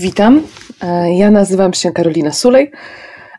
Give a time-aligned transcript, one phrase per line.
[0.00, 0.42] Witam.
[0.82, 2.72] E, ja nazywam się Karolina Sulej,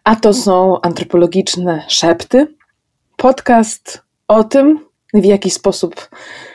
[0.04, 2.56] a to są antropologiczne szepty.
[3.18, 4.80] Podcast o tym,
[5.14, 6.10] w jaki sposób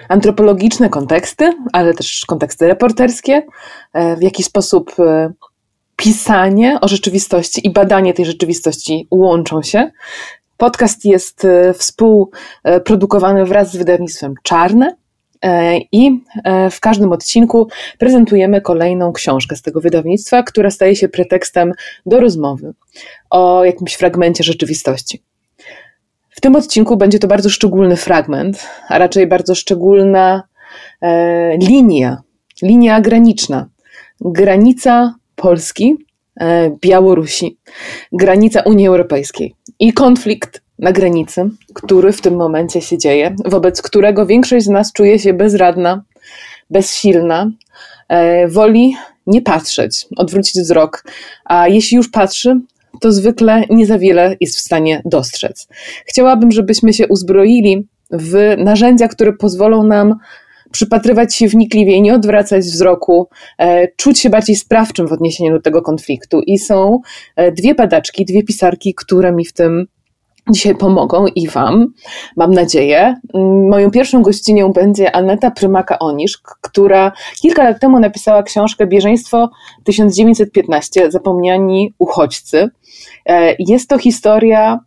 [0.09, 3.43] antropologiczne konteksty, ale też konteksty reporterskie,
[3.93, 5.33] e, w jaki sposób e,
[5.97, 9.91] pisanie o rzeczywistości i badanie tej rzeczywistości łączą się.
[10.57, 14.97] Podcast jest współprodukowany wraz z wydawnictwem Czarne
[15.93, 21.73] I e, w każdym odcinku prezentujemy kolejną książkę z tego wydawnictwa, która staje się pretekstem
[22.07, 22.75] do rozmowy
[23.31, 25.23] o jakimś fragmencie rzeczywistości.
[26.31, 30.43] W tym odcinku będzie to bardzo szczególny fragment, a raczej bardzo szczególna
[31.01, 32.23] e, linia,
[32.63, 33.67] linia graniczna.
[34.21, 35.97] Granica Polski,
[36.81, 37.59] Białorusi,
[38.13, 44.27] granica Unii Europejskiej i konflikt na granicy, który w tym momencie się dzieje, wobec którego
[44.27, 46.03] większość z nas czuje się bezradna,
[46.71, 47.51] bezsilna,
[48.09, 48.95] e, woli
[49.27, 51.05] nie patrzeć, odwrócić wzrok,
[51.45, 52.61] a jeśli już patrzy,
[53.01, 55.69] to zwykle nie za wiele jest w stanie dostrzec.
[56.07, 60.15] Chciałabym, żebyśmy się uzbroili w narzędzia, które pozwolą nam
[60.71, 65.83] przypatrywać się wnikliwie, nie odwracać wzroku, e, czuć się bardziej sprawczym w odniesieniu do tego
[65.83, 66.41] konfliktu.
[66.41, 67.01] I są
[67.37, 69.87] e, dwie badaczki, dwie pisarki, które mi w tym
[70.51, 71.93] dzisiaj pomogą i Wam,
[72.37, 73.15] mam nadzieję.
[73.71, 79.51] Moją pierwszą gościnią będzie Aneta Prymaka-Oniszk, która kilka lat temu napisała książkę Bieżeństwo
[79.85, 82.69] 1915 Zapomniani uchodźcy.
[83.27, 84.79] E, jest to historia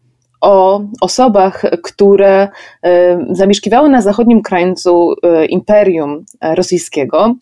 [0.41, 2.47] o osobach, które
[2.83, 7.35] e, zamieszkiwały na zachodnim krańcu e, Imperium Rosyjskiego,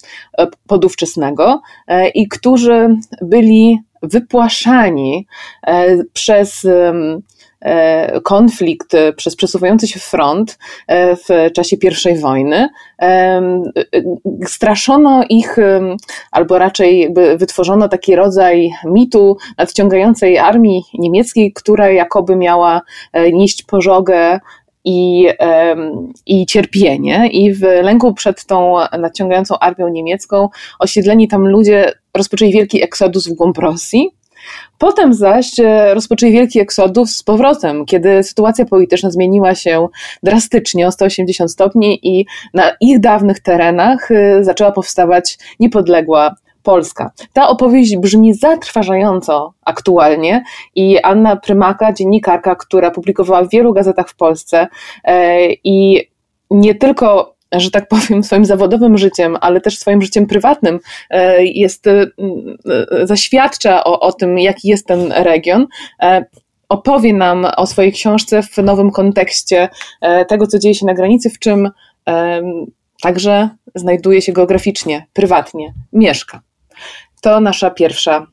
[0.67, 1.61] podówczesnego,
[2.13, 5.27] i którzy byli wypłaszani
[6.13, 6.67] przez
[8.23, 11.75] konflikt e, przez przesuwający się front e, w czasie
[12.11, 12.69] I wojny.
[14.45, 15.57] Straszono ich,
[16.31, 22.81] albo raczej wytworzono taki rodzaj mitu nadciągającej armii niemieckiej, która jakoby miała
[23.33, 24.39] nieść pożogę
[24.85, 25.27] i,
[26.25, 27.29] i cierpienie.
[27.31, 33.33] I w lęku przed tą nadciągającą armią niemiecką osiedleni tam ludzie rozpoczęli wielki eksodus w
[33.33, 34.16] głąb Rosji.
[34.77, 39.87] Potem zaś e, rozpoczęli wielki eksodus z powrotem, kiedy sytuacja polityczna zmieniła się
[40.23, 47.11] drastycznie o 180 stopni i na ich dawnych terenach e, zaczęła powstawać niepodległa Polska.
[47.33, 50.43] Ta opowieść brzmi zatrważająco aktualnie
[50.75, 54.67] i Anna Prymaka, dziennikarka, która publikowała w wielu gazetach w Polsce
[55.03, 56.07] e, i
[56.51, 61.87] nie tylko że tak powiem, swoim zawodowym życiem, ale też swoim życiem prywatnym e, jest,
[61.87, 62.01] e,
[63.01, 65.67] e, zaświadcza o, o tym, jaki jest ten region
[66.69, 69.69] opowie nam o swojej książce w nowym kontekście
[70.27, 71.69] tego, co dzieje się na granicy, w czym
[73.01, 76.41] także znajduje się geograficznie, prywatnie, mieszka.
[77.21, 78.27] To nasza pierwsza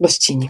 [0.00, 0.48] gościni.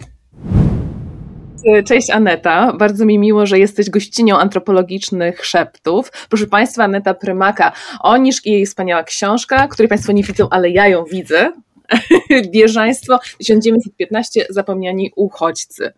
[1.85, 6.11] Cześć Aneta, bardzo mi miło, że jesteś gościnią antropologicznych szeptów.
[6.29, 10.87] Proszę Państwa, Aneta Prymaka, Oniszk i jej wspaniała książka, której Państwo nie widzą, ale ja
[10.87, 11.51] ją widzę.
[12.53, 15.93] Bieżaństwo 1915 Zapomniani uchodźcy.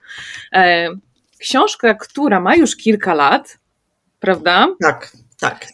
[0.53, 0.89] E,
[1.39, 3.57] książka, która ma już kilka lat,
[4.19, 4.67] prawda?
[4.81, 5.67] Tak, tak.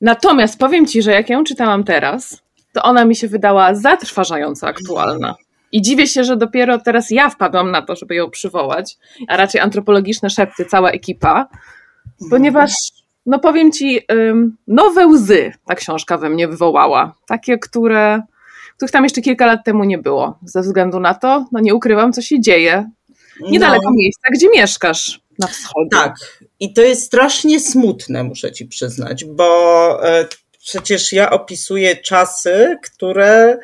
[0.00, 2.42] Natomiast powiem Ci, że jak ją czytałam teraz,
[2.72, 5.34] to ona mi się wydała zatrważająco aktualna.
[5.72, 8.96] I dziwię się, że dopiero teraz ja wpadłam na to, żeby ją przywołać,
[9.28, 11.48] a raczej antropologiczne szepty, cała ekipa,
[12.30, 12.72] ponieważ,
[13.26, 14.00] no powiem ci,
[14.66, 17.14] nowe łzy ta książka we mnie wywołała.
[17.26, 18.22] Takie, które,
[18.76, 20.38] których tam jeszcze kilka lat temu nie było.
[20.44, 22.90] Ze względu na to, no nie ukrywam, co się dzieje.
[23.40, 23.96] Niedaleko no.
[23.96, 25.90] miejsca, gdzie mieszkasz na wschodzie.
[25.90, 26.14] Tak.
[26.60, 30.26] I to jest strasznie smutne, muszę ci przyznać, bo e,
[30.58, 33.58] przecież ja opisuję czasy, które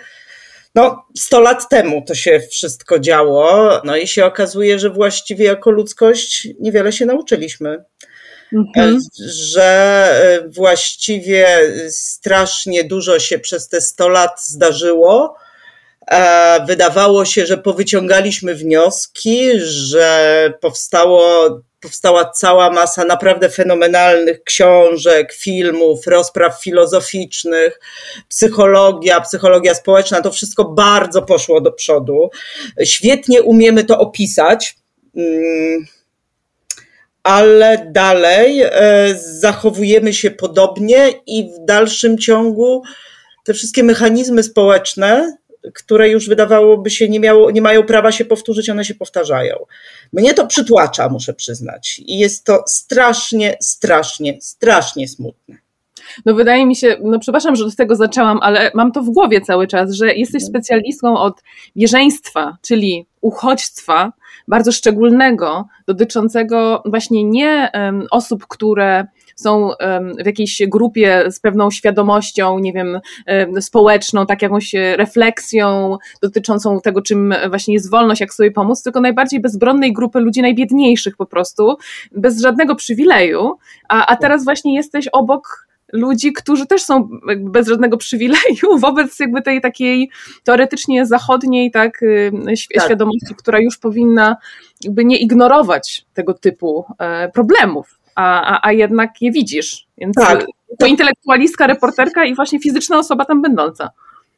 [0.74, 5.70] no, 100 lat temu to się wszystko działo, no i się okazuje, że właściwie jako
[5.70, 7.84] ludzkość niewiele się nauczyliśmy.
[8.52, 8.98] Mhm.
[9.26, 11.46] Że e, właściwie
[11.90, 15.36] strasznie dużo się przez te 100 lat zdarzyło.
[16.10, 21.48] E, wydawało się, że powyciągaliśmy wnioski, że powstało
[21.80, 27.80] powstała cała masa naprawdę fenomenalnych książek, filmów, rozpraw filozoficznych,
[28.28, 32.30] psychologia, psychologia społeczna, to wszystko bardzo poszło do przodu.
[32.84, 34.76] Świetnie umiemy to opisać.
[35.16, 35.86] Mm,
[37.22, 38.70] ale dalej e,
[39.18, 42.82] zachowujemy się podobnie i w dalszym ciągu
[43.44, 45.37] te wszystkie mechanizmy społeczne
[45.74, 49.56] które już wydawałoby się nie, miało, nie mają prawa się powtórzyć, one się powtarzają.
[50.12, 52.00] Mnie to przytłacza, muszę przyznać.
[52.06, 55.56] I jest to strasznie, strasznie, strasznie smutne.
[56.26, 59.40] No wydaje mi się, no przepraszam, że od tego zaczęłam, ale mam to w głowie
[59.40, 60.50] cały czas, że jesteś mhm.
[60.50, 61.42] specjalistką od
[61.76, 64.12] bieżeństwa, czyli uchodźstwa,
[64.48, 67.70] bardzo szczególnego, dotyczącego właśnie nie
[68.10, 69.06] osób, które
[69.38, 69.70] są
[70.22, 73.00] w jakiejś grupie z pewną świadomością, nie wiem,
[73.60, 79.40] społeczną, tak jakąś refleksją dotyczącą tego, czym właśnie jest wolność, jak sobie pomóc, tylko najbardziej
[79.40, 81.76] bezbronnej grupy ludzi najbiedniejszych po prostu,
[82.12, 83.56] bez żadnego przywileju,
[83.88, 89.42] a, a teraz właśnie jesteś obok ludzi, którzy też są bez żadnego przywileju wobec jakby
[89.42, 90.10] tej takiej
[90.44, 92.00] teoretycznie zachodniej tak,
[92.74, 92.84] tak.
[92.84, 94.36] świadomości, która już powinna
[94.84, 99.86] jakby nie ignorować tego typu e, problemów a, a, jednak je widzisz.
[99.98, 100.46] Więc tak.
[100.78, 103.90] to intelektualistka, reporterka i właśnie fizyczna osoba tam będąca.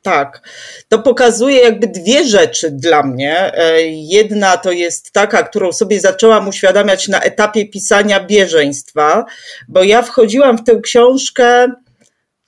[0.03, 0.49] Tak,
[0.89, 3.55] to pokazuje jakby dwie rzeczy dla mnie.
[3.55, 9.25] E, jedna to jest taka, którą sobie zaczęłam uświadamiać na etapie pisania bieżeństwa,
[9.69, 11.73] bo ja wchodziłam w tę książkę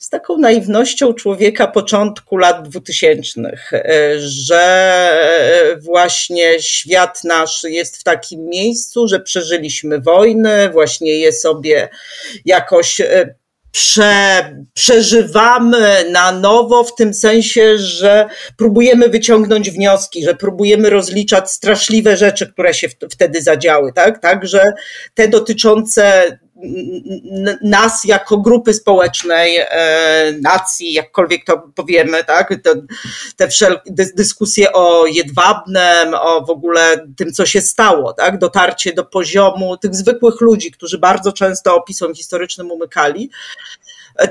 [0.02, 8.44] z taką naiwnością człowieka początku lat dwutysięcznych, e, że właśnie świat nasz jest w takim
[8.44, 11.88] miejscu, że przeżyliśmy wojnę, właśnie je sobie
[12.44, 13.34] jakoś e,
[13.72, 22.16] prze, przeżywamy na nowo, w tym sensie, że próbujemy wyciągnąć wnioski, że próbujemy rozliczać straszliwe
[22.16, 24.22] rzeczy, które się wtedy zadziały, tak?
[24.22, 24.72] Także
[25.14, 26.38] te dotyczące
[27.62, 32.54] nas jako grupy społecznej, e, nacji, jakkolwiek to powiemy, tak?
[33.36, 38.38] te wszelkie dyskusje o jedwabnem, o w ogóle tym, co się stało, tak?
[38.38, 43.30] Dotarcie do poziomu tych zwykłych ludzi, którzy bardzo często opisom historycznym umykali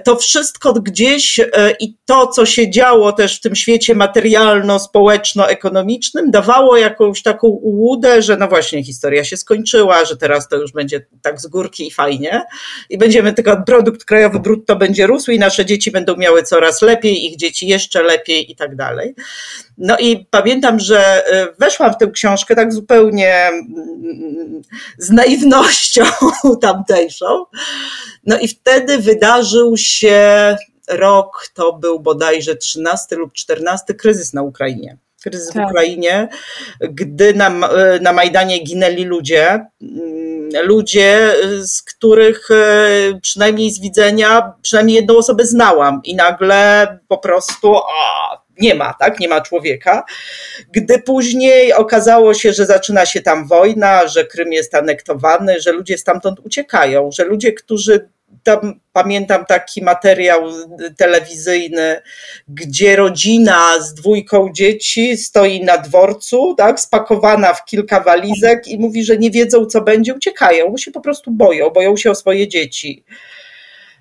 [0.03, 1.47] to wszystko gdzieś e,
[1.79, 8.37] i to, co się działo też w tym świecie materialno-społeczno-ekonomicznym, dawało jakąś taką ułudę, że
[8.37, 12.45] no właśnie historia się skończyła, że teraz to już będzie tak z górki i fajnie
[12.89, 17.25] i będziemy tylko produkt krajowy brutto będzie rósł i nasze dzieci będą miały coraz lepiej,
[17.25, 19.15] ich dzieci jeszcze lepiej i tak dalej.
[19.77, 24.61] No i pamiętam, że e, weszłam w tę książkę tak zupełnie mm,
[24.97, 26.03] z naiwnością
[26.61, 27.45] tamtejszą.
[28.25, 30.55] No i wtedy wydarzył się
[30.89, 34.97] rok, to był bodajże 13 lub 14, kryzys na Ukrainie.
[35.23, 35.67] Kryzys tak.
[35.67, 36.29] w Ukrainie,
[36.79, 44.53] gdy na, e, na Majdanie ginęli ludzie, mm, ludzie, z których e, przynajmniej z widzenia,
[44.61, 49.19] przynajmniej jedną osobę znałam i nagle po prostu a, nie ma, tak?
[49.19, 50.03] Nie ma człowieka.
[50.71, 55.97] Gdy później okazało się, że zaczyna się tam wojna, że Krym jest anektowany, że ludzie
[55.97, 58.09] stamtąd uciekają, że ludzie, którzy
[58.43, 60.41] tam pamiętam taki materiał
[60.97, 62.01] telewizyjny,
[62.47, 69.03] gdzie rodzina z dwójką dzieci stoi na dworcu, tak, spakowana w kilka walizek i mówi,
[69.03, 73.05] że nie wiedzą, co będzie, uciekają, się po prostu boją, boją się o swoje dzieci.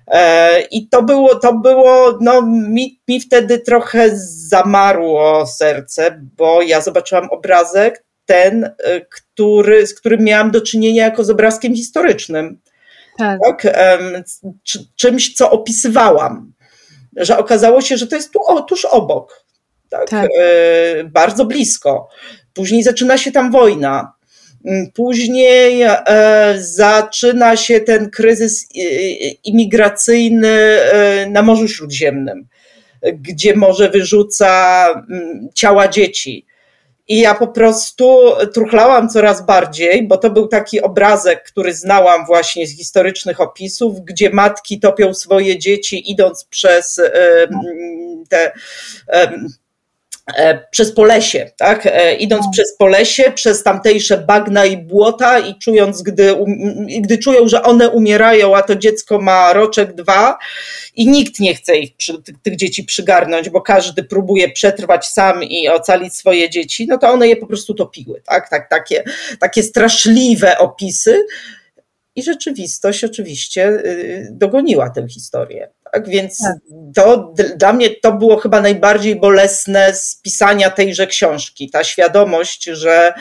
[0.07, 4.09] E, I to było, to było, no mi, mi wtedy trochę
[4.47, 11.23] zamarło serce, bo ja zobaczyłam obrazek ten, e, który, z którym miałam do czynienia jako
[11.23, 12.59] z obrazkiem historycznym.
[13.21, 13.39] Tak.
[13.43, 13.67] tak?
[14.95, 16.53] Czymś, co opisywałam.
[17.17, 19.45] Że okazało się, że to jest tu, o, tuż obok.
[19.89, 20.09] Tak?
[20.09, 20.29] tak.
[20.39, 22.09] E, bardzo blisko.
[22.53, 24.13] Później zaczyna się tam wojna.
[24.65, 28.67] Mm, później e, zaczyna się ten kryzys
[29.43, 32.47] imigracyjny e, na Morzu Śródziemnym,
[33.13, 36.45] gdzie morze wyrzuca mm, ciała dzieci.
[37.11, 42.67] I ja po prostu truchlałam coraz bardziej, bo to był taki obrazek, który znałam właśnie
[42.67, 47.01] z historycznych opisów, gdzie matki topią swoje dzieci, idąc przez
[48.29, 48.51] te
[50.71, 51.85] przez Polesie, tak?
[51.85, 52.51] E, idąc no.
[52.51, 56.35] przez Polesie, przez tamtejsze bagna i błota i czując, gdy,
[57.01, 60.37] gdy czują, że one umierają, a to dziecko ma roczek, dwa
[60.95, 61.91] i nikt nie chce ich,
[62.43, 67.27] tych dzieci przygarnąć, bo każdy próbuje przetrwać sam i ocalić swoje dzieci, no to one
[67.27, 68.49] je po prostu topiły, tak?
[68.49, 69.03] tak takie,
[69.39, 71.25] takie straszliwe opisy
[72.15, 75.69] i rzeczywistość oczywiście y, dogoniła tę historię.
[75.91, 76.55] Tak więc tak.
[76.95, 81.69] to dla mnie to było chyba najbardziej bolesne z pisania tejże książki.
[81.69, 83.13] Ta świadomość, że,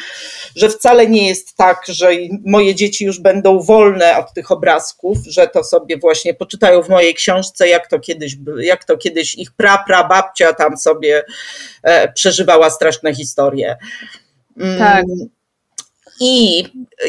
[0.57, 2.11] że wcale nie jest tak, że
[2.47, 7.15] moje dzieci już będą wolne od tych obrazków, że to sobie właśnie poczytają w mojej
[7.15, 11.23] książce, jak to kiedyś, jak to kiedyś ich pra, pra babcia tam sobie
[11.83, 13.77] e, przeżywała straszne historie.
[14.57, 15.05] Mm, tak.
[16.21, 16.65] I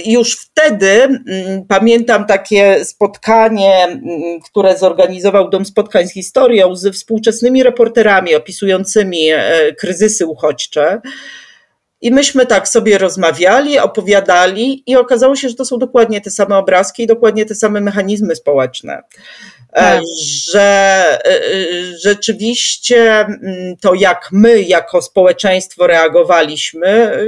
[0.05, 4.01] już wtedy mm, pamiętam takie spotkanie, mm,
[4.49, 11.01] które zorganizował Dom Spotkań z Historią ze współczesnymi reporterami opisującymi e, kryzysy uchodźcze.
[12.01, 16.57] I myśmy tak sobie rozmawiali, opowiadali, i okazało się, że to są dokładnie te same
[16.57, 19.01] obrazki i dokładnie te same mechanizmy społeczne.
[19.73, 20.01] E, tak.
[20.23, 20.61] Że
[21.25, 21.41] e,
[21.97, 27.21] rzeczywiście mm, to, jak my jako społeczeństwo reagowaliśmy,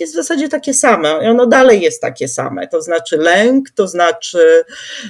[0.00, 2.68] jest w zasadzie takie same i ono dalej jest takie same.
[2.68, 4.64] To znaczy lęk, to znaczy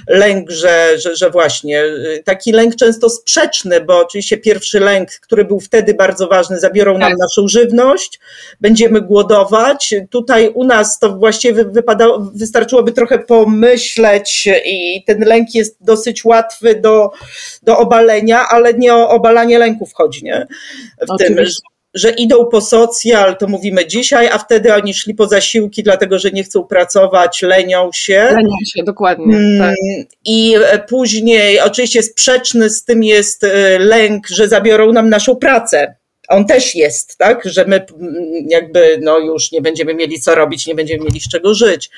[0.07, 5.45] lęk, że, że, że właśnie y, taki lęk często sprzeczny, bo oczywiście pierwszy lęk, który
[5.45, 7.19] był wtedy bardzo ważny, zabiorą nam tak.
[7.19, 8.19] naszą żywność,
[8.61, 9.93] będziemy głodować.
[10.09, 16.75] Tutaj u nas to właściwie wypadało, wystarczyłoby trochę pomyśleć i ten lęk jest dosyć łatwy
[16.75, 17.11] do,
[17.63, 20.47] do obalenia, ale nie o obalanie lęków chodzi, nie?
[21.01, 21.35] W tym,
[21.93, 26.31] że idą po socjal, to mówimy dzisiaj, a wtedy oni szli po zasiłki, dlatego że
[26.31, 28.27] nie chcą pracować, lenią się.
[28.31, 29.35] Lenią się, dokładnie.
[29.35, 29.75] Mm, tak.
[30.25, 35.98] I e, później, oczywiście sprzeczny z tym jest e, lęk, że zabiorą nam naszą pracę
[36.29, 38.15] on też jest, tak, że my mm,
[38.49, 41.89] jakby no już nie będziemy mieli co robić, nie będziemy mieli z czego żyć.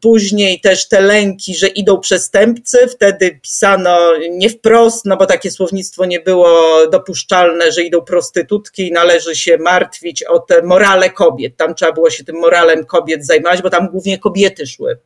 [0.00, 3.98] Później też te lęki, że idą przestępcy, wtedy pisano
[4.30, 6.50] nie wprost, no bo takie słownictwo nie było
[6.92, 11.56] dopuszczalne, że idą prostytutki i należy się martwić o te morale kobiet.
[11.56, 14.98] Tam trzeba było się tym moralem kobiet zajmować, bo tam głównie kobiety szły.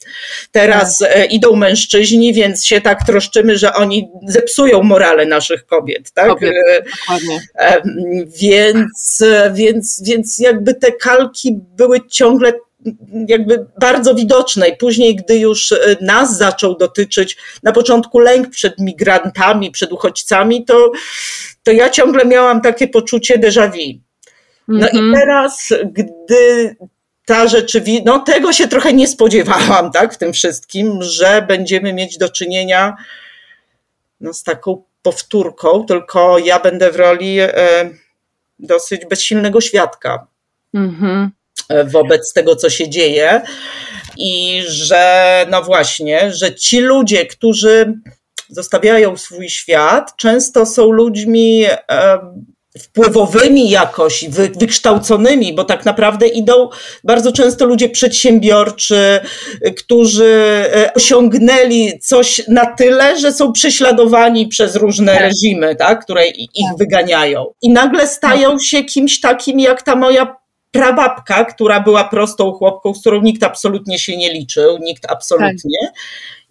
[0.53, 1.33] Teraz tak.
[1.33, 6.29] idą mężczyźni, więc się tak troszczymy, że oni zepsują morale naszych kobiet, tak?
[6.29, 6.53] Kobiet,
[7.01, 7.41] dokładnie.
[8.41, 8.50] Więc,
[9.55, 12.53] więc, więc jakby te kalki były ciągle
[13.29, 19.71] jakby bardzo widoczne i później, gdy już nas zaczął dotyczyć na początku lęk przed migrantami,
[19.71, 20.93] przed uchodźcami, to,
[21.63, 24.01] to ja ciągle miałam takie poczucie déjà vu.
[24.69, 24.95] No mm-hmm.
[24.95, 25.15] i mhm.
[25.15, 26.77] teraz, gdy
[27.25, 32.19] ta rzeczywistość, no tego się trochę nie spodziewałam, tak, w tym wszystkim, że będziemy mieć
[32.19, 32.97] do czynienia
[34.21, 37.51] no, z taką powtórką, tylko ja będę w roli e,
[38.63, 40.27] dosyć bezsilnego świadka
[40.75, 41.31] mhm.
[41.87, 43.43] wobec tego, co się dzieje.
[44.17, 47.95] I że, no właśnie, że ci ludzie, którzy
[48.49, 51.65] zostawiają swój świat, często są ludźmi
[52.83, 56.69] wpływowymi jakoś, wy, wykształconymi, bo tak naprawdę idą
[57.05, 59.21] bardzo często ludzie przedsiębiorczy,
[59.77, 60.35] którzy
[60.75, 65.23] e, osiągnęli coś na tyle, że są prześladowani przez różne tak.
[65.23, 66.79] reżimy, tak, które ich tak.
[66.79, 67.47] wyganiają.
[67.63, 68.65] I nagle stają tak.
[68.65, 70.37] się kimś takim jak ta moja
[70.71, 75.79] prababka, która była prostą chłopką, z którą nikt absolutnie się nie liczył, nikt absolutnie.
[75.87, 75.95] Tak.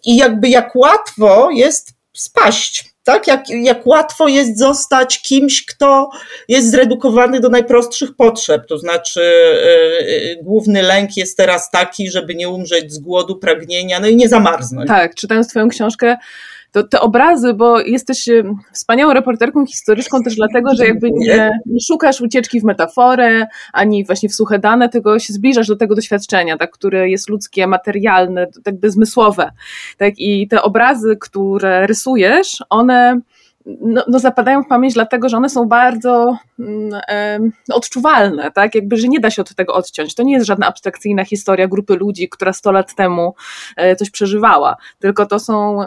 [0.04, 3.26] I jakby jak łatwo jest spaść tak?
[3.26, 6.10] Jak, jak łatwo jest zostać kimś, kto
[6.48, 8.66] jest zredukowany do najprostszych potrzeb.
[8.68, 14.06] To znaczy, yy, główny lęk jest teraz taki, żeby nie umrzeć z głodu, pragnienia, no
[14.06, 14.88] i nie zamarznąć.
[14.88, 16.16] Tak, czytając Twoją książkę,
[16.72, 18.28] to te obrazy, bo jesteś
[18.72, 24.28] wspaniałą reporterką historyczką też dlatego, że jakby nie, nie, szukasz ucieczki w metaforę, ani właśnie
[24.28, 28.80] w suche dane, tylko się zbliżasz do tego doświadczenia, tak, które jest ludzkie, materialne, tak
[28.80, 29.50] by zmysłowe.
[29.98, 33.20] Tak, I te obrazy, które rysujesz, one
[33.80, 38.74] no, no, zapadają w pamięć dlatego, że one są bardzo mm, odczuwalne, tak?
[38.74, 40.14] Jakby, że nie da się od tego odciąć.
[40.14, 43.34] To nie jest żadna abstrakcyjna historia grupy ludzi, która 100 lat temu
[43.76, 45.78] e, coś przeżywała, tylko to są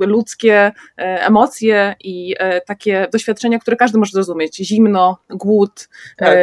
[0.00, 4.56] ludzkie e, emocje i e, takie doświadczenia, które każdy może zrozumieć.
[4.56, 6.38] Zimno, głód, tak.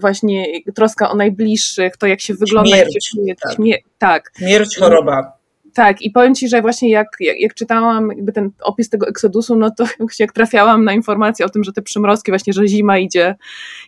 [0.00, 3.34] właśnie troska o najbliższych, to jak się wygląda, Śmierć, jak się czuje.
[3.34, 3.52] Tak.
[3.98, 4.32] tak.
[4.38, 5.43] Śmierć, choroba.
[5.74, 9.56] Tak, i powiem Ci, że właśnie jak, jak, jak, czytałam jakby ten opis tego eksodusu,
[9.56, 9.84] no to
[10.18, 13.34] jak trafiałam na informację o tym, że te przymrozki, właśnie, że zima idzie,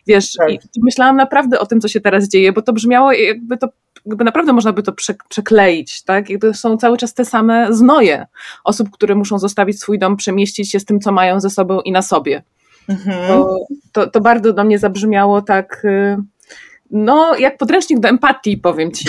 [0.07, 0.49] wiesz, tak.
[0.49, 3.69] i myślałam naprawdę o tym, co się teraz dzieje, bo to brzmiało jakby to,
[4.05, 4.93] jakby naprawdę można by to
[5.29, 8.25] przekleić, tak, jakby są cały czas te same znoje
[8.63, 11.91] osób, które muszą zostawić swój dom, przemieścić się z tym, co mają ze sobą i
[11.91, 12.43] na sobie.
[12.89, 13.27] Mhm.
[13.27, 13.59] To,
[13.91, 15.83] to, to bardzo do mnie zabrzmiało tak...
[16.91, 19.05] No, jak podręcznik do empatii, powiem ci.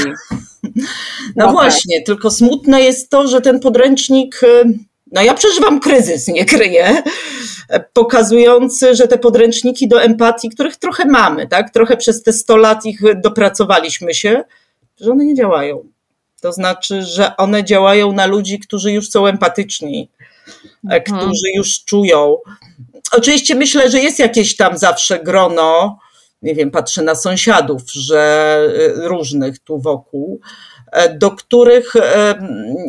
[1.37, 4.79] No, no właśnie, tylko smutne jest to, że ten podręcznik, y,
[5.13, 7.03] no ja przeżywam kryzys, nie kryję,
[7.93, 12.87] pokazujący, że te podręczniki do empatii, których trochę mamy, tak, trochę przez te 100 lat
[12.87, 14.45] ich dopracowaliśmy się,
[15.01, 15.85] że one nie działają.
[16.41, 20.09] To znaczy, że one działają na ludzi, którzy już są empatyczni,
[20.91, 21.03] e, mhm.
[21.03, 22.37] którzy już czują.
[23.13, 25.99] Oczywiście myślę, że jest jakieś tam zawsze grono,
[26.43, 28.61] nie wiem, patrzę na sąsiadów, że
[28.97, 30.41] y, różnych tu wokół,
[30.93, 32.35] e, do których, e,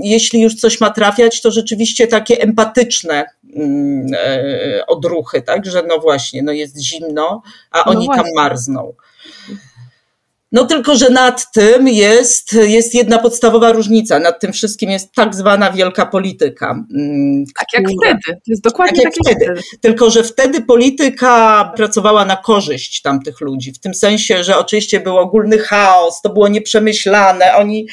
[0.03, 3.25] jeśli już coś ma trafiać, to rzeczywiście takie empatyczne
[3.55, 7.41] mm, e, odruchy, tak, że no właśnie, no jest zimno,
[7.71, 8.23] a no oni właśnie.
[8.23, 8.93] tam marzną.
[10.51, 14.19] No tylko, że nad tym jest, jest jedna podstawowa różnica.
[14.19, 16.83] Nad tym wszystkim jest tak zwana wielka polityka.
[16.95, 18.19] Mm, tak jak wtedy.
[18.25, 19.61] To jest dokładnie tak, tak jak wtedy.
[19.61, 19.79] wtedy.
[19.81, 23.73] Tylko, że wtedy polityka pracowała na korzyść tamtych ludzi.
[23.73, 27.55] W tym sensie, że oczywiście był ogólny chaos, to było nieprzemyślane.
[27.55, 27.87] Oni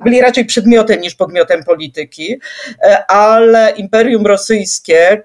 [0.00, 2.40] byli raczej przedmiotem niż podmiotem polityki,
[2.82, 5.22] e, ale Imperium Rosyjskie, e,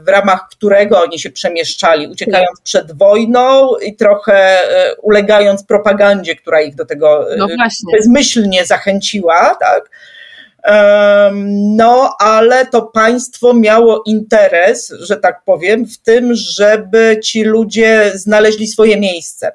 [0.00, 6.60] w ramach którego oni się przemieszczali, uciekając przed wojną i trochę e, ulegając propagandzie, która
[6.60, 7.48] ich do tego no
[7.92, 9.90] bezmyślnie zachęciła, tak?
[11.76, 18.66] No, ale to państwo miało interes, że tak powiem, w tym, żeby ci ludzie znaleźli
[18.66, 19.52] swoje miejsce,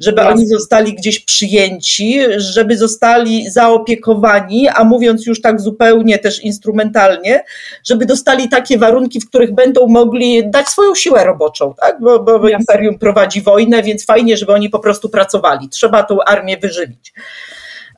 [0.00, 0.34] żeby Jasne.
[0.34, 7.44] oni zostali gdzieś przyjęci, żeby zostali zaopiekowani, a mówiąc już tak zupełnie też instrumentalnie,
[7.84, 12.00] żeby dostali takie warunki, w których będą mogli dać swoją siłę roboczą, tak?
[12.00, 15.68] bo, bo imperium prowadzi wojnę, więc fajnie, żeby oni po prostu pracowali.
[15.68, 17.12] Trzeba tą armię wyżywić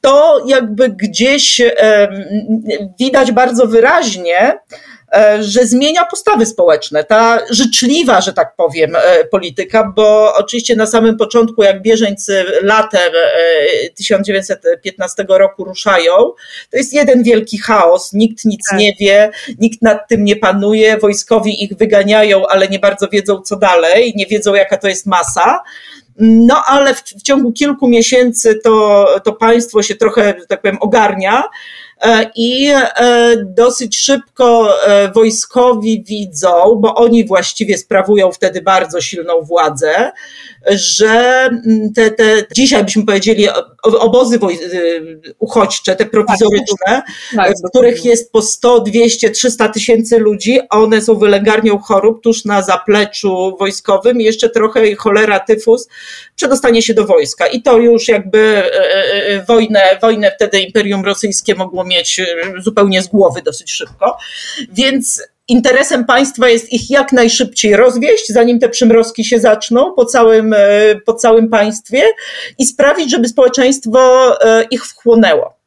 [0.00, 1.60] to jakby gdzieś
[2.98, 4.58] widać bardzo wyraźnie,
[5.40, 7.04] że zmienia postawy społeczne.
[7.04, 13.12] Ta życzliwa, że tak powiem, e, polityka, bo oczywiście na samym początku, jak bieżeńcy latem
[13.96, 16.12] 1915 e, roku ruszają,
[16.70, 18.78] to jest jeden wielki chaos, nikt nic tak.
[18.78, 23.56] nie wie, nikt nad tym nie panuje, wojskowi ich wyganiają, ale nie bardzo wiedzą co
[23.56, 25.62] dalej, nie wiedzą jaka to jest masa.
[26.18, 31.44] No ale w, w ciągu kilku miesięcy to, to państwo się trochę, tak powiem, ogarnia.
[32.02, 39.42] E, I e, dosyć szybko e, wojskowi widzą, bo oni właściwie sprawują wtedy bardzo silną
[39.42, 40.12] władzę,
[40.70, 43.48] że mm, te, te dzisiaj byśmy powiedzieli
[43.82, 44.38] obozy
[45.38, 47.04] uchodźcze, te prowizoryczne, tak,
[47.36, 52.44] tak, w których jest po 100, 200, 300 tysięcy ludzi, one są wylęgarnią chorób tuż
[52.44, 55.88] na zapleczu wojskowym i jeszcze trochę cholera, tyfus
[56.36, 57.46] przedostanie się do wojska.
[57.46, 58.62] I to już jakby
[59.48, 62.20] wojnę, wojnę wtedy Imperium Rosyjskie mogło mieć
[62.58, 64.16] zupełnie z głowy dosyć szybko.
[64.72, 70.52] Więc interesem państwa jest ich jak najszybciej rozwieść, zanim te przymrozki się zaczną po całym,
[70.52, 70.58] e,
[71.06, 72.02] po całym państwie
[72.58, 74.00] i sprawić, żeby społeczeństwo
[74.44, 75.58] e, ich wchłonęło.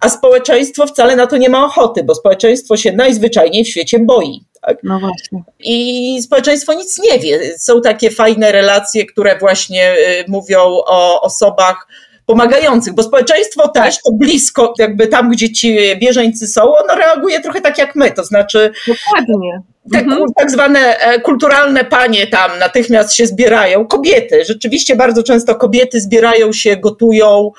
[0.00, 4.44] A społeczeństwo wcale na to nie ma ochoty, bo społeczeństwo się najzwyczajniej w świecie boi.
[4.62, 4.78] Tak?
[4.82, 5.42] No właśnie.
[5.60, 7.58] I społeczeństwo nic nie wie.
[7.58, 11.86] Są takie fajne relacje, które właśnie e, mówią o osobach,
[12.30, 17.60] pomagających, bo społeczeństwo też to blisko, jakby tam, gdzie ci bieżeńcy są, ono reaguje trochę
[17.60, 18.72] tak jak my, to znaczy.
[18.88, 19.62] Dokładnie.
[19.92, 20.22] Te mhm.
[20.36, 26.52] tak zwane e, kulturalne panie tam natychmiast się zbierają, kobiety, rzeczywiście bardzo często kobiety zbierają
[26.52, 27.50] się, gotują,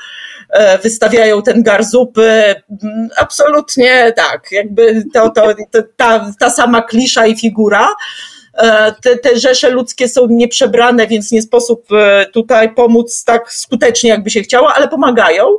[0.49, 6.81] e, wystawiają ten gar zupy, mm, absolutnie tak, jakby to, to, to ta, ta sama
[6.81, 7.87] klisza i figura,
[9.01, 14.29] te, te rzesze ludzkie są nieprzebrane, więc nie sposób e, tutaj pomóc tak skutecznie, jakby
[14.29, 15.57] się chciało, ale pomagają.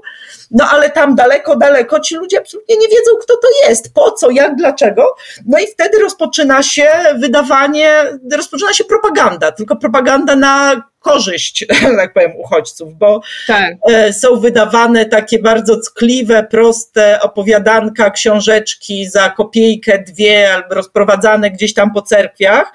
[0.50, 4.30] No ale tam daleko, daleko ci ludzie absolutnie nie wiedzą, kto to jest, po co,
[4.30, 5.14] jak, dlaczego.
[5.46, 12.32] No i wtedy rozpoczyna się wydawanie, rozpoczyna się propaganda, tylko propaganda na korzyść, tak powiem,
[12.36, 13.74] uchodźców, bo tak.
[13.90, 21.74] E, są wydawane takie bardzo ckliwe, proste opowiadanka, książeczki za kopiejkę, dwie, albo rozprowadzane gdzieś
[21.74, 22.72] tam po cerkwiach,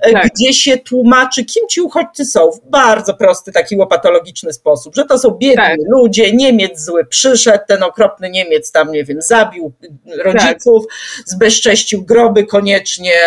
[0.00, 0.28] e, tak.
[0.28, 5.18] gdzie się tłumaczy, kim ci uchodźcy są w bardzo prosty, taki łopatologiczny sposób, że to
[5.18, 5.78] są biedni tak.
[5.88, 9.72] ludzie, Niemiec zły przyszedł, ten okropny Niemiec tam, nie wiem, zabił
[10.24, 11.26] rodziców, tak.
[11.26, 13.20] zbezcześcił groby koniecznie,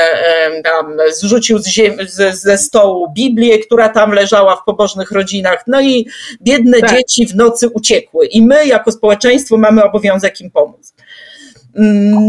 [0.64, 5.64] tam zrzucił z ziem, z, ze stołu Biblię, która tam leżała, leżała w pobożnych rodzinach,
[5.68, 6.08] no i
[6.42, 6.92] biedne tak.
[6.92, 10.94] dzieci w nocy uciekły i my jako społeczeństwo mamy obowiązek im pomóc.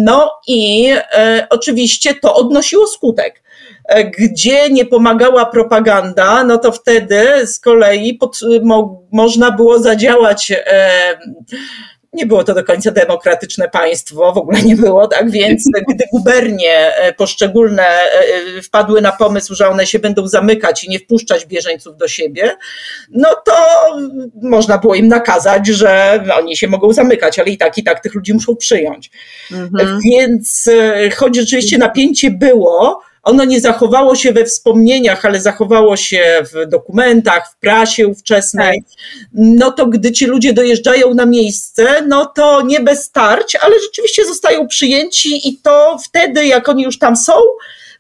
[0.05, 3.43] No i e, oczywiście to odnosiło skutek.
[3.85, 10.53] E, gdzie nie pomagała propaganda, no to wtedy z kolei pod, mo, można było zadziałać
[10.53, 10.91] e,
[12.13, 16.97] nie było to do końca demokratyczne państwo, w ogóle nie było, tak więc gdy gubernie
[16.97, 18.13] e, poszczególne e,
[18.59, 22.57] e, wpadły na pomysł, że one się będą zamykać i nie wpuszczać bieżeńców do siebie,
[23.11, 23.55] no to
[24.43, 28.15] można było im nakazać, że oni się mogą zamykać, ale i tak, i tak tych
[28.15, 29.11] ludzi muszą przyjąć.
[29.53, 30.01] Mhm.
[30.05, 30.71] Więc
[31.17, 37.53] choć rzeczywiście napięcie było, ono nie zachowało się we wspomnieniach, ale zachowało się w dokumentach,
[37.53, 38.83] w prasie ówczesnej.
[38.83, 38.99] Tak.
[39.33, 44.25] No to gdy ci ludzie dojeżdżają na miejsce, no to nie bez starć, ale rzeczywiście
[44.25, 47.33] zostają przyjęci i to wtedy, jak oni już tam są,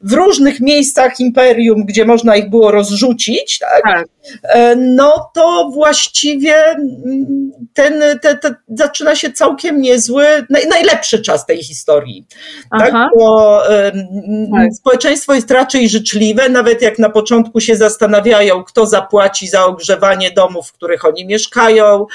[0.01, 3.83] w różnych miejscach imperium, gdzie można ich było rozrzucić, tak?
[3.83, 4.07] tak.
[4.43, 10.25] E, no to właściwie mm, ten, ten, ten, zaczyna się całkiem niezły,
[10.71, 12.27] najlepszy czas tej historii.
[12.79, 12.93] Tak?
[13.19, 13.63] Bo
[14.53, 14.75] tak.
[14.75, 20.69] społeczeństwo jest raczej życzliwe, nawet jak na początku się zastanawiają, kto zapłaci za ogrzewanie domów,
[20.69, 22.07] w których oni mieszkają.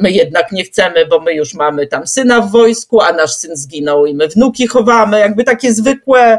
[0.00, 3.56] My jednak nie chcemy, bo my już mamy tam syna w wojsku, a nasz syn
[3.56, 5.18] zginął i my wnuki chowamy.
[5.18, 6.38] Jakby takie zwykłe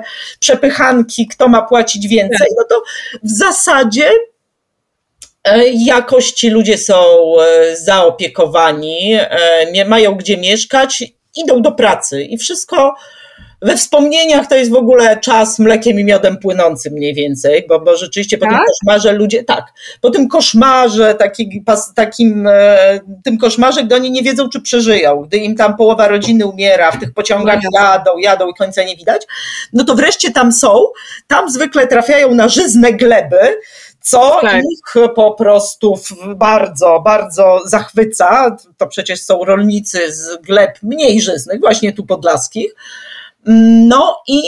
[1.31, 2.83] kto ma płacić więcej, no to
[3.23, 4.09] w zasadzie
[5.47, 6.95] E, jakoś ci ludzie są
[7.41, 11.03] e, zaopiekowani, e, nie mają gdzie mieszkać,
[11.35, 12.95] idą do pracy i wszystko
[13.61, 17.97] we wspomnieniach to jest w ogóle czas mlekiem i miodem płynący mniej więcej, bo, bo
[17.97, 18.49] rzeczywiście tak?
[18.49, 18.67] po tym tak?
[18.67, 19.65] koszmarze ludzie, tak,
[20.01, 22.49] po tym koszmarze, taki, pas, takim,
[23.23, 26.99] tym koszmarze, gdy oni nie wiedzą, czy przeżyją, gdy im tam połowa rodziny umiera, w
[26.99, 29.21] tych pociągach no jadą, jadą i końca nie widać,
[29.73, 30.85] no to wreszcie tam są,
[31.27, 33.59] tam zwykle trafiają na żyzne gleby,
[34.01, 34.57] co tak.
[34.57, 35.99] ich po prostu
[36.35, 38.57] bardzo, bardzo zachwyca.
[38.77, 42.75] To przecież są rolnicy z gleb mniej żyznych, właśnie tu podlaskich.
[43.87, 44.39] No i,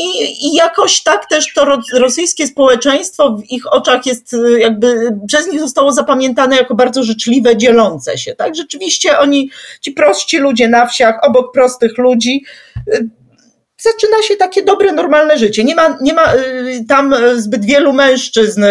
[0.47, 5.91] i jakoś tak też to rosyjskie społeczeństwo w ich oczach jest jakby, przez nich zostało
[5.91, 8.35] zapamiętane jako bardzo życzliwe, dzielące się.
[8.35, 9.49] Tak, rzeczywiście oni,
[9.81, 12.43] ci prości ludzie na wsiach, obok prostych ludzi,
[13.79, 15.63] zaczyna się takie dobre, normalne życie.
[15.63, 18.67] Nie ma, nie ma y, tam zbyt wielu mężczyzn y,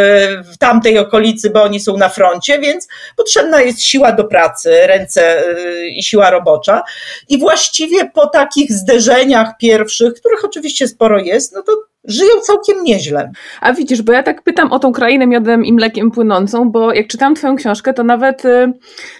[0.52, 5.48] w tamtej okolicy, bo oni są na froncie, więc potrzebna jest siła do pracy, ręce
[5.48, 6.82] y, i siła robocza.
[7.28, 11.72] I właściwie po takich zderzeniach pierwszych, których oczywiście sporo jest, no to
[12.04, 13.30] żyją całkiem nieźle.
[13.60, 17.06] A widzisz, bo ja tak pytam o tą krainę miodem i mlekiem płynącą, bo jak
[17.06, 18.72] czytam twoją książkę, to nawet y,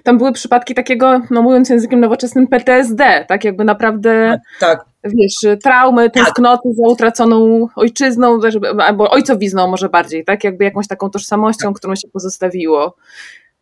[0.03, 4.88] tam były przypadki takiego, no mówiąc językiem nowoczesnym, PTSD, tak jakby naprawdę, tak.
[5.09, 6.25] Wiesz, traumy, tak.
[6.25, 6.77] tęsknoty tak.
[6.77, 8.40] za utraconą ojczyzną,
[8.79, 12.97] albo ojcowizną może bardziej, tak, jakby jakąś taką tożsamością, którą się pozostawiło.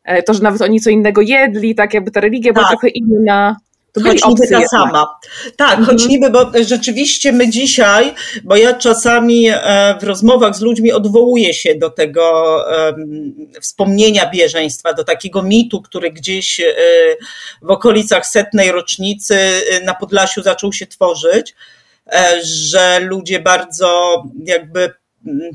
[0.04, 2.72] E, to, że nawet oni co innego jedli, tak jakby ta religia była tak.
[2.72, 3.56] trochę inna.
[3.96, 5.18] To choć niby ta sama.
[5.56, 5.87] Tak, mhm.
[5.87, 11.54] choć niby, bo rzeczywiście my dzisiaj, bo ja czasami e, w rozmowach z ludźmi odwołuję
[11.54, 12.56] się do tego
[12.87, 16.64] um, wspomnienia bieżeństwa, do takiego mitu, który gdzieś e,
[17.62, 21.54] w okolicach setnej rocznicy e, na Podlasiu zaczął się tworzyć,
[22.42, 24.92] że ludzie bardzo jakby
[25.26, 25.50] mm,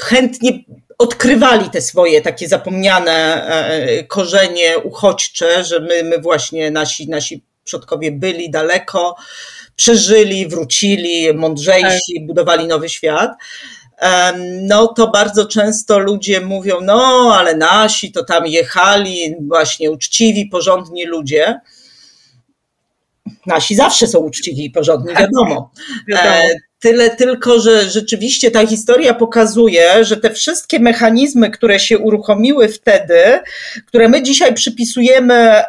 [0.00, 0.64] chętnie
[0.98, 8.12] odkrywali te swoje takie zapomniane e, korzenie uchodźcze, że my, my właśnie nasi, nasi przodkowie
[8.12, 9.16] byli daleko,
[9.76, 12.26] przeżyli, wrócili, mądrzejsi, tak.
[12.26, 13.30] budowali nowy świat.
[14.62, 21.04] No to bardzo często ludzie mówią, no ale nasi to tam jechali, właśnie uczciwi, porządni
[21.04, 21.60] ludzie.
[23.46, 25.70] Nasi zawsze są uczciwi i porządni, wiadomo.
[26.08, 26.48] wiadomo.
[26.84, 33.22] Tyle tylko, że rzeczywiście ta historia pokazuje, że te wszystkie mechanizmy, które się uruchomiły wtedy,
[33.86, 35.62] które my dzisiaj przypisujemy,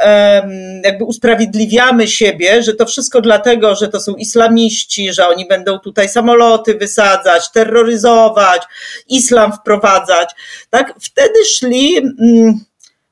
[0.83, 6.09] jakby usprawiedliwiamy siebie, że to wszystko dlatego, że to są islamiści, że oni będą tutaj
[6.09, 8.61] samoloty wysadzać, terroryzować,
[9.09, 10.29] islam wprowadzać,
[10.69, 10.93] tak?
[11.01, 12.59] Wtedy szli mm,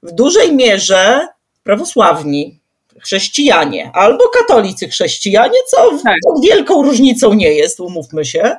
[0.04, 1.28] w dużej mierze
[1.64, 2.63] prawosławni
[3.04, 6.18] chrześcijanie albo katolicy chrześcijanie, co tak.
[6.44, 8.56] wielką różnicą nie jest, umówmy się.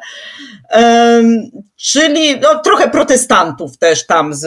[0.76, 4.40] Um, czyli no, trochę protestantów też tam z,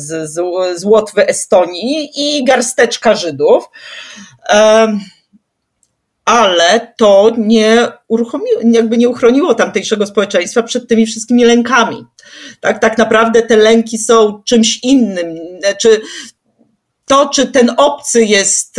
[0.00, 0.40] z, z,
[0.80, 3.64] z Łotwy, Estonii i garsteczka Żydów.
[4.54, 5.00] Um,
[6.24, 12.04] ale to nie uruchomiło, jakby nie uchroniło tamtejszego społeczeństwa przed tymi wszystkimi lękami.
[12.60, 15.38] Tak, tak naprawdę te lęki są czymś innym.
[15.60, 16.00] Znaczy,
[17.10, 18.76] to, czy ten obcy jest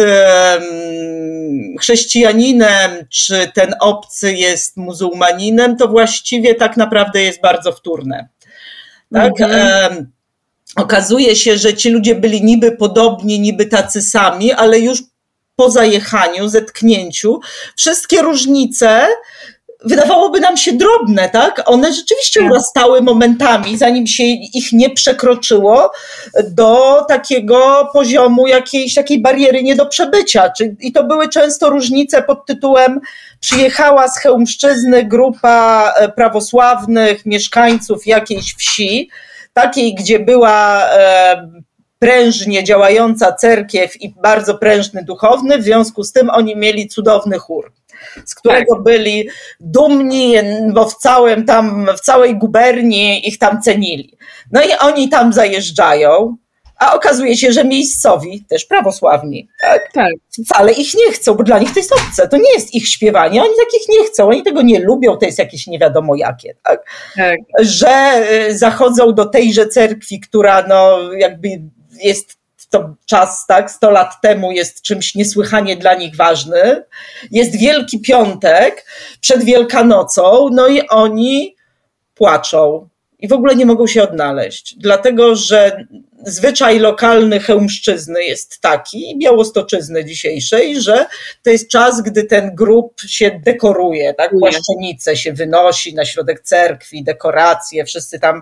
[1.80, 8.30] chrześcijaninem, czy ten obcy jest muzułmaninem, to właściwie tak naprawdę jest bardzo wtórne.
[9.14, 9.42] Tak?
[9.42, 10.12] Mhm.
[10.76, 15.04] Okazuje się, że ci ludzie byli niby podobni, niby tacy sami, ale już
[15.56, 17.40] po zajechaniu, zetknięciu,
[17.76, 19.08] wszystkie różnice
[19.84, 21.64] wydawałoby nam się drobne, tak?
[21.66, 22.52] One rzeczywiście tak.
[22.52, 25.92] urastały momentami, zanim się ich nie przekroczyło
[26.50, 30.52] do takiego poziomu jakiejś takiej bariery nie do przebycia.
[30.80, 33.00] I to były często różnice pod tytułem
[33.40, 39.10] przyjechała z Chełmszczyzny grupa e, prawosławnych mieszkańców jakiejś wsi,
[39.54, 41.52] takiej, gdzie była e,
[42.00, 47.72] prężnie działająca cerkiew i bardzo prężny duchowny, w związku z tym oni mieli cudowny chór
[48.26, 48.84] z którego tak.
[48.84, 50.34] byli dumni,
[50.74, 54.18] bo w całym tam, w całej guberni ich tam cenili.
[54.52, 56.38] No i oni tam zajeżdżają,
[56.82, 59.92] a okazuje się, że miejscowi, też prawosławni, tak?
[59.94, 60.14] tak.
[60.46, 63.42] wcale ich nie chcą, bo dla nich to jest obce, to nie jest ich śpiewanie,
[63.42, 66.86] oni takich nie chcą, oni tego nie lubią, to jest jakieś nie wiadomo jakie, tak?
[67.16, 67.40] tak.
[67.60, 71.50] Że y, zachodzą do tejże cerkwi, która no jakby
[72.04, 72.41] jest
[72.72, 76.84] to czas, tak, 100 lat temu jest czymś niesłychanie dla nich ważny.
[77.32, 78.86] Jest Wielki Piątek
[79.22, 81.56] przed Wielkanocą, no i oni
[82.16, 82.90] płaczą
[83.22, 85.86] i w ogóle nie mogą się odnaleźć, dlatego że
[86.26, 91.06] zwyczaj lokalny chełmszczyzny jest taki, białostoczyzny dzisiejszej, że
[91.44, 94.32] to jest czas, gdy ten grób się dekoruje, tak?
[94.40, 98.42] Płaszczenice się wynosi na środek cerkwi, dekoracje, wszyscy tam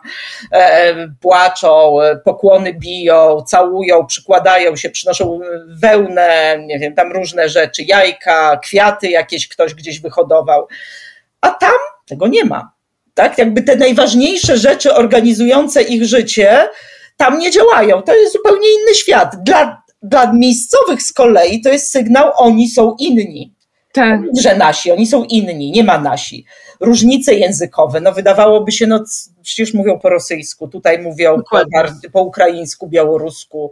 [0.51, 8.59] e, płaczą, pokłony biją, całują, przykładają się, przynoszą wełnę, nie wiem, tam różne rzeczy, jajka,
[8.63, 10.67] kwiaty jakieś ktoś gdzieś wyhodował.
[11.41, 12.78] A tam tego nie ma.
[13.19, 13.37] Tak?
[13.37, 16.67] Jakby te najważniejsze rzeczy organizujące ich życie,
[17.17, 18.01] tam nie działają.
[18.01, 19.35] To jest zupełnie inny świat.
[19.43, 23.53] Dla, dla miejscowych z kolei to jest sygnał, oni są inni.
[23.93, 24.21] Tak.
[24.41, 26.45] Że nasi, oni są inni, nie ma nasi.
[26.79, 29.03] Różnice językowe, no wydawałoby się, no
[29.41, 31.61] przecież mówią po rosyjsku, tutaj mówią po,
[32.11, 33.71] po, ukraińsku, białorusku,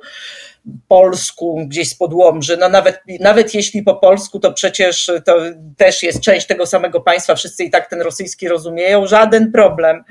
[0.87, 2.57] polsku, gdzieś z podłomży.
[2.59, 5.37] No nawet, nawet jeśli po polsku, to przecież to
[5.77, 10.03] też jest część tego samego państwa, wszyscy i tak ten rosyjski rozumieją, żaden problem.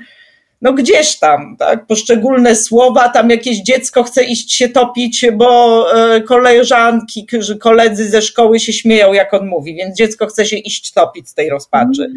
[0.61, 6.21] No gdzieś tam, tak, poszczególne słowa, tam jakieś dziecko chce iść się topić, bo e,
[6.21, 7.27] koleżanki,
[7.59, 11.33] koledzy ze szkoły się śmieją, jak on mówi, więc dziecko chce się iść topić z
[11.33, 12.11] tej rozpaczy.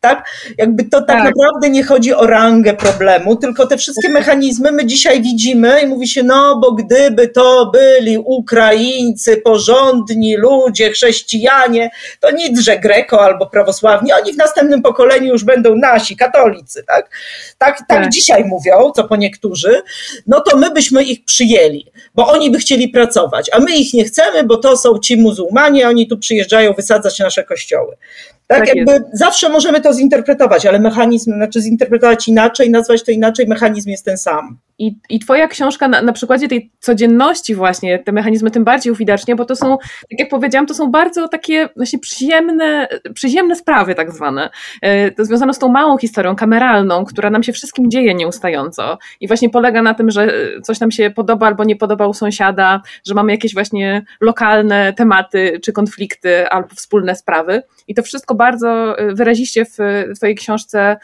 [0.00, 0.30] Tak?
[0.58, 4.86] Jakby to tak, tak, naprawdę nie chodzi o rangę problemu, tylko te wszystkie mechanizmy my
[4.86, 12.30] dzisiaj widzimy i mówi się, no bo gdyby to byli Ukraińcy, porządni ludzie, chrześcijanie, to
[12.30, 17.10] nic, że greko albo prawosławni, oni w następnym pokoleniu już będą nasi, katolicy, tak?
[17.58, 19.82] Tak, tak, tak dzisiaj mówią, co po niektórzy,
[20.26, 24.04] no to my byśmy ich przyjęli, bo oni by chcieli pracować, a my ich nie
[24.04, 27.96] chcemy, bo to są ci muzułmanie, oni tu przyjeżdżają wysadzać nasze kościoły.
[28.48, 29.04] Tak, tak jakby jest.
[29.12, 34.18] zawsze możemy to zinterpretować, ale mechanizm, znaczy zinterpretować inaczej, nazwać to inaczej, mechanizm jest ten
[34.18, 34.58] sam.
[34.78, 39.36] I, i twoja książka na, na przykładzie tej codzienności właśnie te mechanizmy tym bardziej uwidacznia,
[39.36, 44.12] bo to są, tak jak powiedziałam, to są bardzo takie właśnie przyziemne, przyziemne sprawy tak
[44.12, 44.50] zwane.
[44.82, 49.28] E, to związane z tą małą historią kameralną, która nam się wszystkim dzieje nieustająco i
[49.28, 50.32] właśnie polega na tym, że
[50.62, 55.60] coś nam się podoba albo nie podoba u sąsiada, że mamy jakieś właśnie lokalne tematy
[55.62, 59.78] czy konflikty albo wspólne sprawy i to wszystko bardzo e, wyraziście w
[60.16, 60.96] Twojej książce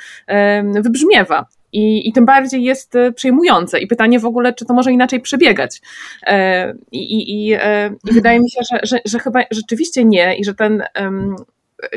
[0.75, 1.47] wybrzmiewa.
[1.73, 3.79] I, I tym bardziej jest e, przejmujące.
[3.79, 5.81] I pytanie w ogóle, czy to może inaczej przebiegać.
[6.27, 7.57] E, I, i, i
[8.05, 10.83] wydaje mi się, że, że, że chyba rzeczywiście nie, i że ten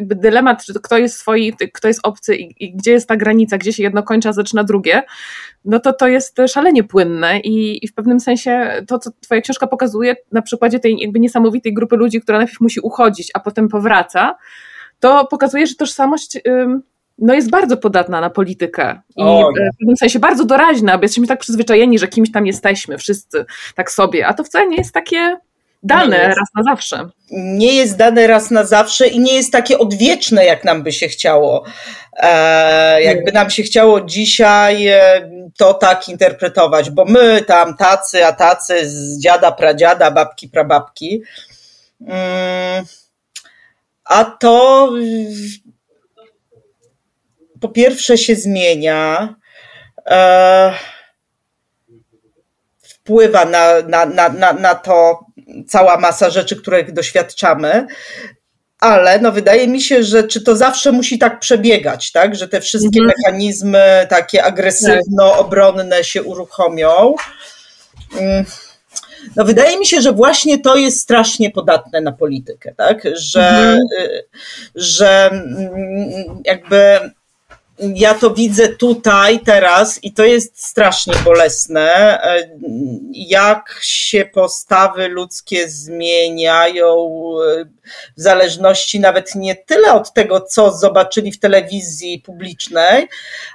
[0.01, 4.03] dylemat, kto jest swój, kto jest obcy i, gdzie jest ta granica, gdzie się jedno
[4.03, 5.03] kończy, a zaczyna drugie,
[5.65, 9.67] no to to jest szalenie płynne i, i w pewnym sensie to, co twoja książka
[9.67, 14.35] pokazuje na przykładzie tej jakby niesamowitej grupy ludzi, która najpierw musi uchodzić, a potem powraca,
[14.99, 16.37] to pokazuje, że tożsamość
[17.17, 21.27] no jest bardzo podatna na politykę i o, w pewnym sensie bardzo doraźna, bo jesteśmy
[21.27, 25.37] tak przyzwyczajeni, że kimś tam jesteśmy, wszyscy tak sobie, a to wcale nie jest takie
[25.83, 27.09] dane jest, raz na zawsze.
[27.31, 31.07] Nie jest dane raz na zawsze i nie jest takie odwieczne, jak nam by się
[31.07, 31.63] chciało.
[32.13, 38.33] E, jakby nam się chciało dzisiaj e, to tak interpretować, bo my tam tacy, a
[38.33, 41.21] tacy z dziada, pradziada, babki, prababki.
[42.01, 42.85] Mm
[44.09, 44.89] a to
[47.61, 49.35] po pierwsze się zmienia,
[50.05, 50.73] e,
[52.81, 55.19] wpływa na, na, na, na, na to
[55.67, 57.87] cała masa rzeczy, których doświadczamy,
[58.79, 62.35] ale no wydaje mi się, że czy to zawsze musi tak przebiegać, tak?
[62.35, 63.13] że te wszystkie mhm.
[63.17, 67.15] mechanizmy takie agresywno-obronne się uruchomią.
[69.35, 73.03] No wydaje mi się, że właśnie to jest strasznie podatne na politykę, tak?
[73.15, 73.79] Że, mhm.
[74.75, 76.99] że mm, jakby
[77.79, 82.49] ja to widzę tutaj, teraz i to jest strasznie bolesne, e,
[83.13, 87.65] jak się postawy ludzkie zmieniają e,
[88.17, 93.07] w zależności nawet nie tyle od tego, co zobaczyli w telewizji publicznej,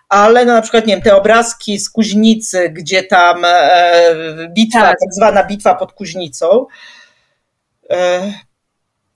[0.08, 5.00] ale no na przykład, nie wiem, te obrazki z Kuźnicy, gdzie tam e, bitwa, tak,
[5.00, 6.66] tak zwana bitwa pod Kuźnicą,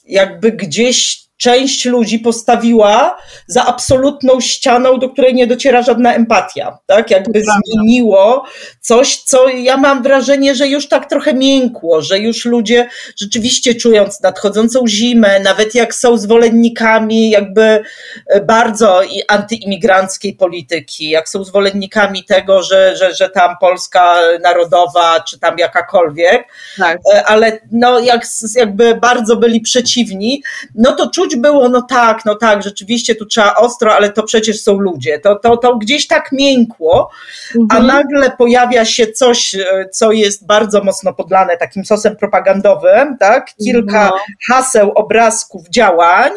[0.05, 7.11] jakby gdzieś część ludzi postawiła za absolutną ścianą, do której nie dociera żadna empatia, tak?
[7.11, 8.45] Jakby zmieniło
[8.81, 12.89] coś, co ja mam wrażenie, że już tak trochę miękło, że już ludzie
[13.21, 17.83] rzeczywiście czując nadchodzącą zimę, nawet jak są zwolennikami jakby
[18.27, 25.39] e, bardzo antyimigranckiej polityki, jak są zwolennikami tego, że, że, że tam Polska narodowa, czy
[25.39, 26.99] tam jakakolwiek, tak.
[27.15, 30.43] E, ale no jak, jakby bardzo byli przeciwni,
[30.75, 34.23] no to czuć czuć było, no tak, no tak, rzeczywiście tu trzeba ostro, ale to
[34.23, 35.19] przecież są ludzie.
[35.19, 37.11] To, to, to gdzieś tak miękło,
[37.57, 37.83] mhm.
[37.83, 43.55] a nagle pojawia się coś, e, co jest bardzo mocno podlane takim sosem propagandowym, tak?
[43.65, 44.17] Kilka no.
[44.51, 46.33] haseł, obrazków, działań.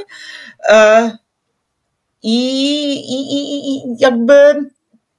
[0.70, 1.12] E,
[2.24, 4.34] i, i, i, jakby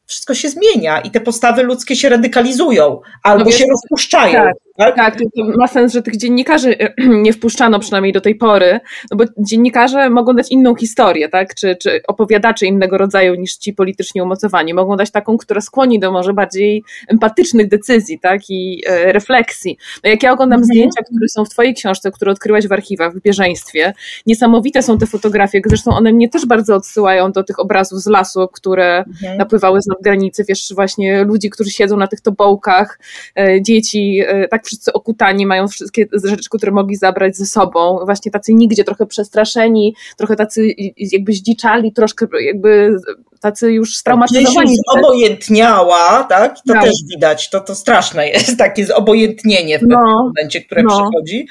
[0.06, 4.44] wszystko się zmienia i te postawy ludzkie się radykalizują albo no się rozpuszczają.
[4.44, 4.96] Tak, tak?
[4.96, 6.76] tak to, to ma sens, że tych dziennikarzy
[7.24, 8.80] nie wpuszczano przynajmniej do tej pory,
[9.10, 11.54] no bo dziennikarze mogą dać inną historię, tak?
[11.54, 14.74] czy, czy opowiadacze innego rodzaju niż ci politycznie umocowani.
[14.74, 18.40] Mogą dać taką, która skłoni do może bardziej empatycznych decyzji tak?
[18.48, 19.78] i e, refleksji.
[20.04, 20.64] No jak ja oglądam mhm.
[20.64, 23.92] zdjęcia, które są w twojej książce, które odkryłaś w archiwach, w bieżeństwie,
[24.26, 28.48] niesamowite są te fotografie, zresztą one mnie też bardzo odsyłają do tych obrazów z lasu,
[28.52, 29.38] które mhm.
[29.38, 32.98] napływały z granicy, wiesz, właśnie ludzi, którzy siedzą na tych tobołkach,
[33.38, 38.32] e, dzieci, e, tak wszyscy okutani, mają wszystkie rzeczy, które mogli zabrać ze sobą, właśnie
[38.32, 42.96] tacy nigdzie, trochę przestraszeni, trochę tacy jakby zdziczali, troszkę jakby
[43.40, 44.76] tacy już straumatyzowani.
[44.98, 46.54] Obojętniała, tak?
[46.54, 46.82] To no.
[46.82, 50.32] też widać, to, to straszne jest, takie zobojętnienie w pewnym no.
[50.34, 50.88] momencie, które no.
[50.88, 51.48] przychodzi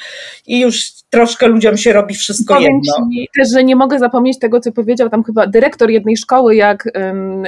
[0.48, 3.26] i już troszkę ludziom się robi wszystko Powiem jedno.
[3.38, 6.92] Też, że nie mogę zapomnieć tego, co powiedział tam chyba dyrektor jednej szkoły, jak,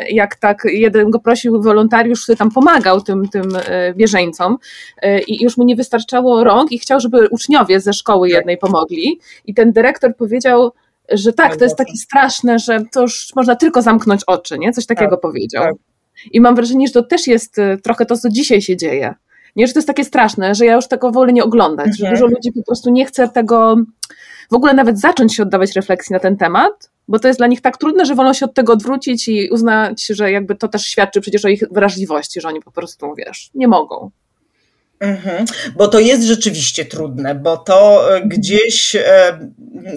[0.09, 4.57] jak tak jeden go prosił wolontariusz, który tam pomagał tym, tym e, bieżeńcom
[5.01, 8.37] e, i już mu nie wystarczało rąk i chciał, żeby uczniowie ze szkoły tak.
[8.37, 10.71] jednej pomogli i ten dyrektor powiedział,
[11.11, 14.73] że tak, to jest takie straszne, że to już można tylko zamknąć oczy, nie?
[14.73, 15.63] Coś takiego tak, powiedział.
[15.63, 15.73] Tak.
[16.31, 19.13] I mam wrażenie, że to też jest e, trochę to, co dzisiaj się dzieje.
[19.55, 21.97] Nie, że to jest takie straszne, że ja już tego wolę nie oglądać, mhm.
[21.97, 23.75] że dużo ludzi po prostu nie chce tego
[24.51, 27.61] w ogóle nawet zacząć się oddawać refleksji na ten temat, bo to jest dla nich
[27.61, 31.21] tak trudne, że wolą się od tego odwrócić i uznać, że jakby to też świadczy
[31.21, 34.11] przecież o ich wrażliwości, że oni po prostu, wiesz, nie mogą.
[35.01, 39.39] Mhm, bo to jest rzeczywiście trudne, bo to e, gdzieś e,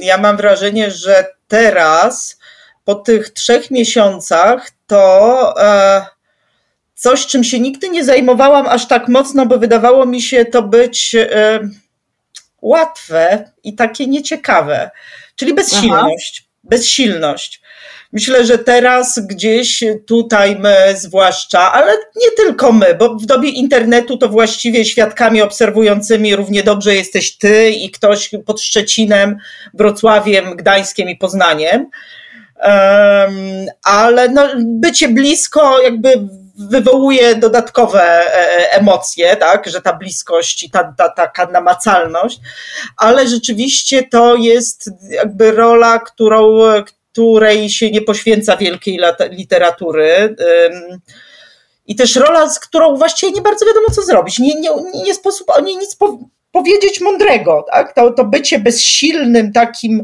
[0.01, 2.39] ja mam wrażenie, że teraz
[2.85, 6.07] po tych trzech miesiącach to e,
[6.95, 11.17] coś, czym się nigdy nie zajmowałam aż tak mocno, bo wydawało mi się to być
[12.63, 14.91] łatwe i takie nieciekawe,
[15.37, 16.43] czyli bezsilność.
[16.45, 16.51] Aha.
[16.65, 17.63] Bezsilność.
[18.15, 24.17] Myślę, że teraz gdzieś tutaj my zwłaszcza, ale nie tylko my, bo w dobie internetu
[24.17, 29.37] to właściwie świadkami obserwującymi równie dobrze jesteś ty i ktoś pod Szczecinem,
[29.75, 31.91] Wrocławiem, Gdańskiem i Poznaniem.
[32.65, 40.71] Um, ale no, bycie blisko jakby wywołuje dodatkowe e, emocje, tak, że ta bliskość i
[40.71, 42.41] ta, ta, taka namacalność,
[42.97, 46.59] ale rzeczywiście to jest jakby rola, którą,
[47.15, 48.99] której się nie poświęca wielkiej
[49.31, 50.37] literatury.
[51.87, 54.39] I też rola, z którą właściwie nie bardzo wiadomo, co zrobić.
[54.39, 54.71] Nie, nie,
[55.05, 56.19] nie sposób o niej nic po,
[56.53, 57.65] powiedzieć mądrego.
[57.73, 57.95] Tak?
[57.95, 60.03] To, to bycie bezsilnym, takim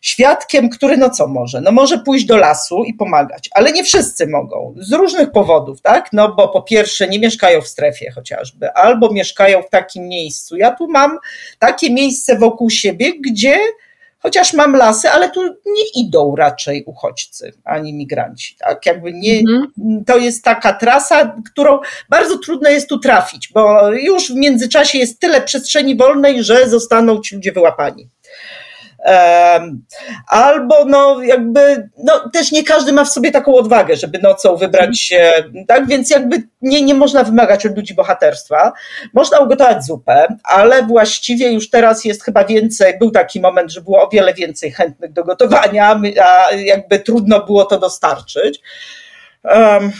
[0.00, 1.60] świadkiem, który no co może?
[1.60, 6.12] No może pójść do lasu i pomagać, ale nie wszyscy mogą, z różnych powodów, tak?
[6.12, 10.56] No bo po pierwsze nie mieszkają w strefie chociażby, albo mieszkają w takim miejscu.
[10.56, 11.18] Ja tu mam
[11.58, 13.58] takie miejsce wokół siebie, gdzie
[14.26, 18.56] chociaż mam lasy, ale tu nie idą raczej uchodźcy ani migranci.
[18.58, 18.86] Tak?
[18.86, 20.04] Jakby nie, mhm.
[20.04, 25.20] To jest taka trasa, którą bardzo trudno jest tu trafić, bo już w międzyczasie jest
[25.20, 28.08] tyle przestrzeni wolnej, że zostaną ci ludzie wyłapani.
[30.28, 35.00] Albo no jakby, no też nie każdy ma w sobie taką odwagę, żeby nocą wybrać
[35.00, 35.32] się,
[35.68, 38.72] tak więc jakby nie, nie można wymagać od ludzi bohaterstwa.
[39.14, 44.02] Można ugotować zupę, ale właściwie już teraz jest chyba więcej, był taki moment, że było
[44.02, 48.60] o wiele więcej chętnych do gotowania, a jakby trudno było to dostarczyć.
[49.44, 49.92] Um,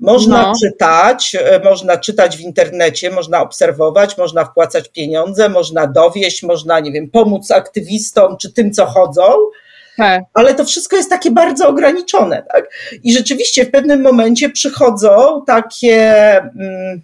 [0.00, 0.52] można no.
[0.62, 6.92] czytać, e, można czytać w internecie, można obserwować, można wpłacać pieniądze, można dowieść, można, nie
[6.92, 9.22] wiem, pomóc aktywistom czy tym, co chodzą.
[9.96, 10.22] Tak.
[10.34, 12.70] Ale to wszystko jest takie bardzo ograniczone, tak?
[13.02, 16.12] I rzeczywiście w pewnym momencie przychodzą takie.
[16.58, 17.02] Hmm,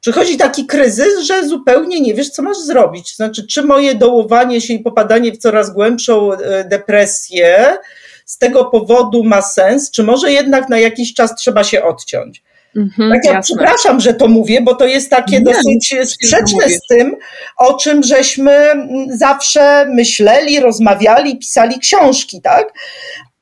[0.00, 3.16] przychodzi taki kryzys, że zupełnie nie wiesz, co masz zrobić.
[3.16, 7.76] Znaczy, czy moje dołowanie się i popadanie w coraz głębszą e, depresję
[8.24, 12.42] z tego powodu ma sens, czy może jednak na jakiś czas trzeba się odciąć.
[12.76, 16.86] Mhm, tak, ja przepraszam, że to mówię, bo to jest takie nie, dosyć sprzeczne z
[16.88, 17.16] tym,
[17.56, 18.72] o czym żeśmy
[19.08, 22.72] zawsze myśleli, rozmawiali, pisali książki, tak?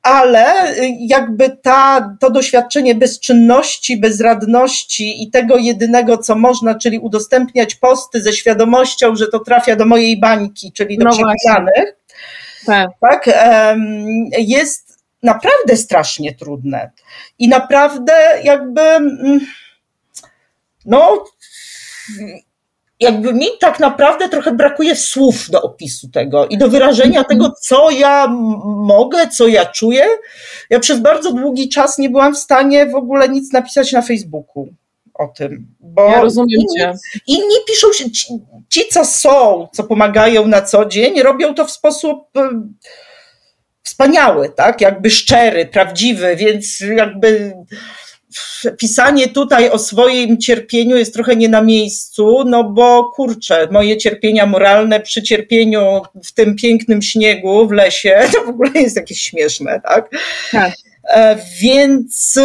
[0.03, 7.75] ale y, jakby ta, to doświadczenie bezczynności, bezradności i tego jedynego, co można, czyli udostępniać
[7.75, 11.95] posty ze świadomością, że to trafia do mojej bańki, czyli do no przepisanych,
[12.65, 12.89] tak.
[13.01, 13.29] tak,
[14.37, 16.91] jest naprawdę strasznie trudne.
[17.39, 19.39] I naprawdę jakby, mm,
[20.85, 21.25] no,
[22.99, 27.25] jakby mi tak naprawdę trochę brakuje słów do opisu tego i do wyrażenia mhm.
[27.25, 28.27] tego, co ja
[28.65, 30.05] mogę, co ja czuję.
[30.69, 34.67] Ja przez bardzo długi czas nie byłam w stanie w ogóle nic napisać na Facebooku
[35.13, 35.67] o tym.
[35.79, 36.93] Bo ja rozumiem inni, cię.
[37.27, 38.27] Inni piszą się, ci,
[38.69, 42.19] ci, co są, co pomagają na co dzień, robią to w sposób
[43.83, 44.81] wspaniały, tak?
[44.81, 47.53] Jakby szczery, prawdziwy, więc jakby
[48.77, 54.45] pisanie tutaj o swoim cierpieniu jest trochę nie na miejscu, no bo kurczę, moje cierpienia
[54.45, 59.81] moralne przy cierpieniu w tym pięknym śniegu w lesie, to w ogóle jest jakieś śmieszne,
[59.83, 60.09] tak?
[60.51, 60.73] tak.
[61.09, 62.39] E, więc,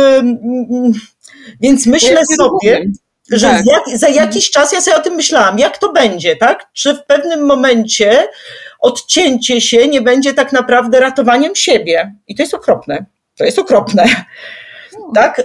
[1.61, 2.86] więc myślę sobie,
[3.30, 3.66] że tak.
[3.66, 6.66] jak, za jakiś czas ja sobie o tym myślałam, jak to będzie, tak?
[6.72, 8.28] Czy w pewnym momencie
[8.80, 12.14] odcięcie się nie będzie tak naprawdę ratowaniem siebie.
[12.28, 13.07] I to jest okropne.
[13.36, 14.05] To jest okropne.
[15.14, 15.42] Tak?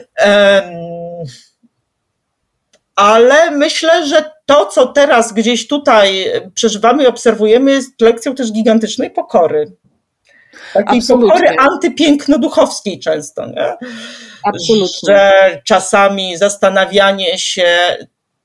[2.95, 9.11] Ale myślę, że to, co teraz gdzieś tutaj przeżywamy i obserwujemy, jest lekcją też gigantycznej
[9.11, 9.71] pokory.
[10.73, 11.29] Takiej Absolutnie.
[11.31, 13.73] pokory antypiękno-duchowskiej często, nie?
[14.43, 14.87] Absolutnie.
[15.07, 15.31] Że
[15.65, 17.97] czasami zastanawianie się,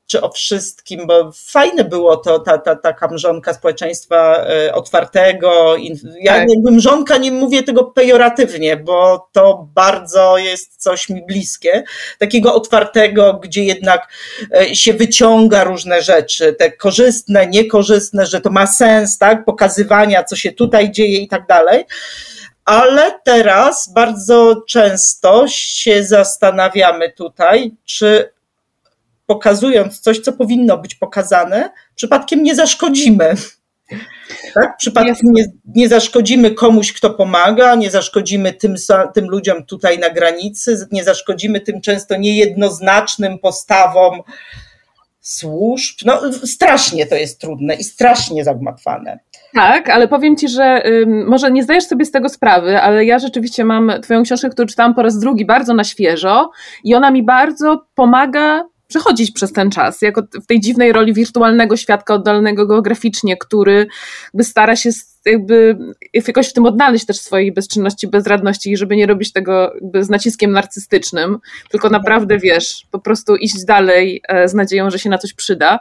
[0.08, 5.76] czy o wszystkim, bo fajne było to, ta, ta taka mrzonka społeczeństwa e, otwartego.
[6.20, 6.48] Ja tak.
[6.48, 11.84] jakby mrzonka nie mówię tego pejoratywnie, bo to bardzo jest coś mi bliskie,
[12.18, 14.08] takiego otwartego, gdzie jednak
[14.54, 20.36] e, się wyciąga różne rzeczy, te korzystne, niekorzystne, że to ma sens, tak, pokazywania, co
[20.36, 21.84] się tutaj dzieje i tak dalej
[22.64, 28.32] ale teraz bardzo często się zastanawiamy tutaj, czy
[29.28, 33.34] pokazując coś, co powinno być pokazane, przypadkiem nie zaszkodzimy.
[34.54, 34.76] Tak?
[34.78, 38.74] Przypadkiem nie, nie zaszkodzimy komuś, kto pomaga, nie zaszkodzimy tym,
[39.14, 44.20] tym ludziom tutaj na granicy, nie zaszkodzimy tym często niejednoznacznym postawom
[45.20, 45.96] służb.
[46.04, 49.18] No, strasznie to jest trudne i strasznie zagmatwane.
[49.54, 50.82] Tak, ale powiem Ci, że
[51.26, 54.94] może nie zdajesz sobie z tego sprawy, ale ja rzeczywiście mam Twoją książkę, którą czytałam
[54.94, 56.50] po raz drugi, bardzo na świeżo
[56.84, 61.76] i ona mi bardzo pomaga przechodzić przez ten czas, jako w tej dziwnej roli wirtualnego
[61.76, 63.86] świadka oddalonego geograficznie, który
[64.34, 64.90] by stara się
[65.26, 65.78] jakby
[66.14, 70.50] jakoś w tym odnaleźć też swojej bezczynności, bezradności i żeby nie robić tego z naciskiem
[70.50, 71.38] narcystycznym,
[71.70, 75.78] tylko naprawdę, wiesz, po prostu iść dalej e, z nadzieją, że się na coś przyda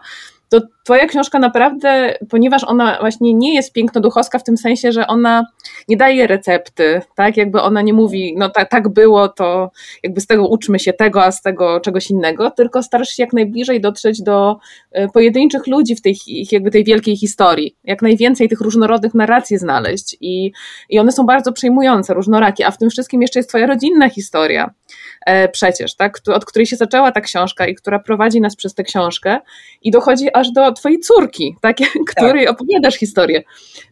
[0.50, 5.46] to twoja książka naprawdę, ponieważ ona właśnie nie jest piękno-duchowska w tym sensie, że ona
[5.88, 9.72] nie daje recepty, tak, jakby ona nie mówi, no tak, tak było, to
[10.04, 13.34] jakby z tego uczmy się tego, a z tego czegoś innego, tylko starasz się jak
[13.34, 14.58] najbliżej dotrzeć do
[14.92, 16.16] e, pojedynczych ludzi w tej,
[16.52, 20.52] jakby tej wielkiej historii, jak najwięcej tych różnorodnych narracji znaleźć i,
[20.90, 24.74] i one są bardzo przejmujące, różnorakie, a w tym wszystkim jeszcze jest twoja rodzinna historia,
[25.52, 29.40] przecież, tak, od której się zaczęła ta książka i która prowadzi nas przez tę książkę
[29.82, 31.78] i dochodzi aż do twojej córki, tak,
[32.16, 32.54] której tak.
[32.54, 33.44] opowiadasz historię.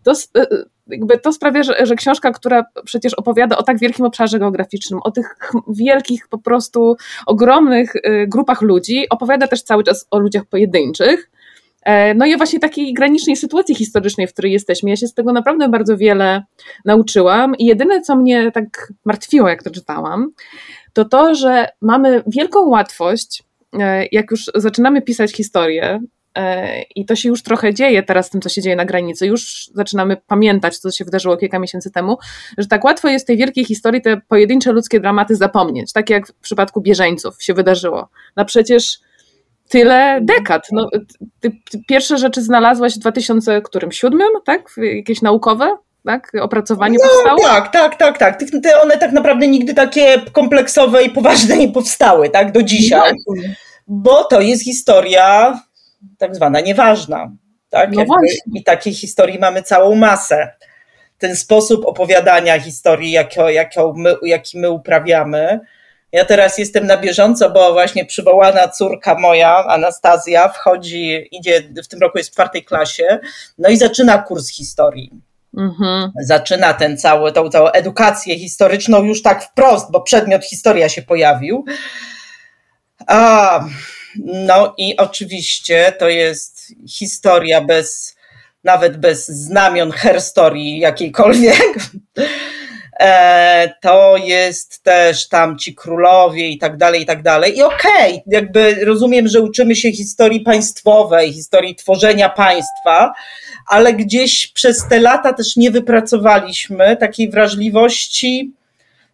[0.04, 0.46] To, e,
[0.88, 5.12] jakby to sprawia, że, że książka, która przecież opowiada o tak wielkim obszarze geograficznym, o
[5.12, 5.38] tych
[5.70, 11.32] wielkich, po prostu ogromnych e, grupach ludzi, opowiada też cały czas o ludziach pojedynczych.
[12.16, 14.90] No i właśnie takiej granicznej sytuacji historycznej, w której jesteśmy.
[14.90, 16.44] Ja się z tego naprawdę bardzo wiele
[16.86, 20.32] nauczyłam i jedyne, co mnie tak martwiło, jak to czytałam,
[20.96, 23.44] to to, że mamy wielką łatwość,
[23.80, 26.00] e, jak już zaczynamy pisać historię,
[26.36, 29.28] e, i to się już trochę dzieje teraz z tym, co się dzieje na granicy.
[29.28, 32.18] Już zaczynamy pamiętać, co się wydarzyło kilka miesięcy temu,
[32.58, 36.34] że tak łatwo jest tej wielkiej historii te pojedyncze ludzkie dramaty zapomnieć, tak jak w
[36.34, 38.10] przypadku bieżeńców się wydarzyło.
[38.36, 39.00] No przecież
[39.70, 40.68] tyle dekad.
[40.72, 40.90] No,
[41.40, 44.76] ty, ty pierwsze rzeczy znalazłaś w 2007, tak?
[44.78, 45.78] Jakieś naukowe?
[46.06, 46.32] Tak?
[46.42, 47.42] Opracowanie no, powstało?
[47.42, 48.40] Tak, tak, tak, tak.
[48.64, 52.52] Te one tak naprawdę nigdy takie kompleksowe i poważne nie powstały, tak?
[52.52, 53.14] Do dzisiaj.
[53.28, 53.34] No,
[53.88, 55.60] bo to jest historia
[56.18, 57.32] tak zwana nieważna.
[57.70, 57.92] Tak?
[57.92, 58.06] No
[58.54, 60.54] I takiej historii mamy całą masę.
[61.18, 63.40] Ten sposób opowiadania historii, jaki,
[63.96, 65.60] my, jaki my uprawiamy.
[66.12, 72.00] Ja teraz jestem na bieżąco, bo właśnie przywołana córka moja, Anastazja, wchodzi, idzie, w tym
[72.00, 73.20] roku jest w czwartej klasie,
[73.58, 75.12] no i zaczyna kurs historii.
[75.58, 76.12] Mhm.
[76.22, 81.66] Zaczyna ten cały, tą całą edukację historyczną już tak wprost, bo przedmiot historia się pojawił.
[83.08, 83.60] A,
[84.26, 88.16] no i oczywiście to jest historia bez,
[88.64, 91.76] nawet bez znamion herstorii jakiejkolwiek.
[93.00, 97.58] E, to jest też tam ci królowie i tak dalej, i tak dalej.
[97.58, 103.14] I okej, okay, jakby rozumiem, że uczymy się historii państwowej, historii tworzenia państwa,
[103.68, 108.54] ale gdzieś przez te lata też nie wypracowaliśmy takiej wrażliwości,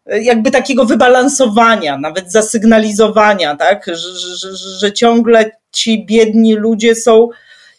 [0.05, 7.29] jakby takiego wybalansowania, nawet zasygnalizowania, tak, że, że, że ciągle ci biedni ludzie są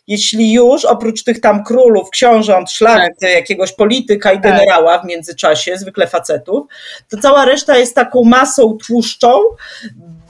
[0.07, 3.31] jeśli już oprócz tych tam królów, książąt, szlachty, tak.
[3.31, 4.43] jakiegoś polityka i tak.
[4.43, 6.67] generała w międzyczasie, zwykle facetów,
[7.09, 9.39] to cała reszta jest taką masą tłuszczą,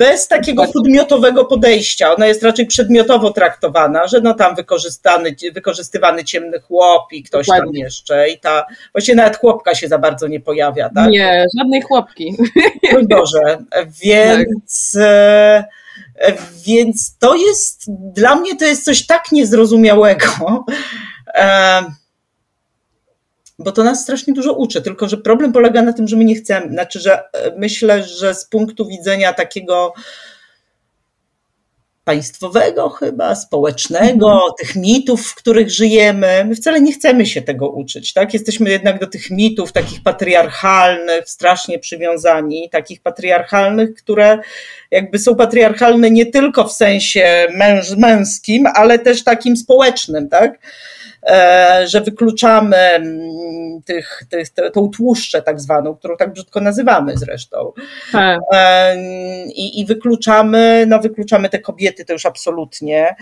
[0.03, 2.15] bez takiego podmiotowego podejścia.
[2.15, 7.73] Ona jest raczej przedmiotowo traktowana, że no tam wykorzystany, wykorzystywany ciemny chłop i ktoś Dokładnie.
[7.73, 11.11] tam jeszcze i ta, właściwie nawet chłopka się za bardzo nie pojawia, tak?
[11.11, 12.37] Nie, żadnej chłopki.
[12.93, 13.59] Mój Boże,
[14.03, 14.93] więc...
[14.97, 15.83] Tak
[16.67, 17.85] więc to jest,
[18.15, 20.65] dla mnie to jest coś tak niezrozumiałego,
[23.59, 26.35] bo to nas strasznie dużo uczy, tylko że problem polega na tym, że my nie
[26.35, 29.95] chcemy, znaczy, że e, myślę, że z punktu widzenia takiego
[32.05, 34.53] państwowego chyba, społecznego, mhm.
[34.59, 36.45] tych mitów, w których żyjemy.
[36.45, 38.35] My wcale nie chcemy się tego uczyć, tak?
[38.35, 44.39] Jesteśmy jednak do tych mitów takich patriarchalnych strasznie przywiązani, takich patriarchalnych, które
[44.91, 50.59] jakby są patriarchalne nie tylko w sensie męż, męskim, ale też takim społecznym, tak?
[51.27, 57.73] E, że wykluczamy mm, tych, tych, tą tłuszczę tak zwaną, którą tak brzydko nazywamy zresztą.
[58.13, 58.41] Tak.
[58.55, 58.97] E,
[59.47, 63.17] I, I wykluczamy, no wykluczamy te kobiety, to już absolutnie.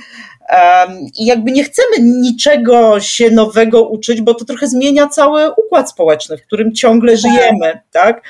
[1.18, 6.36] I jakby nie chcemy niczego się nowego uczyć, bo to trochę zmienia cały układ społeczny,
[6.36, 7.20] w którym ciągle tak.
[7.20, 8.22] żyjemy, tak?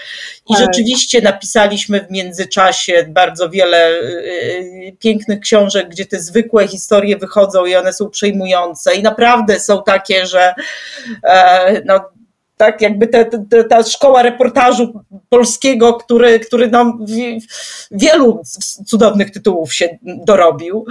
[0.50, 0.60] I tak.
[0.60, 4.04] rzeczywiście napisaliśmy w międzyczasie bardzo wiele y,
[4.88, 9.82] y, pięknych książek, gdzie te zwykłe historie wychodzą i one są przejmujące i naprawdę są
[9.82, 10.54] takie, że
[11.24, 12.00] e, no,
[12.60, 12.80] tak?
[12.80, 17.04] Jakby te, te, ta szkoła reportażu polskiego, który, który nam
[17.90, 18.42] wielu
[18.86, 20.86] cudownych tytułów się dorobił,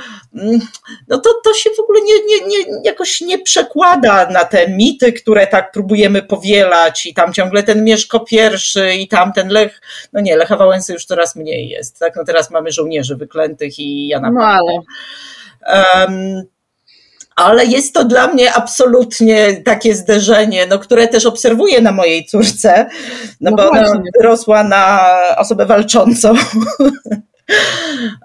[1.07, 5.13] no to, to się w ogóle nie, nie, nie, jakoś nie przekłada na te mity,
[5.13, 9.81] które tak próbujemy powielać i tam ciągle ten Mieszko pierwszy i tam ten Lech,
[10.13, 14.07] no nie, Lecha Wałęsy już coraz mniej jest, tak, no teraz mamy żołnierzy wyklętych i
[14.07, 14.73] Jana No ale...
[16.07, 16.43] Um,
[17.39, 22.89] ale jest to dla mnie absolutnie takie zderzenie, no, które też obserwuję na mojej córce,
[23.41, 23.91] no, no bo właśnie.
[23.91, 26.33] ona rosła na osobę walczącą.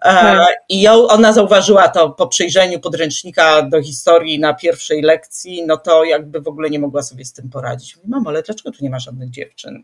[0.04, 0.56] E, tak.
[0.68, 6.04] I ją, ona zauważyła to po przyjrzeniu podręcznika do historii na pierwszej lekcji, no to
[6.04, 7.96] jakby w ogóle nie mogła sobie z tym poradzić.
[7.96, 9.82] Mówi, mamo, ale dlaczego tu nie ma żadnych dziewczyn?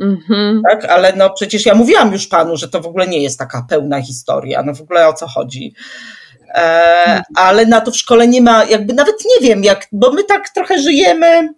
[0.00, 0.60] Mm-hmm.
[0.70, 3.66] Tak, ale no przecież ja mówiłam już panu, że to w ogóle nie jest taka
[3.68, 5.74] pełna historia, no w ogóle o co chodzi.
[6.56, 10.24] E, ale na to w szkole nie ma, jakby nawet nie wiem, jak, bo my
[10.24, 11.48] tak trochę żyjemy,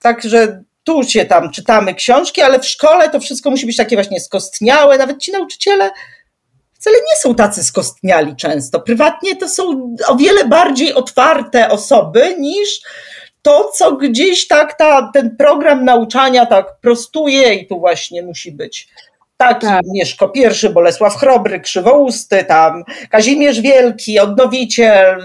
[0.00, 3.96] tak, że tu się tam czytamy książki, ale w szkole to wszystko musi być takie
[3.96, 5.90] właśnie skostniałe, nawet ci nauczyciele
[6.82, 8.80] wcale nie są tacy skostniali często.
[8.80, 12.80] Prywatnie to są o wiele bardziej otwarte osoby niż
[13.42, 18.88] to, co gdzieś tak ta, ten program nauczania tak prostuje i tu właśnie musi być
[19.48, 19.82] taki tak.
[19.94, 25.22] Mieszko I, Bolesław Chrobry, Krzywousty, tam Kazimierz Wielki, Odnowiciel.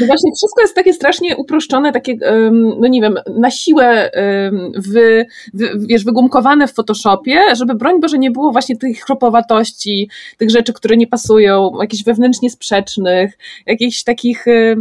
[0.00, 2.14] No właśnie, wszystko jest takie strasznie uproszczone, takie,
[2.80, 4.10] no nie wiem, na siłę
[4.74, 10.50] wy, wy, wiesz, wygumkowane w Photoshopie, żeby broń Boże nie było właśnie tych chropowatości, tych
[10.50, 14.76] rzeczy, które nie pasują, jakichś wewnętrznie sprzecznych, jakichś takich y,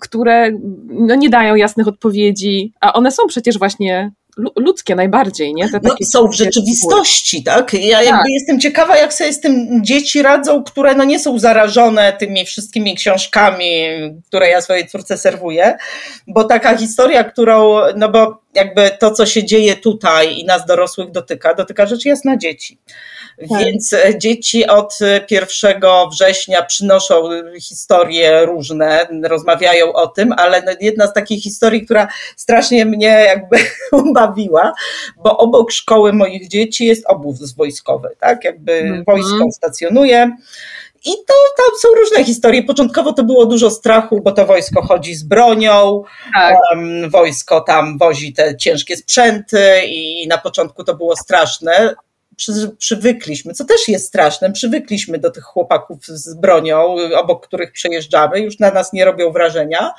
[0.00, 0.50] które
[0.88, 4.12] no, nie dają jasnych odpowiedzi, a one są przecież właśnie
[4.56, 5.68] ludzkie najbardziej, nie?
[5.68, 7.72] Te no, są w rzeczywistości, tak?
[7.72, 8.06] Ja tak.
[8.06, 12.44] jakby jestem ciekawa, jak sobie z tym dzieci radzą, które no nie są zarażone tymi
[12.44, 13.72] wszystkimi książkami,
[14.26, 15.76] które ja swojej córce serwuję,
[16.26, 21.10] bo taka historia, którą, no bo jakby to, co się dzieje tutaj i nas dorosłych
[21.10, 22.78] dotyka, dotyka rzecz jasna dzieci.
[23.48, 23.58] Tak.
[23.58, 24.98] Więc e, dzieci od
[25.30, 25.80] 1
[26.12, 27.28] września przynoszą
[27.60, 33.56] historie różne, rozmawiają o tym, ale no, jedna z takich historii, która strasznie mnie jakby
[34.10, 34.72] ubawiła,
[35.16, 38.44] bo obok szkoły moich dzieci jest obóz wojskowy, tak?
[38.44, 39.04] Jakby mhm.
[39.04, 40.36] wojsko stacjonuje.
[41.04, 42.62] I to tam są różne historie.
[42.62, 46.02] Początkowo to było dużo strachu, bo to wojsko chodzi z bronią,
[46.34, 46.56] tak.
[46.72, 51.94] um, wojsko tam wozi te ciężkie sprzęty i na początku to było straszne
[52.40, 58.40] przy, przywykliśmy, co też jest straszne, przywykliśmy do tych chłopaków z bronią, obok których przejeżdżamy,
[58.40, 59.94] już na nas nie robią wrażenia.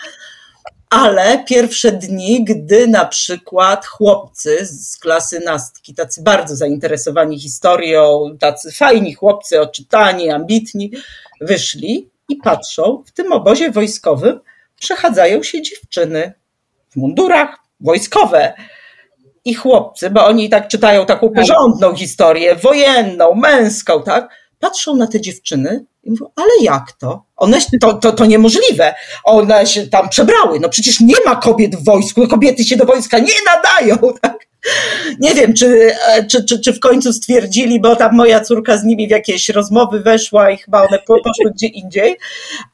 [0.92, 8.72] Ale pierwsze dni, gdy na przykład chłopcy z klasy nastki, tacy bardzo zainteresowani historią, tacy
[8.72, 10.92] fajni chłopcy, oczytani, ambitni,
[11.42, 14.39] wyszli i patrzą, w tym obozie wojskowym
[14.80, 16.34] przechadzają się dziewczyny
[16.89, 18.54] w mundurach wojskowe.
[19.46, 21.36] I chłopcy, bo oni tak czytają taką tak.
[21.36, 24.41] porządną historię, wojenną, męską, tak?
[24.62, 27.24] Patrzą na te dziewczyny i mówią, ale jak to?
[27.36, 28.93] One, to, to, to niemożliwe.
[29.24, 30.59] One się tam przebrały.
[30.59, 32.28] No przecież nie ma kobiet w wojsku.
[32.28, 33.97] Kobiety się do wojska nie nadają.
[34.22, 34.51] Tak?
[35.20, 38.84] Nie wiem, czy, e, czy, czy, czy w końcu stwierdzili, bo tam moja córka z
[38.84, 42.18] nimi w jakieś rozmowy weszła i chyba one poszły gdzie indziej,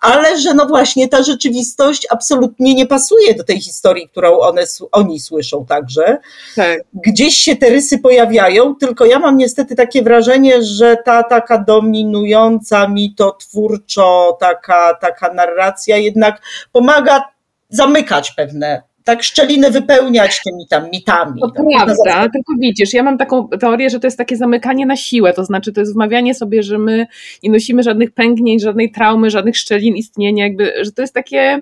[0.01, 5.19] ale że no właśnie ta rzeczywistość absolutnie nie pasuje do tej historii, którą one, oni
[5.19, 6.17] słyszą także.
[6.55, 6.81] Tak.
[6.93, 12.87] Gdzieś się te rysy pojawiają, tylko ja mam niestety takie wrażenie, że ta taka dominująca
[12.87, 17.23] mitotwórczo, taka, taka narracja jednak pomaga
[17.69, 21.41] zamykać pewne tak szczeliny wypełniać tymi tam mitami.
[21.41, 25.33] To prawda, tylko widzisz, ja mam taką teorię, że to jest takie zamykanie na siłę,
[25.33, 27.07] to znaczy to jest wmawianie sobie, że my
[27.43, 31.59] nie nosimy żadnych pęknięć, żadnej traumy, żadnych szczelin istnienia, jakby, że to jest takie,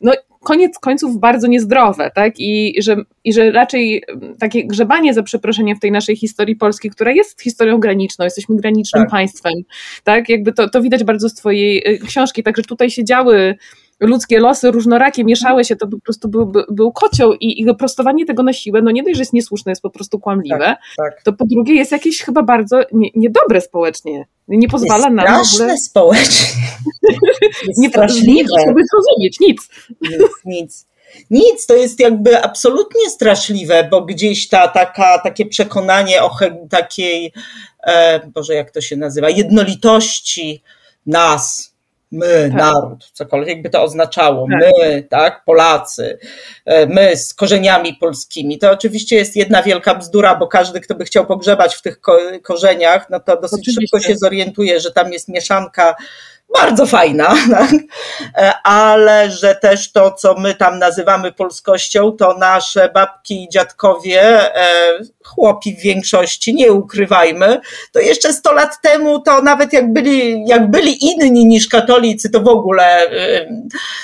[0.00, 0.12] no
[0.42, 2.34] koniec końców bardzo niezdrowe, tak?
[2.38, 4.02] I że, I że raczej
[4.38, 9.02] takie grzebanie za przeproszeniem w tej naszej historii polskiej, która jest historią graniczną, jesteśmy granicznym
[9.02, 9.10] tak.
[9.10, 9.54] państwem,
[10.04, 10.28] tak?
[10.28, 13.54] Jakby to, to widać bardzo z Twojej y, książki, także tutaj się działy
[14.00, 18.42] ludzkie losy różnorakie mieszały się, to po prostu był, był kocioł i, i prostowanie tego
[18.42, 21.22] na siłę, no nie dość, że jest niesłuszne, jest po prostu kłamliwe, tak, tak.
[21.22, 24.26] to po drugie jest jakieś chyba bardzo nie, niedobre społecznie.
[24.48, 25.78] Nie pozwala jest nam w ogóle...
[25.78, 26.62] społecznie.
[27.78, 28.32] nie straszliwe.
[28.32, 29.68] Nic sobie zrozumieć, nic.
[30.00, 30.90] Nic, nic.
[31.30, 36.30] Nic, to jest jakby absolutnie straszliwe, bo gdzieś ta taka, takie przekonanie o
[36.70, 37.32] takiej,
[37.86, 40.62] e, Boże, jak to się nazywa, jednolitości
[41.06, 41.69] nas,
[42.12, 42.58] my, tak.
[42.58, 44.60] naród, cokolwiek by to oznaczało, tak.
[44.60, 46.18] my, tak, Polacy,
[46.64, 48.58] e, my z korzeniami polskimi.
[48.58, 52.00] To oczywiście jest jedna wielka bzdura, bo każdy, kto by chciał pogrzebać w tych
[52.42, 53.80] korzeniach, no to dosyć oczywiście.
[53.80, 55.94] szybko się zorientuje, że tam jest mieszanka
[56.54, 57.70] bardzo fajna, tak?
[58.36, 64.22] E, ale że też to, co my tam nazywamy polskością, to nasze babki i dziadkowie,
[64.56, 64.98] e,
[65.34, 67.60] chłopi w większości, nie ukrywajmy,
[67.92, 72.40] to jeszcze 100 lat temu to nawet jak byli, jak byli inni niż katolicy, to
[72.40, 73.48] w ogóle e,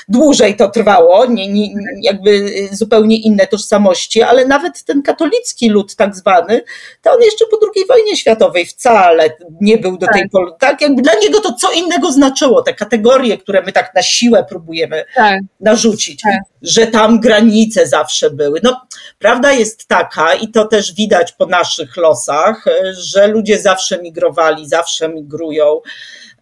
[0.09, 1.69] dłużej to trwało, nie, nie,
[2.03, 6.61] jakby zupełnie inne tożsamości, ale nawet ten katolicki lud tak zwany,
[7.03, 10.31] to on jeszcze po II wojnie światowej wcale nie był do tej tak.
[10.31, 10.81] pory, tak?
[10.81, 14.47] Jakby dla niego to co innego znaczy zaczęło, te kategorie, które my tak na siłę
[14.49, 15.41] próbujemy tak.
[15.61, 16.41] narzucić, tak.
[16.63, 18.61] że tam granice zawsze były.
[18.63, 18.81] No,
[19.19, 25.09] prawda jest taka, i to też widać po naszych losach, że ludzie zawsze migrowali, zawsze
[25.09, 25.81] migrują.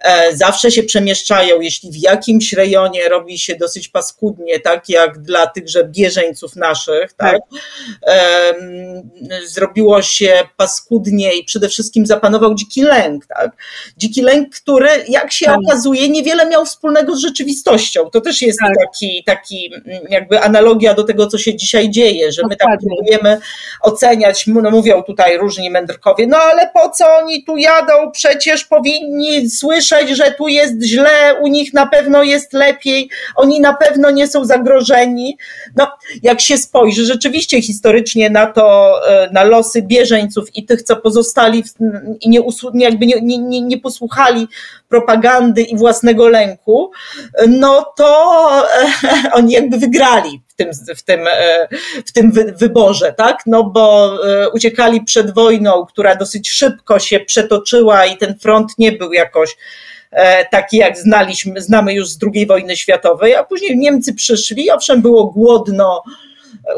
[0.05, 5.47] E, zawsze się przemieszczają, jeśli w jakimś rejonie robi się dosyć paskudnie, tak jak dla
[5.47, 7.61] tychże bieżeńców naszych, tak, tak.
[9.47, 13.51] zrobiło się paskudnie i przede wszystkim zapanował dziki lęk, tak,
[13.97, 15.59] dziki lęk, który jak się tak.
[15.67, 18.73] okazuje niewiele miał wspólnego z rzeczywistością, to też jest tak.
[18.87, 19.73] taki, taki
[20.09, 23.41] jakby analogia do tego, co się dzisiaj dzieje, że my tak próbujemy
[23.81, 29.51] oceniać, no mówią tutaj różni mędrkowie, no ale po co oni tu jadą, przecież powinni
[29.51, 34.11] słyszeć słyszeć, że tu jest źle, u nich na pewno jest lepiej, oni na pewno
[34.11, 35.37] nie są zagrożeni.
[35.77, 35.87] No,
[36.23, 41.65] jak się spojrzy rzeczywiście historycznie na to, e, na losy bieżeńców i tych, co pozostali
[42.21, 42.41] i nie,
[42.75, 44.49] jakby nie, nie, nie posłuchali
[44.95, 46.91] propagandy i własnego lęku,
[47.49, 48.51] no to
[48.83, 51.69] e, oni jakby wygrali w tym, w tym, e,
[52.07, 53.39] w tym wyborze, tak?
[53.47, 54.19] No bo
[54.53, 59.57] uciekali przed wojną, która dosyć szybko się przetoczyła i ten front nie był jakoś
[60.15, 65.03] E, taki jak znaliśmy, znamy już z II wojny światowej, a później Niemcy przyszli, owszem
[65.03, 66.03] było głodno,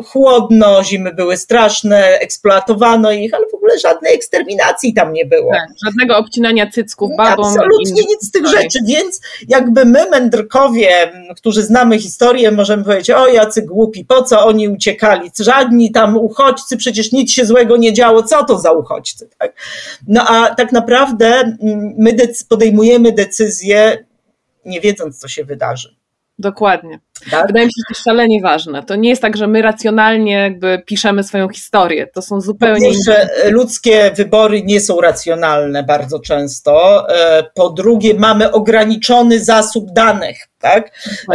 [0.05, 5.53] chłodno, zimy były straszne, eksploatowano ich, ale w ogóle żadnej eksterminacji tam nie było.
[5.53, 7.45] Tak, żadnego obcinania cycków babom.
[7.45, 13.27] Absolutnie nic z tych rzeczy, więc jakby my mędrkowie, którzy znamy historię, możemy powiedzieć, o
[13.27, 18.23] jacy głupi, po co oni uciekali, żadni tam uchodźcy, przecież nic się złego nie działo,
[18.23, 19.53] co to za uchodźcy, tak?
[20.09, 22.17] No a tak naprawdę mm, my
[22.49, 24.05] podejmujemy decyzje
[24.65, 25.97] nie wiedząc, co się wydarzy.
[26.39, 27.01] Dokładnie.
[27.31, 27.47] Tak?
[27.47, 28.83] Wydaje mi się, że to jest szalenie ważne.
[28.83, 32.07] To nie jest tak, że my racjonalnie jakby piszemy swoją historię.
[32.07, 32.89] To są zupełnie.
[32.89, 37.05] Po pierwsze, ludzkie wybory nie są racjonalne bardzo często.
[37.09, 40.91] E, po drugie, mamy ograniczony zasób danych, tak?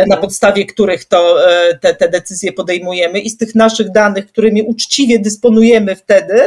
[0.07, 4.61] na podstawie których to, e, te, te decyzje podejmujemy i z tych naszych danych, którymi
[4.61, 6.41] uczciwie dysponujemy wtedy,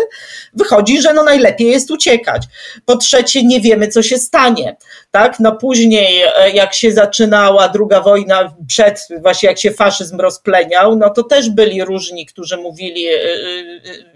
[0.54, 2.42] wychodzi, że no najlepiej jest uciekać.
[2.84, 4.76] Po trzecie, nie wiemy, co się stanie.
[5.10, 5.40] Tak?
[5.40, 11.10] No później, e, jak się zaczynała druga wojna przed właśnie jak się faszyzm rozpleniał, no
[11.10, 13.06] to też byli różni, którzy mówili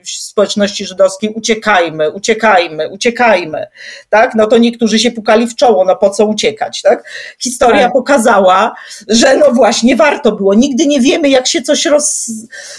[0.04, 3.66] w społeczności żydowskiej uciekajmy, uciekajmy, uciekajmy,
[4.08, 4.34] tak?
[4.34, 7.04] No to niektórzy się pukali w czoło, no po co uciekać, tak?
[7.38, 7.92] Historia tak.
[7.92, 8.74] pokazała,
[9.08, 10.54] że no właśnie warto było.
[10.54, 12.30] Nigdy nie wiemy, jak się coś roz,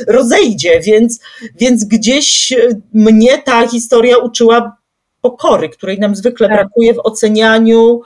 [0.07, 1.19] rozejdzie, więc,
[1.55, 2.53] więc gdzieś
[2.93, 4.77] mnie ta historia uczyła
[5.21, 6.57] pokory, której nam zwykle tak.
[6.57, 8.01] brakuje w ocenianiu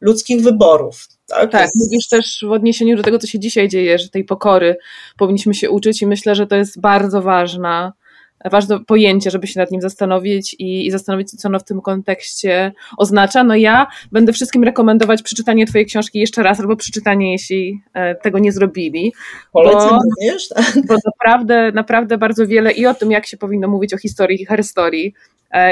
[0.00, 1.15] ludzkich wyborów.
[1.26, 4.76] Tak, tak mówisz też w odniesieniu do tego, co się dzisiaj dzieje, że tej pokory
[5.16, 7.92] powinniśmy się uczyć i myślę, że to jest bardzo ważna
[8.44, 11.80] ważne pojęcie, żeby się nad nim zastanowić i, i, zastanowić się, co ono w tym
[11.80, 13.44] kontekście oznacza.
[13.44, 18.38] No ja będę wszystkim rekomendować przeczytanie twojej książki jeszcze raz, albo przeczytanie, jeśli e, tego
[18.38, 19.12] nie zrobili.
[19.52, 20.48] Polecam bo, również?
[20.88, 24.46] Bo naprawdę, naprawdę bardzo wiele i o tym, jak się powinno mówić o historii i
[24.46, 25.14] herstorii,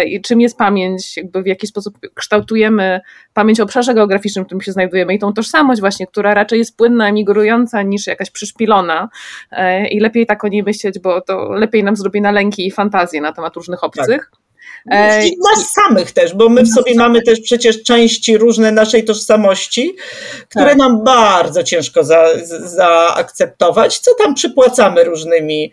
[0.07, 3.01] i czym jest pamięć, jakby w jaki sposób kształtujemy
[3.35, 6.77] pamięć o obszarze geograficznym, w którym się znajdujemy i tą tożsamość właśnie, która raczej jest
[6.77, 9.09] płynna, migrująca niż jakaś przyszpilona
[9.51, 12.71] e, i lepiej tak o niej myśleć, bo to lepiej nam zrobi na lęki i
[12.71, 14.31] fantazje na temat różnych obcych.
[14.31, 14.45] Tak.
[14.91, 19.05] E, I nas samych też, bo my w sobie mamy też przecież części różne naszej
[19.05, 19.97] tożsamości,
[20.49, 20.79] które tak.
[20.79, 22.27] nam bardzo ciężko za,
[22.65, 25.73] zaakceptować, co tam przypłacamy różnymi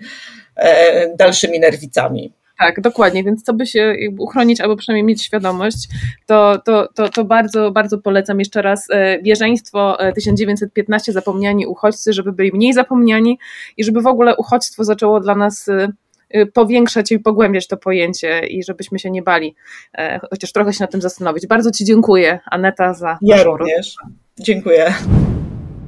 [0.55, 2.33] e, dalszymi nerwicami.
[2.61, 5.87] Tak, dokładnie, więc co by się uchronić albo przynajmniej mieć świadomość,
[6.25, 12.13] to, to, to, to bardzo, bardzo polecam jeszcze raz e, Wieżeństwo 1915 e, Zapomniani uchodźcy,
[12.13, 13.39] żeby byli mniej zapomniani
[13.77, 18.63] i żeby w ogóle uchodźstwo zaczęło dla nas e, powiększać i pogłębiać to pojęcie i
[18.63, 19.55] żebyśmy się nie bali,
[20.29, 21.47] chociaż trochę się na tym zastanowić.
[21.47, 23.95] Bardzo Ci dziękuję, Aneta, za Ja również.
[24.39, 24.93] Dziękuję.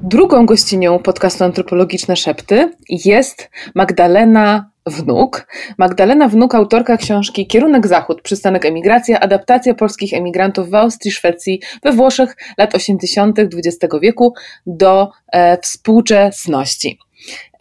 [0.04, 5.48] Drugą gościnią podcastu Antropologiczne Szepty jest Magdalena Wnuk.
[5.78, 11.92] Magdalena Wnuk, autorka książki Kierunek Zachód, przystanek emigracja, adaptacja polskich emigrantów w Austrii, Szwecji, we
[11.92, 13.40] Włoszech lat 80.
[13.40, 14.34] XX wieku
[14.66, 17.00] do e, współczesności.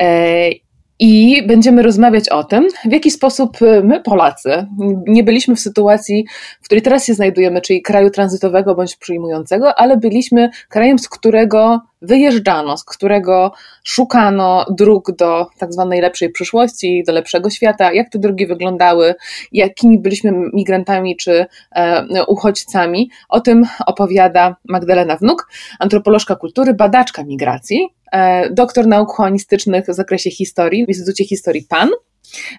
[0.03, 0.51] E,
[0.99, 4.67] i będziemy rozmawiać o tym, w jaki sposób y, my, Polacy,
[5.07, 6.27] nie byliśmy w sytuacji,
[6.63, 11.81] w której teraz się znajdujemy, czyli kraju tranzytowego bądź przyjmującego, ale byliśmy krajem, z którego
[12.03, 13.53] wyjeżdżano, z którego
[13.85, 19.15] szukano dróg do tak zwanej lepszej przyszłości, do lepszego świata, jak te drogi wyglądały,
[19.53, 23.11] jakimi byliśmy migrantami czy e, uchodźcami.
[23.29, 27.89] O tym opowiada Magdalena Wnuk, antropolożka kultury, badaczka migracji,
[28.51, 31.91] doktor nauk humanistycznych w zakresie historii w Instytucie Historii PAN.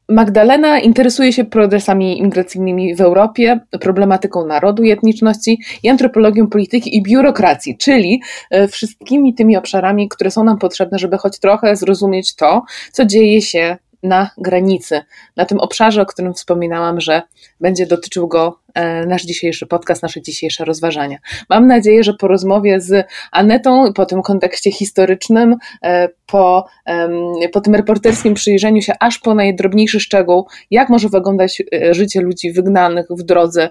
[0.09, 7.03] Magdalena interesuje się progresami imigracyjnymi w Europie, problematyką narodu i etniczności i antropologią polityki i
[7.03, 12.63] biurokracji, czyli e, wszystkimi tymi obszarami, które są nam potrzebne, żeby choć trochę zrozumieć to,
[12.91, 15.01] co dzieje się na granicy,
[15.35, 17.21] na tym obszarze, o którym wspominałam, że
[17.61, 21.17] będzie dotyczył go e, nasz dzisiejszy podcast, nasze dzisiejsze rozważania.
[21.49, 26.65] Mam nadzieję, że po rozmowie z Anetą, po tym kontekście historycznym, e, po,
[27.53, 32.51] po tym reporterskim przyjrzeniu się aż po najdrobniejszy szczegół, jak może wyglądać e, życie ludzi
[32.51, 33.69] wygnanych w drodze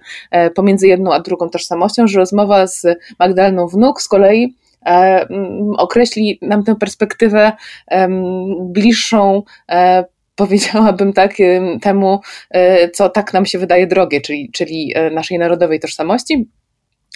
[0.54, 2.86] pomiędzy jedną a drugą tożsamością, że rozmowa z
[3.18, 4.56] Magdaleną Wnuk z kolei
[5.76, 7.52] określi nam tę perspektywę
[8.60, 9.42] bliższą
[10.36, 11.34] powiedziałabym tak,
[11.82, 12.20] temu,
[12.50, 16.48] e, co tak nam się wydaje drogie, czyli, czyli e, naszej narodowej tożsamości,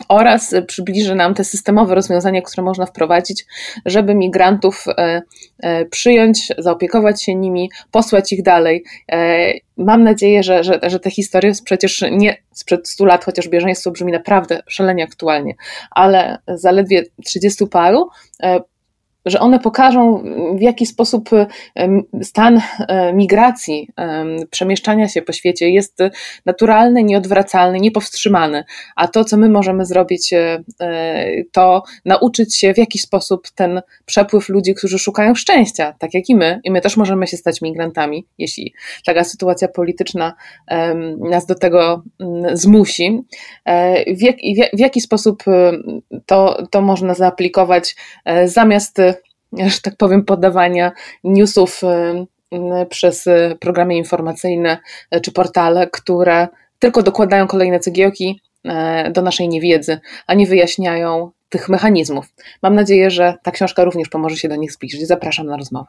[0.09, 3.45] oraz przybliży nam te systemowe rozwiązania, które można wprowadzić,
[3.87, 5.23] żeby migrantów e,
[5.91, 8.85] przyjąć, zaopiekować się nimi, posłać ich dalej.
[9.77, 14.13] Mam nadzieję, że, że, że te historie przecież nie sprzed 100 lat, chociaż bieżeństwo brzmi
[14.13, 15.55] naprawdę szalenie aktualnie,
[15.91, 18.09] ale zaledwie 30 paru
[19.27, 20.23] że one pokażą,
[20.59, 21.31] w jaki sposób
[22.23, 23.91] stan e, migracji,
[24.51, 25.99] przemieszczania się po świecie jest
[26.47, 28.65] naturalny, nieodwracalny, niepowstrzymany.
[28.97, 33.83] A to, co my możemy zrobić, e, e, to nauczyć się, w jaki sposób ten
[34.05, 37.63] przepływ ludzi, którzy szukają szczęścia, tak jak i my, i my też możemy się stać
[37.63, 38.75] migrantami, jeśli
[39.07, 40.35] taka sytuacja polityczna
[41.31, 42.03] nas do tego
[42.53, 43.23] zmusi,
[44.17, 44.37] w, jak,
[44.73, 45.45] w jaki sposób
[46.27, 47.97] to, to można zaaplikować
[48.45, 48.99] zamiast
[49.53, 50.93] że tak powiem, podawania
[51.25, 54.79] newsów y, y, przez y, programy informacyjne
[55.23, 58.41] czy portale, które tylko dokładają kolejne cegiełki
[59.13, 62.27] do naszej niewiedzy, a nie wyjaśniają tych mechanizmów.
[62.63, 65.07] Mam nadzieję, że ta książka również pomoże się do nich zbliżyć.
[65.07, 65.87] Zapraszam na rozmowę.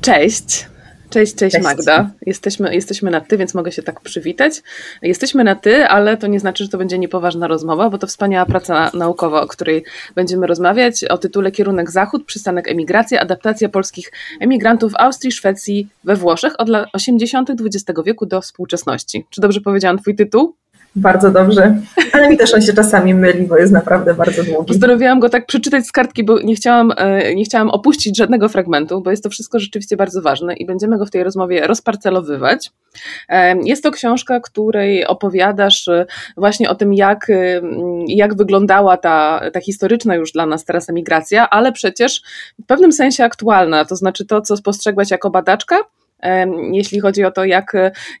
[0.00, 0.66] Cześć.
[1.14, 2.10] Cześć, cześć, cześć, Magda.
[2.26, 4.62] Jesteśmy, jesteśmy na ty, więc mogę się tak przywitać.
[5.02, 8.46] Jesteśmy na ty, ale to nie znaczy, że to będzie niepoważna rozmowa, bo to wspaniała
[8.46, 9.84] praca naukowa, o której
[10.14, 16.16] będziemy rozmawiać, o tytule Kierunek Zachód, przystanek emigracja, adaptacja polskich emigrantów w Austrii, Szwecji, we
[16.16, 17.50] Włoszech od lat 80.
[17.50, 19.26] XX wieku do współczesności.
[19.30, 20.54] Czy dobrze powiedziałam twój tytuł?
[20.96, 21.76] Bardzo dobrze,
[22.12, 24.68] ale mi też on się czasami myli, bo jest naprawdę bardzo długi.
[24.68, 29.00] Postanowiłam go tak przeczytać z kartki, bo nie chciałam, e, nie chciałam opuścić żadnego fragmentu,
[29.00, 32.70] bo jest to wszystko rzeczywiście bardzo ważne i będziemy go w tej rozmowie rozparcelowywać.
[33.28, 37.26] E, jest to książka, której opowiadasz e, właśnie o tym, jak,
[38.08, 42.22] jak wyglądała ta, ta historyczna już dla nas teraz emigracja, ale przecież
[42.62, 45.76] w pewnym sensie aktualna, to znaczy to, co spostrzegłaś jako badaczka,
[46.72, 47.72] jeśli chodzi o to, jak,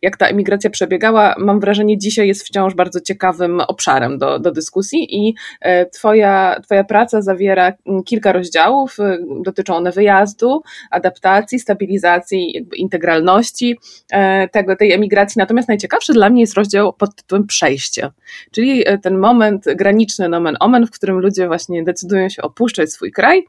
[0.02, 5.06] jak ta emigracja przebiegała, mam wrażenie, dzisiaj jest wciąż bardzo ciekawym obszarem do, do dyskusji
[5.10, 7.72] i e, twoja, twoja praca zawiera
[8.06, 13.78] kilka rozdziałów, e, dotyczą one wyjazdu, adaptacji, stabilizacji, integralności
[14.12, 15.38] e, tego, tej emigracji.
[15.38, 18.10] Natomiast najciekawszy dla mnie jest rozdział pod tytułem przejście,
[18.50, 23.42] czyli ten moment graniczny, nomen omen, w którym ludzie właśnie decydują się opuszczać swój kraj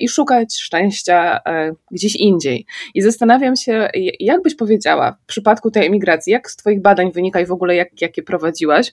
[0.00, 1.40] i szukać szczęścia
[1.90, 2.66] gdzieś indziej.
[2.94, 3.88] I zastanawiam się, się,
[4.20, 7.74] jak byś powiedziała w przypadku tej emigracji, jak z Twoich badań wynika i w ogóle
[7.74, 8.92] jak, jakie prowadziłaś,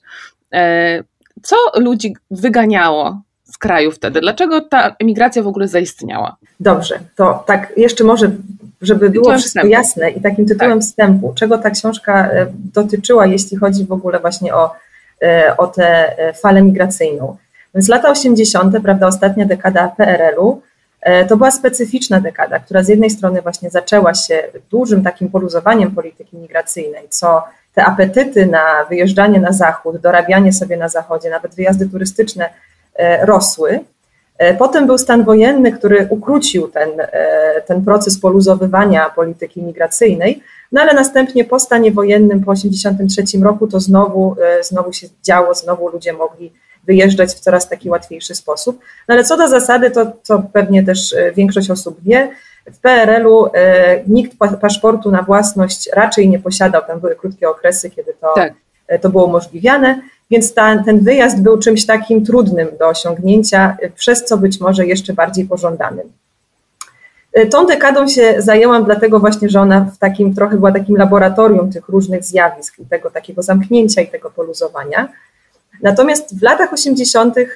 [0.54, 1.04] e,
[1.42, 4.22] co ludzi wyganiało z kraju wtedy?
[4.22, 6.38] Dlaczego ta emigracja w ogóle zaistniała?
[6.60, 8.32] Dobrze, to tak jeszcze może,
[8.82, 9.68] żeby było wszystko wstępu.
[9.68, 10.82] jasne i takim tytułem tak.
[10.82, 14.76] wstępu, czego ta książka e, dotyczyła, jeśli chodzi w ogóle właśnie o,
[15.22, 17.38] e, o tę falę migracyjną.
[17.76, 20.62] Więc lata 80., prawda, ostatnia dekada PRL-u,
[21.30, 26.38] to była specyficzna dekada, która z jednej strony właśnie zaczęła się dużym takim poluzowaniem polityki
[26.38, 27.44] migracyjnej, co
[27.74, 32.50] te apetyty na wyjeżdżanie na zachód, dorabianie sobie na zachodzie, nawet wyjazdy turystyczne
[32.96, 33.80] e, rosły.
[34.38, 36.90] E, potem był stan wojenny, który ukrócił ten,
[37.66, 43.80] ten proces poluzowywania polityki migracyjnej, no ale następnie po stanie wojennym po 1983 roku to
[43.80, 46.52] znowu, znowu się działo, znowu ludzie mogli
[46.88, 48.80] wyjeżdżać w coraz taki łatwiejszy sposób.
[49.08, 52.30] No ale co do zasady, to co pewnie też e, większość osób wie,
[52.74, 58.14] w PRL-u e, nikt paszportu na własność raczej nie posiadał, tam były krótkie okresy, kiedy
[58.22, 58.54] to, tak.
[58.88, 64.26] E, to było umożliwiane, więc ta, ten wyjazd był czymś takim trudnym do osiągnięcia, przez
[64.26, 66.12] co być może jeszcze bardziej pożądanym.
[67.52, 71.90] Tą dekadą się zajęłam dlatego właśnie, że ona w takim trochę była takim laboratorium tych
[71.90, 75.08] różnych zjawisk i tego takiego zamknięcia i tego poluzowania.
[75.84, 77.38] Natomiast w latach 80.
[77.38, 77.52] Y,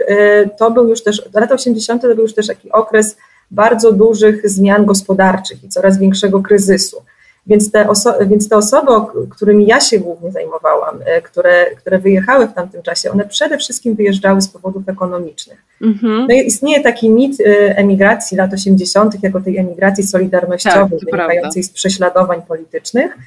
[0.58, 2.02] to był już też, lata 80.
[2.02, 3.18] to był już też taki okres
[3.52, 7.02] bardzo dużych zmian gospodarczych i coraz większego kryzysu.
[7.48, 8.92] Więc te, oso- więc te osoby,
[9.30, 13.96] którymi ja się głównie zajmowałam, y, które, które wyjechały w tamtym czasie, one przede wszystkim
[13.96, 15.64] wyjeżdżały z powodów ekonomicznych.
[15.82, 16.26] Mm-hmm.
[16.30, 21.70] No istnieje taki mit y, emigracji lat 80., jako tej emigracji solidarnościowej, tak, wynikającej z
[21.70, 23.18] prześladowań politycznych.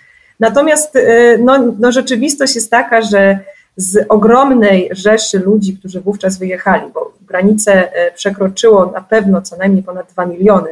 [0.41, 0.99] Natomiast
[1.39, 3.39] no, no, rzeczywistość jest taka, że
[3.77, 9.83] z ogromnej rzeszy ludzi, którzy wówczas wyjechali, bo granicę e, przekroczyło na pewno co najmniej
[9.83, 10.71] ponad 2 miliony.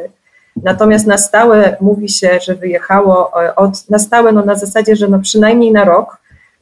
[0.62, 5.08] Natomiast na stałe mówi się, że wyjechało e, od, na stałe, no na zasadzie, że
[5.08, 6.18] no przynajmniej na rok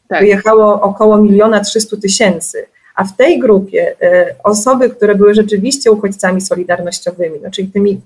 [0.08, 0.20] tak.
[0.20, 2.66] wyjechało około miliona 300 tysięcy.
[2.94, 8.00] A w tej grupie e, osoby, które były rzeczywiście uchodźcami solidarnościowymi, no czyli tymi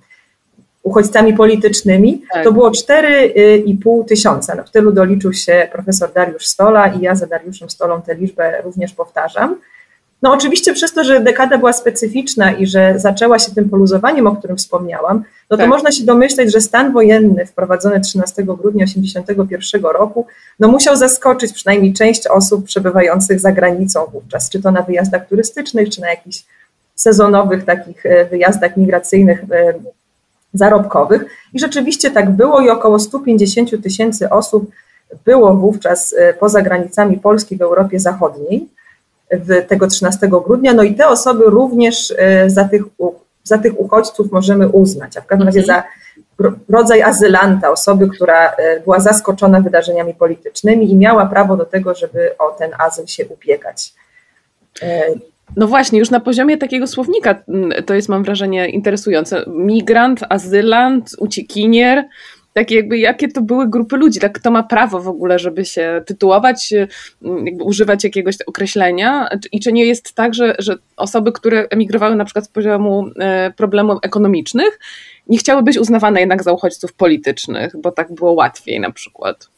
[0.85, 2.45] uchodźcami politycznymi, tak.
[2.45, 4.55] to było 4,5 tysiąca.
[4.55, 8.62] No, w tylu doliczył się profesor Dariusz Stola i ja za Dariuszem Stolą tę liczbę
[8.62, 9.57] również powtarzam.
[10.22, 14.37] No oczywiście przez to, że dekada była specyficzna i że zaczęła się tym poluzowaniem, o
[14.37, 15.68] którym wspomniałam, no to tak.
[15.68, 20.26] można się domyśleć, że stan wojenny wprowadzony 13 grudnia 1981 roku,
[20.61, 25.89] no musiał zaskoczyć przynajmniej część osób przebywających za granicą wówczas, czy to na wyjazdach turystycznych,
[25.89, 26.45] czy na jakichś
[26.95, 29.74] sezonowych takich e, wyjazdach migracyjnych e,
[30.55, 31.24] zarobkowych.
[31.55, 34.70] I rzeczywiście tak było i około 150 tysięcy osób
[35.24, 38.68] było wówczas e, poza granicami Polski w Europie Zachodniej
[39.30, 40.74] w tego 13 grudnia.
[40.74, 42.82] No i te osoby również e, za tych,
[43.44, 45.82] za tych uchodźców możemy uznać, a w każdym razie mhm.
[45.82, 45.88] za
[46.68, 52.38] rodzaj azylanta, osoby, która e, była zaskoczona wydarzeniami politycznymi i miała prawo do tego, żeby
[52.38, 53.94] o ten azyl się ubiegać.
[55.57, 59.44] No właśnie, już na poziomie takiego słownika mm, to jest, mam wrażenie, interesujące.
[59.46, 62.05] Migrant, azylant, uciekinier,
[62.52, 66.02] takie jakby, jakie to były grupy ludzi, tak kto ma prawo w ogóle, żeby się
[66.07, 66.72] tytułować,
[67.22, 72.16] mm, jakby używać jakiegoś określenia i czy nie jest tak, że, że osoby, które emigrowały
[72.16, 74.78] na przykład z poziomu e, problemów ekonomicznych,
[75.28, 79.53] nie chciały być uznawane jednak za uchodźców politycznych, bo tak było łatwiej na przykład.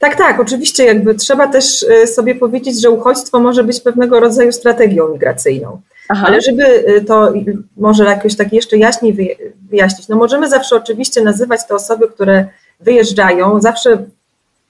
[0.00, 4.52] Tak, tak, oczywiście jakby trzeba też y, sobie powiedzieć, że uchodźstwo może być pewnego rodzaju
[4.52, 5.80] strategią migracyjną.
[6.08, 6.24] Aha.
[6.26, 6.64] Ale żeby
[6.96, 7.32] y, to
[7.76, 9.36] może jakoś tak jeszcze jaśniej
[9.70, 12.46] wyjaśnić, no możemy zawsze oczywiście nazywać te osoby, które
[12.80, 14.04] wyjeżdżają, zawsze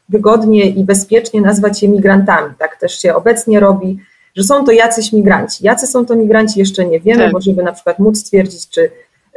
[0.08, 2.54] wygodnie i bezpiecznie nazwać je migrantami.
[2.58, 3.98] Tak też się obecnie robi,
[4.36, 5.64] że są to jacyś migranci.
[5.64, 7.32] Jacy są to migranci jeszcze nie wiemy, tak.
[7.32, 8.90] bo żeby na przykład móc stwierdzić, czy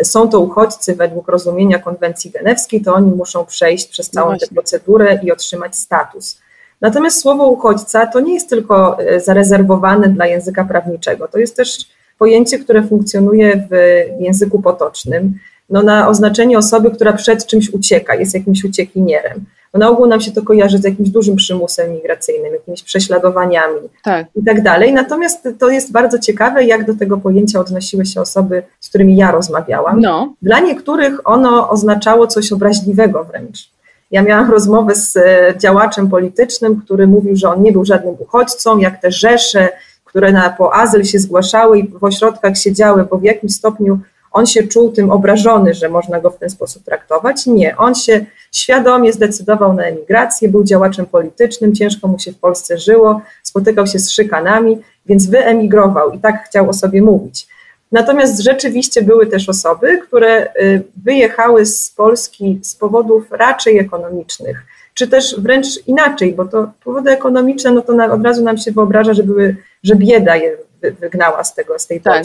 [0.04, 4.48] są to uchodźcy według rozumienia konwencji genewskiej, to oni muszą przejść przez całą no tę
[4.48, 6.39] procedurę i otrzymać status.
[6.82, 11.78] Natomiast słowo uchodźca to nie jest tylko zarezerwowane dla języka prawniczego, to jest też
[12.18, 13.76] pojęcie, które funkcjonuje w
[14.22, 15.39] języku potocznym,
[15.70, 19.46] no na oznaczenie osoby, która przed czymś ucieka, jest jakimś uciekinierem.
[19.74, 24.28] No na ogół nam się to kojarzy z jakimś dużym przymusem migracyjnym, jakimiś prześladowaniami tak.
[24.36, 24.94] i tak dalej.
[24.94, 29.32] Natomiast to jest bardzo ciekawe, jak do tego pojęcia odnosiły się osoby, z którymi ja
[29.32, 30.02] rozmawiałam.
[30.02, 30.34] No.
[30.42, 33.74] Dla niektórych ono oznaczało coś obraźliwego wręcz.
[34.12, 38.78] Ja miałam rozmowę z e, działaczem politycznym, który mówił, że on nie był żadnym uchodźcą,
[38.78, 39.70] jak te rzesze,
[40.06, 44.00] które na, po azyl się zgłaszały i w ośrodkach siedziały, bo w jakimś stopniu
[44.34, 47.46] on się czuł tym obrażony, że można go w ten sposób traktować.
[47.46, 52.78] Nie, on się świadomie zdecydował na emigrację, był działaczem politycznym, ciężko mu się w Polsce
[52.78, 57.48] żyło, spotykał się z szykanami, więc wyemigrował i tak chciał o sobie mówić.
[57.92, 64.64] Natomiast rzeczywiście były też osoby, które y, wyjechały z Polski z powodów raczej ekonomicznych,
[64.94, 69.14] czy też wręcz inaczej, bo to powody ekonomiczne, no to od razu nam się wyobraża,
[69.14, 70.58] że były, że bieda je
[70.92, 72.24] wygnała z tego, z tej tak.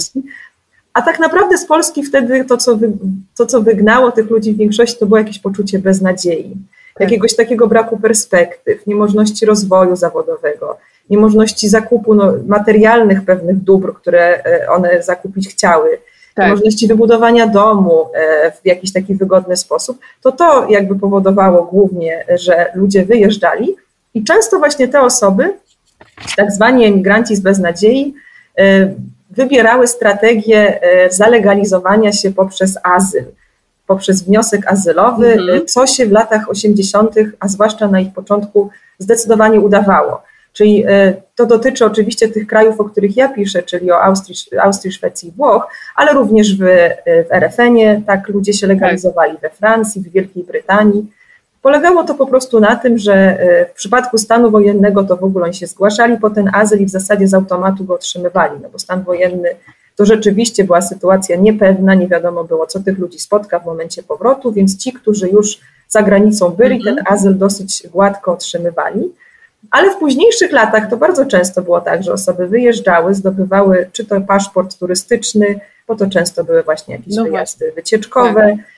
[0.92, 2.92] A tak naprawdę z Polski wtedy to co, wy,
[3.36, 6.56] to, co wygnało tych ludzi w większości, to było jakieś poczucie beznadziei,
[6.94, 7.00] tak.
[7.00, 10.78] jakiegoś takiego braku perspektyw, niemożności rozwoju zawodowego,
[11.10, 15.98] niemożności zakupu no, materialnych pewnych dóbr, które e, one zakupić chciały,
[16.34, 16.46] tak.
[16.46, 22.66] niemożności wybudowania domu e, w jakiś taki wygodny sposób, to to jakby powodowało głównie, że
[22.74, 23.76] ludzie wyjeżdżali
[24.14, 25.54] i często właśnie te osoby,
[26.36, 28.14] tak zwani emigranci z beznadziei,
[28.58, 28.94] e,
[29.38, 33.24] wybierały strategię e, zalegalizowania się poprzez azyl,
[33.86, 35.66] poprzez wniosek azylowy, mhm.
[35.66, 40.22] co się w latach 80., a zwłaszcza na ich początku, zdecydowanie udawało.
[40.52, 44.92] Czyli e, to dotyczy oczywiście tych krajów, o których ja piszę, czyli o Austrii, Austrii
[44.92, 45.66] Szwecji i Włoch,
[45.96, 46.62] ale również w,
[47.28, 51.06] w RFN-ie, tak ludzie się legalizowali we Francji, w Wielkiej Brytanii.
[51.62, 55.44] Polegało to po prostu na tym, że e, w przypadku stanu wojennego to w ogóle
[55.44, 58.78] oni się zgłaszali po ten azyl i w zasadzie z automatu go otrzymywali, no bo
[58.78, 59.48] stan wojenny
[59.96, 64.52] to rzeczywiście była sytuacja niepewna, nie wiadomo było, co tych ludzi spotka w momencie powrotu,
[64.52, 66.96] więc ci, którzy już za granicą byli, mhm.
[66.96, 69.12] ten azyl dosyć gładko otrzymywali.
[69.70, 74.20] Ale w późniejszych latach to bardzo często było tak, że osoby wyjeżdżały, zdobywały czy to
[74.20, 78.77] paszport turystyczny, bo to często były właśnie jakieś no wyjazdy wycieczkowe, tak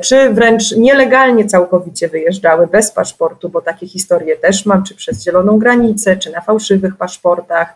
[0.00, 5.58] czy wręcz nielegalnie całkowicie wyjeżdżały bez paszportu, bo takie historie też mam, czy przez zieloną
[5.58, 7.74] granicę, czy na fałszywych paszportach,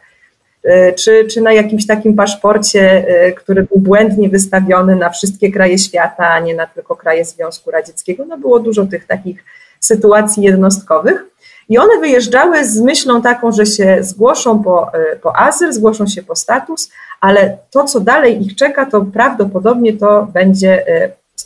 [0.64, 5.78] e, czy, czy na jakimś takim paszporcie, e, który był błędnie wystawiony na wszystkie kraje
[5.78, 8.24] świata, a nie na tylko kraje Związku Radzieckiego.
[8.24, 9.44] No było dużo tych takich
[9.80, 11.24] sytuacji jednostkowych.
[11.68, 14.90] I one wyjeżdżały z myślą taką, że się zgłoszą po,
[15.22, 16.90] po azyl, zgłoszą się po status,
[17.20, 20.84] ale to, co dalej ich czeka, to prawdopodobnie to będzie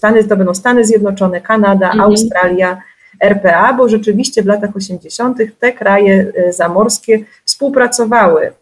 [0.05, 2.01] Stany to będą Stany Zjednoczone, Kanada, mhm.
[2.01, 2.83] Australia,
[3.21, 5.39] RPA, bo rzeczywiście w latach 80.
[5.61, 8.53] te kraje e, zamorskie współpracowały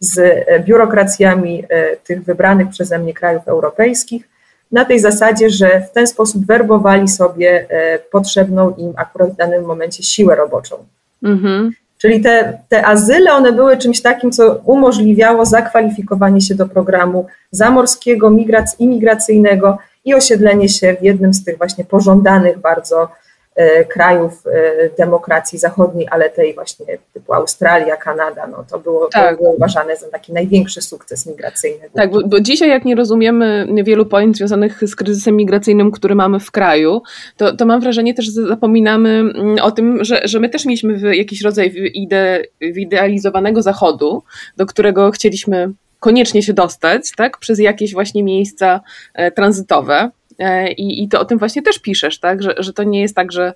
[0.00, 4.28] z e, biurokracjami e, tych wybranych przeze mnie krajów europejskich
[4.72, 7.66] na tej zasadzie, że w ten sposób werbowali sobie
[8.10, 10.76] potrzebną im akurat w danym momencie siłę roboczą.
[11.22, 11.72] Mhm.
[11.98, 18.30] Czyli te, te azyle, one były czymś takim, co umożliwiało zakwalifikowanie się do programu zamorskiego,
[18.30, 23.08] migrac- imigracyjnego i osiedlenie się w jednym z tych właśnie pożądanych bardzo
[23.56, 24.50] e, krajów e,
[24.98, 29.36] demokracji zachodniej, ale tej właśnie typu Australia, Kanada, no to było, tak.
[29.36, 31.90] było uważane za taki największy sukces migracyjny.
[31.94, 36.40] Tak, bo, bo, dzisiaj jak nie rozumiemy wielu pojęć związanych z kryzysem migracyjnym, który mamy
[36.40, 37.02] w kraju,
[37.36, 41.16] to, to mam wrażenie też, że zapominamy mm, o tym, że, że my też mieliśmy
[41.16, 44.22] jakiś rodzaj ide, wyidealizowanego zachodu,
[44.56, 48.80] do którego chcieliśmy koniecznie się dostać, tak, przez jakieś właśnie miejsca
[49.14, 50.10] e, tranzytowe.
[50.38, 53.14] E, I, I to o tym właśnie też piszesz, tak, że, że to nie jest
[53.14, 53.52] tak, że,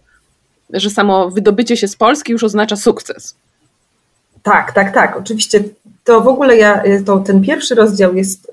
[0.71, 3.37] że samo wydobycie się z Polski już oznacza sukces.
[4.43, 5.17] Tak, tak, tak.
[5.17, 5.61] Oczywiście
[6.05, 8.51] to w ogóle ja, e, to ten pierwszy rozdział jest,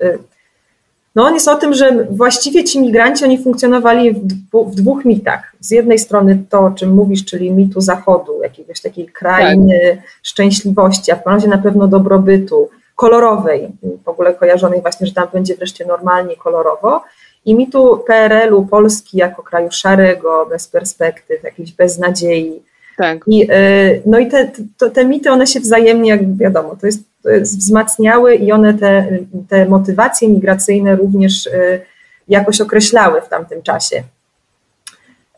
[1.14, 5.04] no on jest o tym, że właściwie ci migranci, oni funkcjonowali w, dwu, w dwóch
[5.04, 5.52] mitach.
[5.60, 10.04] Z jednej strony to, o czym mówisz, czyli mitu Zachodu, jakiegoś takiej krainy tak.
[10.22, 12.70] szczęśliwości, a w razie na pewno dobrobytu,
[13.00, 13.68] kolorowej,
[14.04, 17.02] w ogóle kojarzonej właśnie, że tam będzie wreszcie normalnie kolorowo.
[17.44, 22.62] I mitu PRL-u Polski jako kraju szarego, bez perspektyw, jakiejś beznadziei.
[22.96, 23.18] Tak.
[23.26, 27.00] I, y, no i te, te, te mity, one się wzajemnie, jak wiadomo, to jest,
[27.22, 29.06] to jest wzmacniały i one te,
[29.48, 31.80] te motywacje migracyjne również y,
[32.28, 34.02] jakoś określały w tamtym czasie.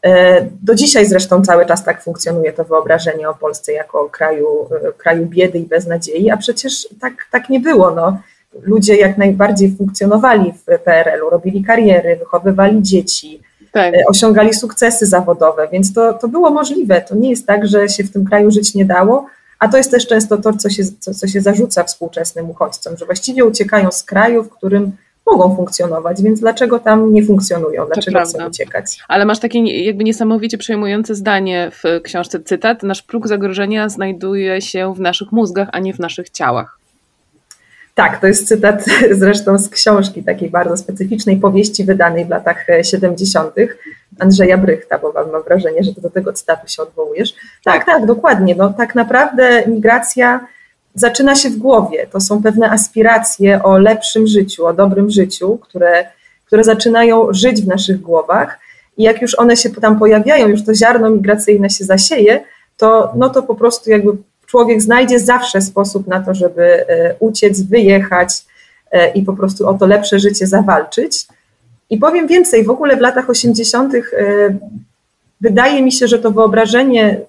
[0.06, 4.92] E, do dzisiaj zresztą cały czas tak funkcjonuje to wyobrażenie o Polsce jako kraju, e,
[4.92, 7.90] kraju biedy i beznadziei, a przecież tak, tak nie było.
[7.90, 8.20] No.
[8.62, 13.42] Ludzie jak najbardziej funkcjonowali w PRL-u, robili kariery, wychowywali dzieci,
[13.72, 13.94] tak.
[13.94, 17.00] E, osiągali sukcesy zawodowe, więc to, to było możliwe.
[17.00, 19.26] To nie jest tak, że się w tym kraju żyć nie dało,
[19.58, 23.06] A to jest też często to, co się, co, co się zarzuca współczesnym uchodźcom, że
[23.06, 24.92] właściwie uciekają z kraju, w którym
[25.26, 28.98] mogą funkcjonować, więc dlaczego tam nie funkcjonują, dlaczego chcą uciekać.
[29.08, 34.94] Ale masz takie jakby niesamowicie przejmujące zdanie w książce, cytat, nasz próg zagrożenia znajduje się
[34.94, 36.82] w naszych mózgach, a nie w naszych ciałach.
[37.94, 38.84] Tak, to jest cytat
[39.20, 43.54] zresztą z książki takiej bardzo specyficznej powieści wydanej w latach 70.
[44.18, 47.34] Andrzeja Brychta, bo mam wrażenie, że do tego cytatu się odwołujesz.
[47.64, 48.54] Tak, tak, tak dokładnie.
[48.54, 50.46] No, tak naprawdę migracja
[50.94, 52.06] zaczyna się w głowie.
[52.12, 56.06] To są pewne aspiracje o lepszym życiu, o dobrym życiu, które,
[56.46, 58.58] które zaczynają żyć w naszych głowach.
[58.96, 62.44] I jak już one się tam pojawiają, już to ziarno migracyjne się zasieje,
[62.76, 64.12] to, no to po prostu jakby
[64.46, 68.28] człowiek znajdzie zawsze sposób na to, żeby e, uciec, wyjechać
[68.90, 71.26] e, i po prostu o to lepsze życie zawalczyć.
[71.90, 73.94] I powiem więcej, w ogóle w latach 80.
[73.94, 74.00] E,
[75.40, 77.20] wydaje mi się, że to wyobrażenie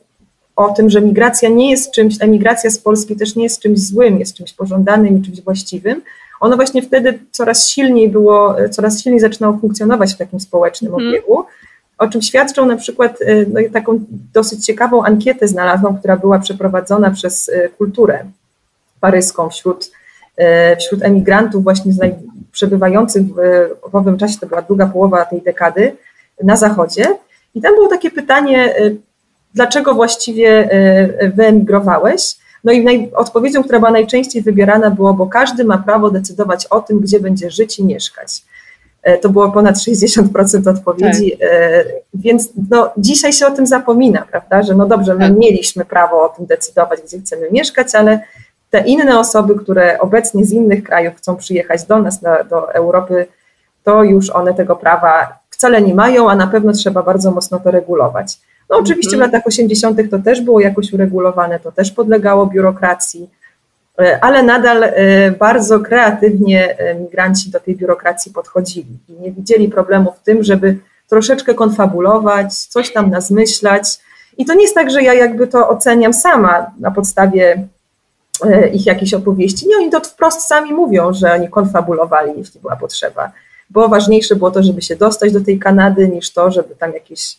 [0.56, 4.20] o tym, że migracja nie jest czymś, emigracja z Polski też nie jest czymś złym,
[4.20, 6.02] jest czymś pożądanym i czymś właściwym,
[6.44, 11.10] ono właśnie wtedy coraz silniej było, coraz silniej zaczynało funkcjonować w takim społecznym mhm.
[11.10, 11.46] obiegu,
[11.98, 14.00] o czym świadczą na przykład y, no, taką
[14.34, 18.26] dosyć ciekawą ankietę znalazłam, która była przeprowadzona przez y, kulturę
[19.00, 19.92] paryską wśród,
[20.40, 20.44] y,
[20.80, 21.94] wśród emigrantów właśnie
[22.52, 23.24] przebywających
[23.92, 25.96] w owym czasie, to była druga połowa tej dekady,
[26.44, 27.08] na zachodzie.
[27.56, 28.76] I tam było takie pytanie,
[29.54, 30.70] dlaczego właściwie
[31.36, 32.36] wyemigrowałeś?
[32.64, 37.00] No i odpowiedzią, która była najczęściej wybierana było, bo każdy ma prawo decydować o tym,
[37.00, 38.44] gdzie będzie żyć i mieszkać.
[39.04, 41.50] E, to było ponad 60% odpowiedzi, tak.
[41.52, 41.84] E,
[42.14, 45.38] więc no, dzisiaj się o tym zapomina, prawda, że no dobrze, my tak.
[45.38, 48.20] mieliśmy prawo o tym decydować, gdzie chcemy mieszkać, ale
[48.70, 53.26] te inne osoby, które obecnie z innych krajów chcą przyjechać do nas, na, do Europy,
[53.84, 57.72] to już one tego prawa wcale nie mają, a na pewno trzeba bardzo mocno to
[57.72, 58.38] regulować.
[58.74, 59.30] No oczywiście mhm.
[59.30, 60.00] w latach 80.
[60.12, 63.30] to też było jakoś uregulowane, to też podlegało biurokracji,
[64.00, 64.92] E, ale nadal e,
[65.32, 70.78] bardzo kreatywnie e, migranci do tej biurokracji podchodzili i nie widzieli problemu w tym, żeby
[71.10, 74.00] troszeczkę konfabulować, coś tam nazmyślać.
[74.38, 77.68] I to nie jest tak, że ja jakby to oceniam sama na podstawie
[78.74, 79.68] ich jakichś opowieści.
[79.68, 83.32] Nie, oni to wprost sami mówią, że oni konfabulowali, jeśli była potrzeba.
[83.70, 87.38] Bo ważniejsze było to, żeby się dostać do tej Kanady, niż to, żeby tam jakieś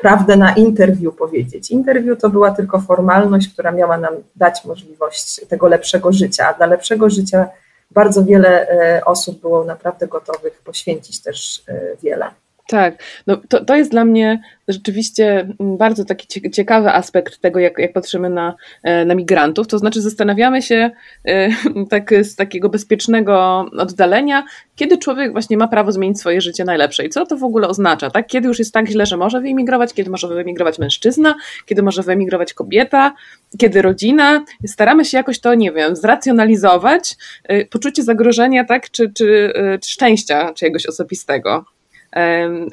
[0.00, 1.70] prawdę na interwiu powiedzieć.
[1.70, 6.66] Interwiu to była tylko formalność, która miała nam dać możliwość tego lepszego życia, a dla
[6.66, 7.48] lepszego życia
[7.90, 12.30] bardzo wiele e, osób było naprawdę gotowych poświęcić też e, wiele.
[12.70, 17.78] Tak, no to, to jest dla mnie rzeczywiście mm, bardzo taki ciekawy aspekt tego, jak,
[17.78, 19.66] jak patrzymy na, e, na migrantów.
[19.66, 20.90] To znaczy, zastanawiamy się
[21.24, 21.48] e,
[21.90, 24.44] tak z takiego bezpiecznego oddalenia,
[24.76, 28.10] kiedy człowiek właśnie ma prawo zmienić swoje życie najlepsze i co to w ogóle oznacza,
[28.10, 28.26] tak?
[28.26, 31.34] Kiedy już jest tak źle, że może wyemigrować, kiedy może wyemigrować mężczyzna,
[31.66, 33.14] kiedy może wyemigrować kobieta,
[33.58, 34.44] kiedy rodzina.
[34.66, 39.52] Staramy się jakoś to, nie wiem, zracjonalizować, e, poczucie zagrożenia, tak, czy, czy,
[39.82, 40.52] czy szczęścia
[40.88, 41.77] osobistego.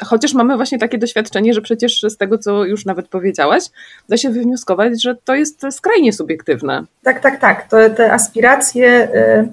[0.05, 3.63] Chociaż mamy właśnie takie doświadczenie, że przecież z tego, co już nawet powiedziałaś,
[4.09, 6.83] da się wywnioskować, że to jest skrajnie subiektywne.
[7.03, 7.69] Tak, tak, tak.
[7.69, 9.47] To, te aspiracje, y,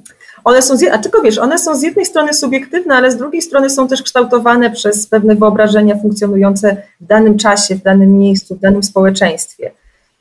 [0.44, 3.42] one są, z, a tylko wiesz, one są z jednej strony subiektywne, ale z drugiej
[3.42, 8.60] strony są też kształtowane przez pewne wyobrażenia funkcjonujące w danym czasie, w danym miejscu, w
[8.60, 9.70] danym społeczeństwie.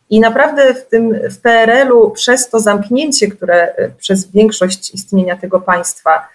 [0.09, 5.62] I naprawdę w tym w PRL-u przez to zamknięcie, które y, przez większość istnienia tego
[5.62, 6.28] państwa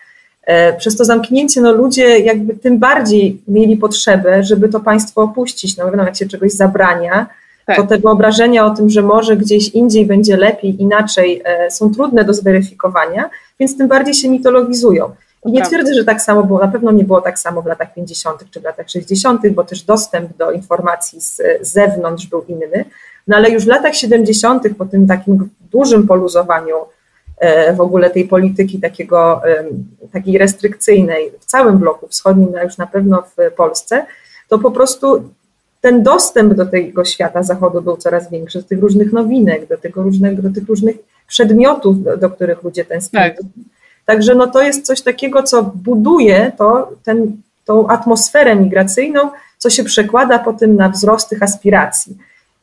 [0.79, 5.77] przez to zamknięcie no, ludzie jakby tym bardziej mieli potrzebę, żeby to państwo opuścić.
[5.77, 7.27] No wiadomo, jak się czegoś zabrania,
[7.67, 7.77] tak.
[7.77, 12.25] to te wyobrażenia o tym, że może gdzieś indziej będzie lepiej, inaczej, e, są trudne
[12.25, 13.31] do zweryfikowania,
[13.61, 15.11] więc tym bardziej się mitologizują.
[15.47, 17.95] I nie twierdzę, że tak samo było, na pewno nie było tak samo w latach
[17.95, 18.45] 50.
[18.51, 22.85] czy w latach 60., bo też dostęp do informacji z, zewnątrz był inny,
[23.27, 26.96] no ale już w latach 70., po tym takim dużym poluzowaniu E,
[27.77, 29.43] w ogóle tej polityki takiego,
[30.13, 34.07] takiej restrykcyjnej w całym bloku wschodnim, a już na pewno w Polsce,
[34.49, 35.23] to po prostu
[35.81, 40.03] ten dostęp do tego świata zachodu był coraz większy, do tych różnych nowinek, do, tego
[40.03, 40.97] różnych, do tych różnych
[41.29, 43.21] przedmiotów, do, do których ludzie tęsknią.
[43.21, 43.37] Tak.
[44.07, 49.85] Także no to jest coś takiego, co buduje to, ten, tą atmosferę migracyjną, co się
[49.85, 52.17] przekłada potem na wzrost tych aspiracji.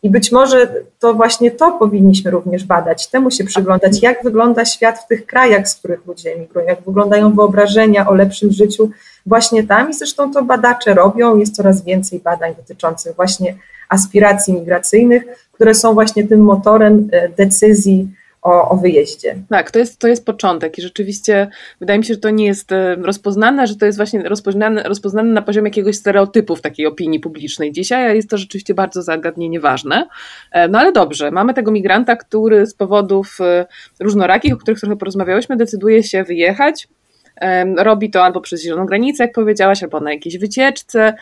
[0.04, 5.00] I być może to właśnie to powinniśmy również badać, temu się przyglądać, jak wygląda świat
[5.00, 8.90] w tych krajach, z których ludzie emigrują, jak wyglądają wyobrażenia o lepszym życiu
[9.26, 9.90] właśnie tam.
[9.90, 13.56] I zresztą to badacze robią, jest coraz więcej badań dotyczących właśnie
[13.90, 18.08] aspiracji migracyjnych, które są właśnie tym motorem e, decyzji
[18.44, 19.36] o, o wyjeździe.
[19.50, 21.48] Tak, to jest, to jest początek i rzeczywiście
[21.80, 25.34] wydaje mi się, że to nie jest e, rozpoznane, że to jest właśnie rozpoznane, rozpoznane
[25.34, 29.60] na poziomie jakiegoś stereotypu w takiej opinii publicznej dzisiaj, a jest to rzeczywiście bardzo zagadnienie
[29.60, 30.08] ważne.
[30.52, 33.66] E, no ale dobrze, mamy tego migranta, który z powodów e,
[34.00, 36.88] różnorakich, o których trochę porozmawiałyśmy, decyduje się wyjechać,
[37.78, 41.14] Robi to albo przez zieloną granicę, jak powiedziałaś, albo na jakiejś wycieczce,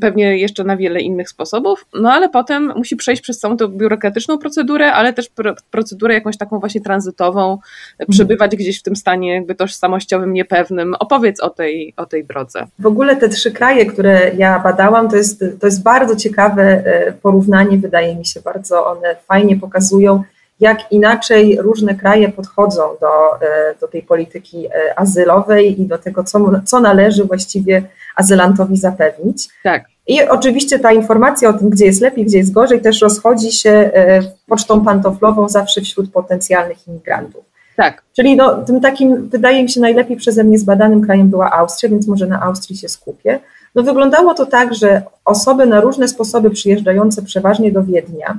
[0.00, 4.38] pewnie jeszcze na wiele innych sposobów, no ale potem musi przejść przez całą tą biurokratyczną
[4.38, 5.30] procedurę, ale też
[5.70, 8.08] procedurę jakąś taką właśnie tranzytową, mhm.
[8.10, 10.94] przebywać gdzieś w tym stanie jakby tożsamościowym, niepewnym.
[10.94, 12.66] Opowiedz o tej, o tej drodze.
[12.78, 17.12] W ogóle te trzy kraje, które ja badałam, to jest, to jest bardzo ciekawe e,
[17.12, 20.22] porównanie, wydaje mi się, bardzo one fajnie pokazują,
[20.60, 26.24] jak inaczej różne kraje podchodzą do, e, do tej polityki e, azylowej i do tego,
[26.24, 27.82] co, co należy właściwie
[28.16, 29.48] azylantowi zapewnić.
[29.62, 29.84] Tak.
[30.06, 33.70] I oczywiście ta informacja o tym, gdzie jest lepiej, gdzie jest gorzej, też rozchodzi się
[33.70, 37.44] e, pocztą pantoflową zawsze wśród potencjalnych imigrantów.
[37.76, 38.02] Tak.
[38.16, 42.08] Czyli no, tym takim, wydaje mi się, najlepiej przeze mnie zbadanym krajem była Austria, więc
[42.08, 43.40] może na Austrii się skupię.
[43.74, 48.36] No wyglądało to tak, że osoby na różne sposoby przyjeżdżające przeważnie do Wiednia,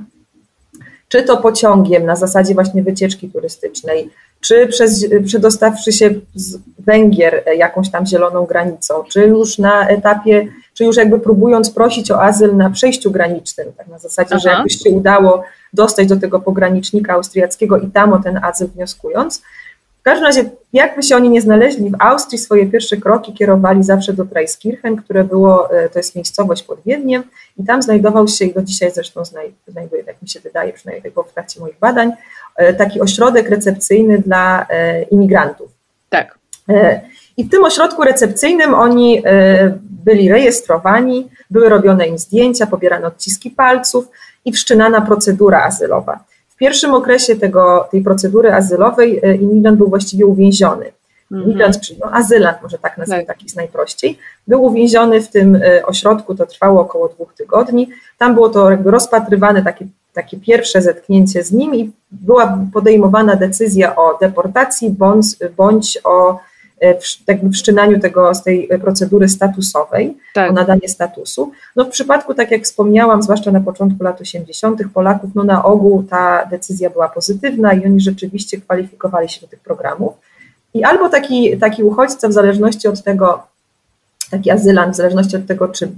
[1.10, 4.10] czy to pociągiem na zasadzie właśnie wycieczki turystycznej,
[4.40, 10.84] czy przez, przedostawszy się z Węgier jakąś tam zieloną granicą, czy już na etapie, czy
[10.84, 14.40] już jakby próbując prosić o azyl na przejściu granicznym, tak na zasadzie, Aha.
[14.42, 19.42] że jakbyś się udało dostać do tego pogranicznika austriackiego i tam o ten azyl wnioskując,
[20.00, 24.12] w każdym razie, jakby się oni nie znaleźli w Austrii, swoje pierwsze kroki kierowali zawsze
[24.12, 27.22] do Preiskirchen, które było, e, to jest miejscowość pod Wiedniem
[27.58, 29.22] i tam znajdował się, i do dzisiaj zresztą
[29.68, 32.12] znajduje, jak mi się wydaje, przynajmniej w trakcie moich badań,
[32.56, 35.70] e, taki ośrodek recepcyjny dla e, imigrantów.
[36.08, 36.38] Tak.
[37.36, 39.22] I w tym ośrodku recepcyjnym oni
[39.82, 44.08] byli rejestrowani, były robione im zdjęcia, pobierane odciski palców
[44.44, 46.24] i wszczynana procedura azylowa
[46.60, 50.92] pierwszym okresie tego, tej procedury azylowej e, imigrant był właściwie uwięziony.
[51.32, 51.50] Mhm.
[51.50, 53.26] Imigrant, mm no, azylant, może tak tak.
[53.26, 57.88] tak jest najprościej, był uwięziony w tym e, ośrodku, to trwało około dwóch tygodni.
[58.18, 63.96] Tam było to jakby rozpatrywane takie, takie pierwsze zetknięcie z nim i była podejmowana decyzja
[63.96, 65.26] o deportacji bądź,
[65.56, 66.38] bądź o
[66.80, 70.50] E, w wszczynaniu tego, z tej procedury statusowej, tak.
[70.50, 71.52] o nadanie statusu.
[71.76, 74.80] No w przypadku, tak jak wspomniałam, zwłaszcza na początku lat 80.
[74.94, 79.60] Polaków, no na ogół ta decyzja była pozytywna i oni rzeczywiście kwalifikowali się do tych
[79.60, 80.12] programów.
[80.74, 83.42] I albo taki, taki uchodźca, w zależności od tego,
[84.30, 85.88] taki azylant, w zależności od tego, czy,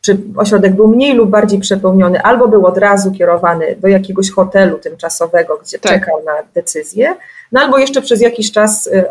[0.00, 4.78] czy ośrodek był mniej lub bardziej przepełniony, albo był od razu kierowany do jakiegoś hotelu
[4.78, 5.92] tymczasowego, gdzie tak.
[5.92, 7.16] czekał na decyzję,
[7.52, 9.10] no albo jeszcze przez jakiś czas y,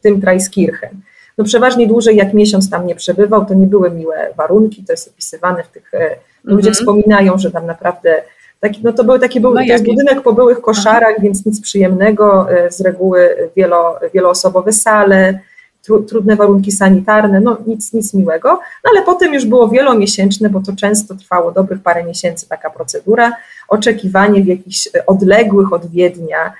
[0.00, 0.90] oczekiwał tym Preiskirchen.
[1.38, 5.08] No przeważnie dłużej jak miesiąc tam nie przebywał, to nie były miłe warunki, to jest
[5.08, 6.16] opisywane w tych, mm -hmm.
[6.44, 8.22] ludzie wspominają, że tam naprawdę
[8.60, 11.22] taki, no to był taki był, no to jest budynek po byłych koszarach, Aha.
[11.22, 15.38] więc nic przyjemnego, e, z reguły wielo, wieloosobowe sale,
[15.82, 18.48] tru, trudne warunki sanitarne, no nic, nic miłego,
[18.84, 23.32] no ale potem już było wielomiesięczne, bo to często trwało dobrych parę miesięcy taka procedura,
[23.68, 26.52] oczekiwanie w jakichś odległych od Wiednia,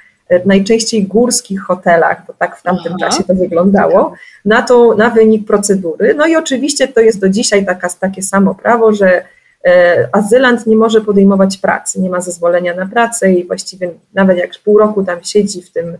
[0.44, 3.10] najczęściej górskich hotelach, bo tak w tamtym Aha.
[3.10, 4.12] czasie to wyglądało,
[4.44, 6.14] na, to, na wynik procedury.
[6.14, 9.24] No i oczywiście to jest do dzisiaj taka, takie samo prawo, że
[9.64, 14.50] e, azylant nie może podejmować pracy, nie ma zezwolenia na pracę i właściwie nawet jak
[14.64, 15.96] pół roku tam siedzi w tym,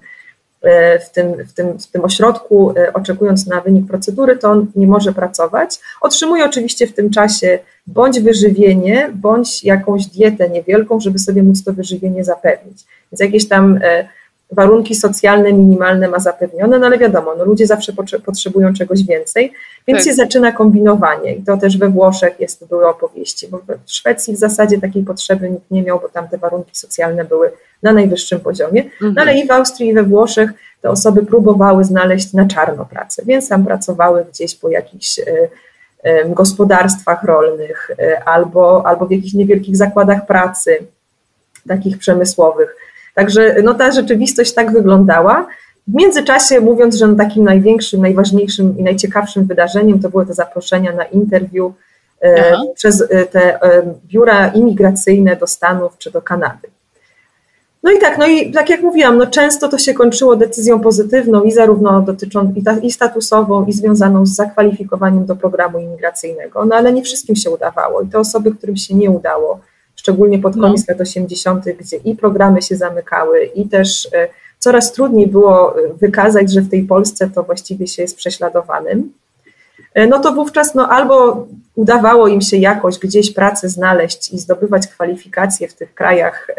[0.62, 4.66] e, w tym, w tym, w tym ośrodku, e, oczekując na wynik procedury, to on
[4.77, 5.81] nie może pracować.
[6.01, 11.73] Otrzymuje oczywiście w tym czasie bądź wyżywienie, bądź jakąś dietę niewielką, żeby sobie móc to
[11.73, 12.78] wyżywienie zapewnić.
[13.12, 13.81] Więc jakieś tam
[14.52, 17.93] warunki socjalne minimalne ma zapewnione, no ale wiadomo, no ludzie zawsze
[18.24, 19.52] potrzebują czegoś więcej,
[19.86, 20.09] więc tak.
[20.09, 24.39] się zaczyna kombinowanie i to też we Włoszech jest, były opowieści, bo w Szwecji w
[24.39, 27.52] zasadzie takiej potrzeby nikt nie miał, bo tam te warunki socjalne były
[27.82, 29.14] na najwyższym poziomie, mhm.
[29.14, 30.51] no ale i w Austrii i we Włoszech
[30.82, 35.24] te osoby próbowały znaleźć na czarno pracę, więc tam pracowały gdzieś po jakichś y,
[36.06, 40.78] y, gospodarstwach rolnych y, albo, albo w jakichś niewielkich zakładach pracy,
[41.68, 42.77] takich przemysłowych,
[43.16, 45.47] Także no, ta rzeczywistość tak wyglądała.
[45.88, 50.93] W międzyczasie, mówiąc, że no, takim największym, najważniejszym i najciekawszym wydarzeniem to były te zaproszenia
[50.93, 51.74] na interwiu
[52.20, 56.68] e, przez e, te e, biura imigracyjne do Stanów czy do Kanady.
[57.82, 61.43] No i tak, no i tak jak mówiłam, no często to się kończyło decyzją pozytywną
[61.43, 66.76] i zarówno dotyczącą i, ta, i statusową, i związaną z zakwalifikowaniem do programu imigracyjnego, no
[66.76, 69.60] ale nie wszystkim się udawało i te osoby, którym się nie udało,
[70.07, 70.93] szczególnie pod koniec no.
[70.93, 74.28] lat 80., gdzie i programy się zamykały, i też e,
[74.59, 79.12] coraz trudniej było e, wykazać, że w tej Polsce to właściwie się jest prześladowanym.
[79.95, 84.87] E, no to wówczas no, albo udawało im się jakoś gdzieś pracę znaleźć i zdobywać
[84.87, 86.51] kwalifikacje w tych krajach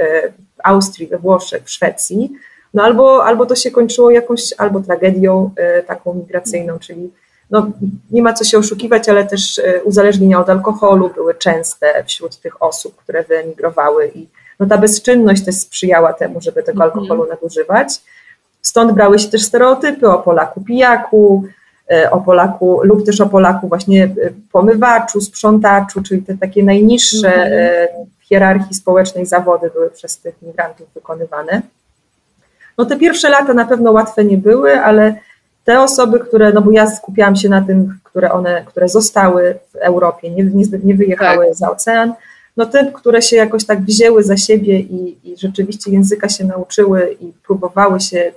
[0.64, 2.32] Austrii, we Włoszech, w Szwecji,
[2.74, 5.52] No albo, albo to się kończyło jakąś albo tragedią
[5.88, 7.12] taką migracyjną, czyli
[7.52, 7.72] no,
[8.12, 12.96] nie ma co się oszukiwać, ale też uzależnienia od alkoholu były częste wśród tych osób,
[12.96, 14.28] które wyemigrowały i
[14.60, 16.92] no, ta bezczynność też sprzyjała temu, żeby tego mhm.
[16.92, 18.02] alkoholu nadużywać.
[18.62, 21.44] Stąd brały się też stereotypy o Polaku pijaku,
[21.92, 24.10] e, o Polaku lub też o Polaku właśnie e,
[24.52, 27.54] pomywaczu, sprzątaczu, czyli te takie najniższe mhm.
[27.54, 27.88] e,
[28.20, 31.62] w hierarchii społecznej zawody były przez tych migrantów wykonywane.
[32.78, 35.16] No te pierwsze lata na pewno łatwe nie były, ale
[35.68, 39.76] te osoby, które, no bo ja skupiałam się na tym, które one, które zostały w
[39.76, 41.56] Europie, nie, nie, nie wyjechały tak.
[41.56, 42.14] za ocean,
[42.58, 47.18] no te, które się jakoś tak wzięły za siebie i, i rzeczywiście języka się nauczyły
[47.22, 48.32] i próbowały się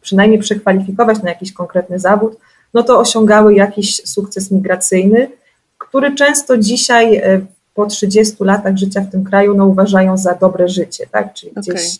[0.00, 2.36] przynajmniej przekwalifikować na jakiś konkretny zawód,
[2.74, 5.30] no to osiągały jakiś sukces migracyjny,
[5.78, 7.40] który często dzisiaj e,
[7.74, 11.34] po 30 latach życia w tym kraju no, uważają za dobre życie, tak?
[11.34, 11.62] Czyli okay.
[11.62, 11.98] gdzieś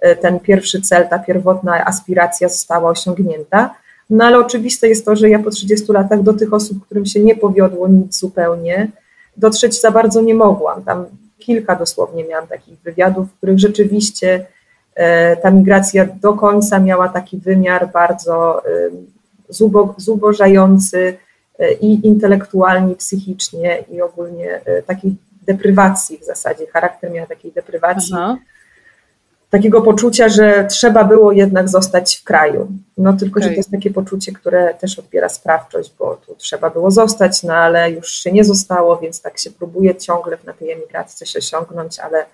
[0.00, 3.81] e, ten pierwszy cel, ta pierwotna aspiracja została osiągnięta.
[4.12, 7.20] No ale oczywiste jest to, że ja po 30 latach do tych osób, którym się
[7.20, 8.88] nie powiodło nic zupełnie,
[9.36, 10.82] dotrzeć za bardzo nie mogłam.
[10.82, 11.06] Tam
[11.38, 14.46] kilka dosłownie miałam takich wywiadów, w których rzeczywiście
[14.94, 18.62] e, ta migracja do końca miała taki wymiar bardzo
[19.96, 21.16] zubożający
[21.58, 25.14] e, i intelektualnie, psychicznie, i ogólnie e, takiej
[25.46, 26.66] deprywacji w zasadzie.
[26.66, 28.14] Charakter miała takiej deprywacji.
[28.16, 28.36] Aha
[29.52, 32.68] takiego poczucia, że trzeba było jednak zostać w kraju.
[32.98, 33.42] No tylko, okay.
[33.42, 37.54] że to jest takie poczucie, które też odbiera sprawczość, bo tu trzeba było zostać, no
[37.54, 41.98] ale już się nie zostało, więc tak się próbuje ciągle na tej emigracji coś osiągnąć,
[41.98, 42.26] ale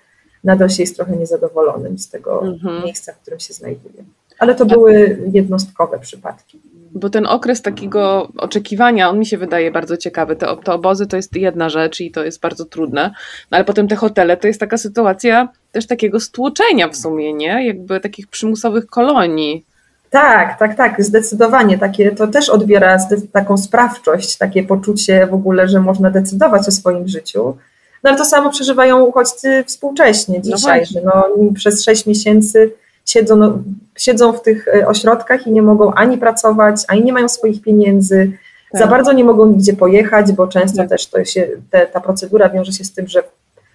[0.43, 2.83] nadal się jest trochę niezadowolonym z tego mm -hmm.
[2.83, 4.03] miejsca, w którym się znajduje.
[4.39, 6.59] Ale to były jednostkowe przypadki
[6.91, 10.35] bo ten okres takiego oczekiwania, on mi się wydaje bardzo ciekawy.
[10.35, 13.11] Te, te obozy to jest jedna rzecz i to jest bardzo trudne,
[13.51, 17.67] no ale potem te hotele to jest taka sytuacja też takiego stłoczenia w sumie, nie?
[17.67, 19.65] Jakby takich przymusowych kolonii.
[20.09, 21.77] Tak, tak, tak, zdecydowanie.
[21.77, 22.97] Takie, to też odbiera
[23.31, 27.57] taką sprawczość, takie poczucie w ogóle, że można decydować o swoim życiu.
[28.03, 32.71] No ale to samo przeżywają uchodźcy współcześnie no dzisiaj, no że no, przez sześć miesięcy
[33.09, 33.59] siedzą, no,
[33.97, 38.31] siedzą w tych e, ośrodkach i nie mogą ani pracować, ani nie mają swoich pieniędzy,
[38.71, 38.81] tak.
[38.81, 40.89] za bardzo nie mogą nigdzie pojechać, bo często tak.
[40.89, 43.23] też to się, te, ta procedura wiąże się z tym, że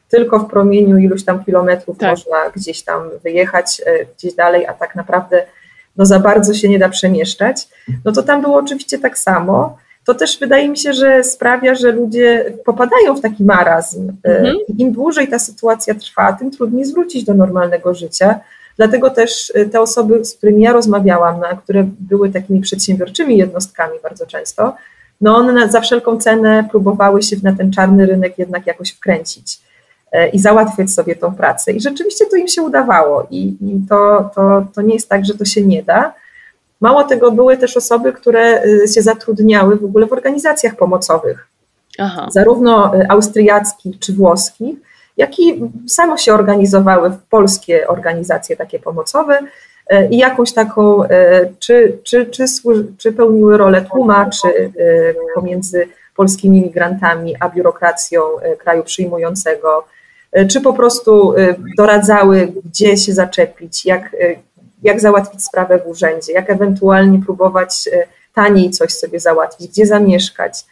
[0.08, 2.10] tylko w promieniu iluś tam kilometrów tak.
[2.10, 5.42] można gdzieś tam wyjechać, e, gdzieś dalej, a tak naprawdę
[5.96, 7.68] no za bardzo się nie da przemieszczać.
[8.04, 9.78] No to tam było oczywiście tak samo.
[10.04, 14.12] To też wydaje mi się, że sprawia, że ludzie popadają w taki marazm.
[14.24, 14.56] E, mhm.
[14.78, 18.40] Im dłużej ta sytuacja trwa, tym trudniej zwrócić do normalnego życia.
[18.76, 23.98] Dlatego też y, te osoby, z którymi ja rozmawiałam, na, które były takimi przedsiębiorczymi jednostkami
[24.02, 24.74] bardzo często,
[25.20, 29.60] no one za wszelką cenę próbowały się na ten czarny rynek jednak jakoś wkręcić
[30.12, 31.72] e, i załatwiać sobie tą pracę.
[31.72, 35.34] I rzeczywiście to im się udawało i, i to, to, to nie jest tak, że
[35.34, 36.14] to się nie da.
[36.80, 41.48] Mało tego, były też osoby, które y, się zatrudniały w ogóle w organizacjach pomocowych,
[41.98, 42.28] Aha.
[42.30, 44.78] zarówno y, austriackich czy włoskich,
[45.16, 49.38] jak i samo się organizowały w polskie organizacje takie pomocowe
[49.86, 52.44] e, i jakąś taką, e, czy, czy, czy,
[52.98, 54.70] czy pełniły rolę tłumaczy e,
[55.34, 58.20] pomiędzy polskimi migrantami a biurokracją
[58.58, 59.84] kraju przyjmującego,
[60.50, 61.34] czy po prostu
[61.76, 64.16] doradzały, gdzie się zaczepić, jak,
[64.82, 67.88] jak załatwić sprawę w urzędzie, jak ewentualnie próbować
[68.34, 70.64] taniej coś sobie załatwić, gdzie zamieszkać.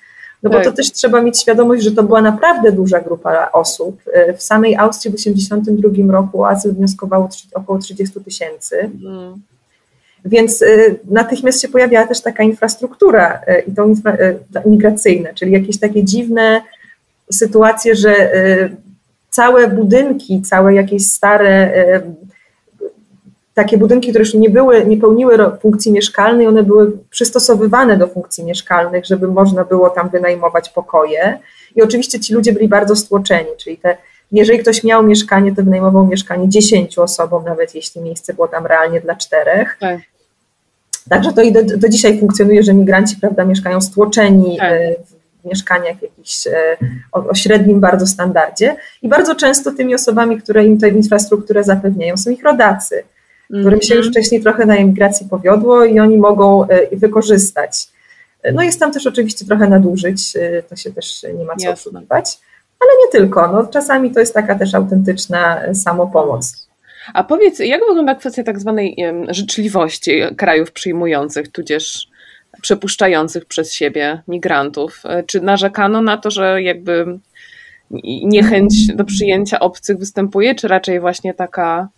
[0.43, 0.77] No bo to tak.
[0.77, 4.02] też trzeba mieć świadomość, że to była naprawdę duża grupa osób.
[4.12, 8.90] E, w samej Austrii w 1982 roku azyl wnioskowało około 30 tysięcy.
[9.05, 9.43] Mm.
[10.24, 10.66] Więc e,
[11.05, 13.86] natychmiast się pojawiała też taka infrastruktura e, i to
[14.66, 16.62] migracyjna, czyli jakieś takie dziwne
[17.32, 18.31] sytuacje, że
[19.31, 21.73] całe budynki, całe jakieś stare
[23.55, 28.45] takie budynki, które już nie były, nie pełniły funkcji mieszkalnej, one były przystosowywane do funkcji
[28.45, 31.39] mieszkalnych, żeby można było tam wynajmować pokoje.
[31.77, 33.97] I oczywiście ci ludzie byli bardzo stłoczeni, czyli te,
[34.33, 39.01] jeżeli ktoś miał mieszkanie, to wynajmował mieszkanie dziesięciu osobom, nawet jeśli miejsce było tam realnie
[39.01, 39.77] dla czterech.
[39.81, 40.01] Tak.
[41.09, 44.73] Także to i do, do, dzisiaj funkcjonuje, że migranci prawda, mieszkają stłoczeni tak.
[44.73, 44.95] E,
[45.43, 46.77] w mieszkaniach jakichś e,
[47.12, 52.16] o, o, średnim bardzo standardzie i bardzo często tymi osobami, które im tę infrastrukturę zapewniają,
[52.16, 53.03] są ich rodacy
[53.47, 54.12] którym się już mhm.
[54.12, 57.89] wcześniej trochę na emigracji powiodło i oni mogą e, wykorzystać.
[58.55, 62.39] No jest tam też oczywiście trochę nadużyć, e, to się też nie ma co oszukiwać,
[62.81, 63.52] ale nie tylko.
[63.52, 66.69] No, czasami to jest taka też autentyczna e, samopomoc.
[67.14, 68.97] A powiedz, jak wygląda kwestia tak zwanej
[69.28, 72.09] życzliwości krajów przyjmujących, tudzież
[72.62, 75.02] przepuszczających przez siebie migrantów?
[75.27, 77.19] Czy narzekano na to, że jakby
[78.24, 81.89] niechęć do przyjęcia obcych występuje, czy raczej właśnie taka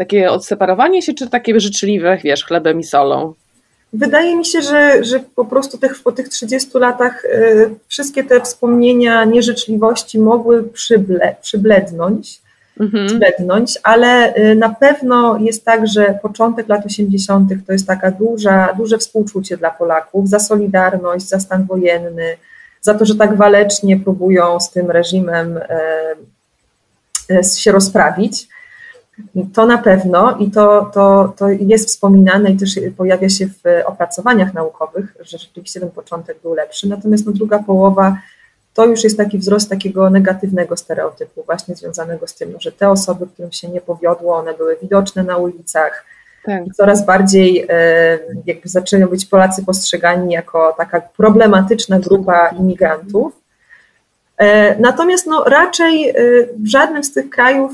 [0.00, 3.34] takie odseparowanie się, czy takie życzliwe, wiesz, chlebem i solą?
[3.92, 8.40] Wydaje mi się, że, że po prostu tych, po tych 30 latach y, wszystkie te
[8.40, 12.40] wspomnienia nieżyczliwości mogły przyble, przyblednąć,
[12.80, 13.06] mhm.
[13.06, 17.50] przyblednąć, ale y, na pewno jest tak, że początek lat 80.
[17.66, 22.36] to jest taka duża, duże współczucie dla Polaków za solidarność, za stan wojenny,
[22.80, 25.60] za to, że tak walecznie próbują z tym reżimem
[27.30, 28.48] y, się rozprawić.
[29.54, 34.54] To na pewno i to, to, to jest wspominane i też pojawia się w opracowaniach
[34.54, 36.88] naukowych, że rzeczywiście ten początek był lepszy.
[36.88, 38.16] Natomiast no, druga połowa
[38.74, 43.26] to już jest taki wzrost takiego negatywnego stereotypu, właśnie związanego z tym, że te osoby,
[43.26, 46.04] którym się nie powiodło, one były widoczne na ulicach.
[46.44, 46.66] Tak.
[46.66, 53.32] I coraz bardziej e, jakby zaczynają być Polacy postrzegani jako taka problematyczna grupa imigrantów.
[54.38, 56.14] E, natomiast no, raczej e,
[56.58, 57.72] w żadnym z tych krajów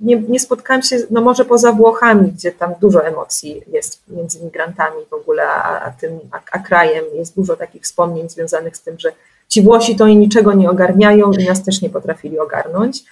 [0.00, 4.96] nie, nie spotkałam się, no może poza Włochami, gdzie tam dużo emocji jest między migrantami
[5.10, 7.04] w ogóle, a, a tym, a, a, krajem.
[7.14, 9.12] Jest dużo takich wspomnień związanych z tym, że
[9.48, 13.04] ci Włosi to i niczego nie ogarniają i nas też nie potrafili ogarnąć.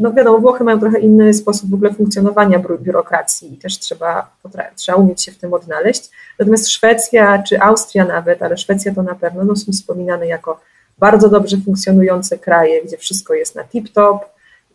[0.00, 4.30] No wiadomo, Włochy mają trochę inny sposób w ogóle funkcjonowania biurokracji i też trzeba,
[4.76, 6.10] trzeba umieć się w tym odnaleźć.
[6.38, 10.60] Natomiast Szwecja czy Austria nawet, ale Szwecja to na pewno no, są wspominane jako
[10.98, 14.18] bardzo dobrze funkcjonujące kraje, gdzie wszystko jest na tip-top,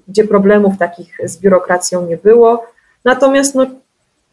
[0.08, 2.66] gdzie problemów takich z biurokracją nie było.
[3.06, 3.66] Natomiast no,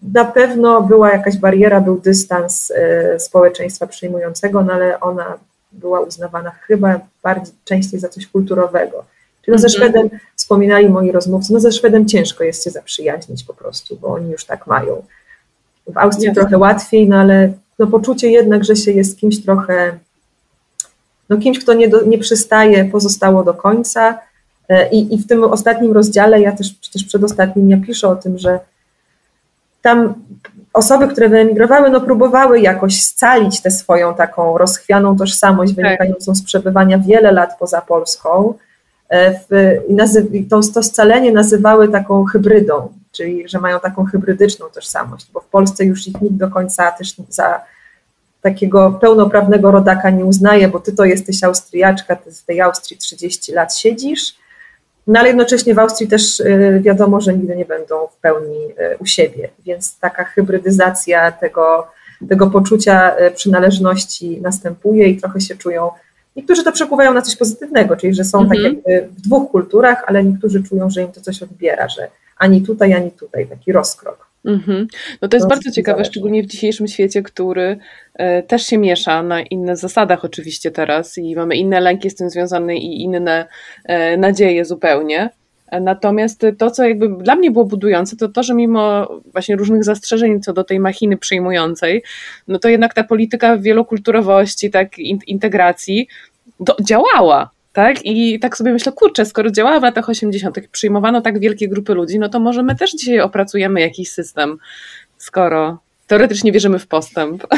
[0.03, 5.39] na pewno była jakaś bariera, był dystans e, społeczeństwa przyjmującego, no ale ona
[5.73, 9.05] była uznawana chyba bardziej częściej za coś kulturowego.
[9.43, 9.71] Czyli no ze mhm.
[9.71, 14.31] Szwedem wspominali moi rozmówcy, no ze Szwedem ciężko jest się zaprzyjaźnić po prostu, bo oni
[14.31, 15.03] już tak mają.
[15.87, 16.43] W Austrii Jasne.
[16.43, 19.99] trochę łatwiej, no ale no poczucie jednak, że się jest kimś trochę,
[21.29, 24.19] no kimś, kto nie, do, nie przystaje, pozostało do końca,
[24.93, 28.61] I, I w tym ostatnim rozdziale, ja też, też przedostatnim, ja piszę o tym, że
[29.83, 30.15] tam
[30.73, 35.85] osoby, które wyemigrowały, no próbowały jakoś scalić tę swoją taką rozchwianą tożsamość tak.
[35.85, 38.55] wynikającą z przebywania wiele lat poza Polską.
[39.09, 39.81] E, w,
[40.33, 45.47] i to, to scalenie nazywały taką hybrydą, czyli że mają taką hybrydyczną tożsamość, bo w
[45.47, 47.61] Polsce już ich nikt do końca też za
[48.43, 53.53] takiego pełnoprawnego rodaka nie uznaje, bo ty to jesteś Austriaczka, ty w tej Austrii 30
[53.53, 54.35] lat siedzisz,
[55.07, 58.99] no ale jednocześnie w Austrii też y, wiadomo, że nigdy nie będą w pełni y,
[58.99, 61.87] u siebie, więc taka hybrydyzacja tego,
[62.29, 65.91] tego poczucia y, przynależności następuje i trochę się czują.
[66.37, 68.75] Niektórzy to przepływają na coś pozytywnego, czyli że są tak mhm.
[68.75, 72.09] jakby w dwóch kulturach, ale niektórzy czują, że im to coś odbiera, że
[72.39, 74.33] ani tutaj, ani tutaj, taki rozkrok.
[74.45, 74.87] Mm-hmm.
[75.23, 76.11] No to jest bardzo ciekawe, zależy.
[76.11, 77.79] szczególnie w dzisiejszym świecie, który
[78.43, 82.77] też się miesza na innych zasadach oczywiście teraz i mamy inne lęki z tym związane
[82.77, 83.47] i inne
[83.85, 85.31] e, nadzieje zupełnie.
[85.73, 89.85] E, natomiast to, co jakby dla mnie było budujące, to to, że mimo właśnie różnych
[89.85, 92.03] zastrzeżeń co do tej machiny przyjmującej,
[92.49, 96.09] no to jednak ta polityka wielokulturowości, tak, integracji
[96.61, 97.51] do, działała.
[97.73, 97.97] Tak?
[98.05, 102.19] I tak sobie myślę, kurczę, skoro działała w latach 80., przyjmowano tak wielkie grupy ludzi,
[102.19, 104.59] no to może my też dzisiaj opracujemy jakiś system,
[105.17, 105.79] skoro
[106.13, 107.43] teoretycznie wierzymy w postęp.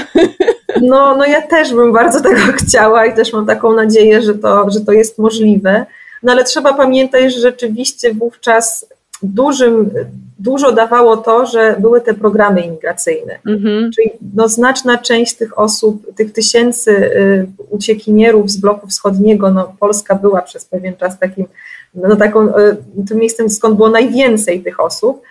[0.82, 4.70] No, no ja też bym bardzo tego chciała i też mam taką nadzieję, że to,
[4.70, 5.86] że to jest możliwe.
[6.22, 8.86] No ale trzeba pamiętać, że rzeczywiście wówczas
[9.22, 9.90] dużym,
[10.38, 13.38] dużo dawało to, że były te programy imigracyjne.
[13.46, 13.90] Mhm.
[13.92, 20.14] Czyli no, znaczna część tych osób, tych tysięcy y, uciekinierów z bloku wschodniego, no, Polska
[20.14, 21.46] była przez pewien czas takim,
[21.94, 22.76] no, taką, y,
[23.08, 25.22] tym miejscem, skąd było najwięcej tych osób,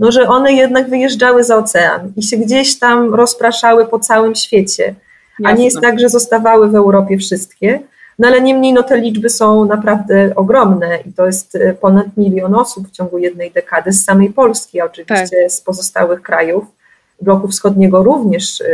[0.00, 4.84] no, że one jednak wyjeżdżały za ocean i się gdzieś tam rozpraszały po całym świecie.
[4.84, 5.48] Jasne.
[5.48, 7.80] A nie jest tak, że zostawały w Europie wszystkie.
[8.18, 12.54] No ale niemniej no, te liczby są naprawdę ogromne i to jest e, ponad milion
[12.54, 15.52] osób w ciągu jednej dekady z samej Polski, a oczywiście tak.
[15.52, 16.64] z pozostałych krajów
[17.20, 18.64] bloku wschodniego również e,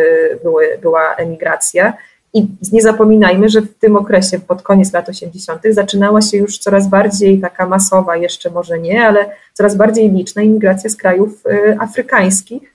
[0.43, 1.93] były, była emigracja.
[2.37, 6.89] I nie zapominajmy, że w tym okresie, pod koniec lat 80., zaczynała się już coraz
[6.89, 12.75] bardziej taka masowa, jeszcze może nie, ale coraz bardziej liczna imigracja z krajów e, afrykańskich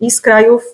[0.00, 0.72] i z krajów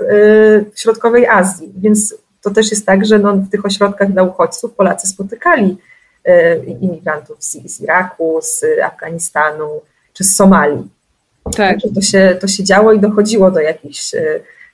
[0.75, 1.73] środkowej Azji.
[1.77, 5.77] Więc to też jest tak, że no, w tych ośrodkach dla uchodźców Polacy spotykali
[6.25, 9.81] e, imigrantów z, z Iraku, z Afganistanu
[10.13, 10.89] czy z Somalii.
[11.57, 11.77] Tak.
[11.95, 14.15] to, się, to się działo i dochodziło do jakichś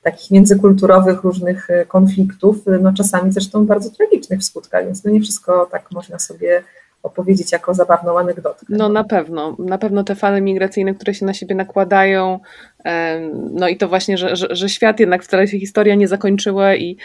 [0.03, 5.21] takich międzykulturowych różnych e, konfliktów, no czasami zresztą bardzo tragicznych w skutkach, więc no nie
[5.21, 6.63] wszystko tak można sobie
[7.03, 8.67] opowiedzieć jako zabawną anegdotkę.
[8.69, 12.41] No na pewno, na pewno te fale migracyjne, które się na siebie nakładają,
[13.53, 16.97] no i to właśnie, że, że, że, świat jednak wcale się historia nie zakończyła i,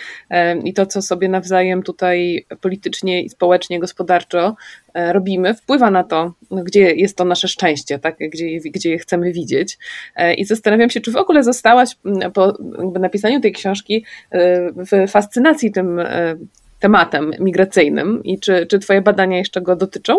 [0.63, 4.55] i to, co sobie nawzajem tutaj politycznie i społecznie, gospodarczo
[4.93, 8.17] e, robimy, wpływa na to, gdzie jest to nasze szczęście, tak?
[8.19, 9.77] gdzie, gdzie je chcemy widzieć.
[10.15, 11.89] E, I zastanawiam się, czy w ogóle zostałaś
[12.33, 12.53] po
[12.99, 16.01] napisaniu tej książki e, w fascynacji tym
[16.85, 20.13] tematem migracyjnym i czy, czy Twoje badania jeszcze go dotyczą?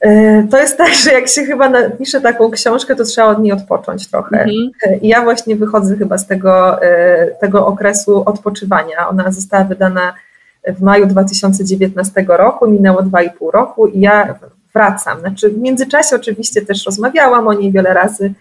[0.00, 3.52] E, to jest tak, że jak się chyba napisze taką książkę, to trzeba od niej
[3.52, 4.36] odpocząć trochę.
[4.36, 4.70] Mhm.
[4.86, 9.08] E, I ja właśnie wychodzę chyba z tego, e, tego okresu odpoczywania.
[9.08, 10.14] Ona została wydana
[10.66, 14.34] w maju 2019 roku, minęło 2,5 roku i ja
[14.74, 15.20] wracam.
[15.20, 18.32] Znaczy w międzyczasie oczywiście też rozmawiałam o niej wiele razy,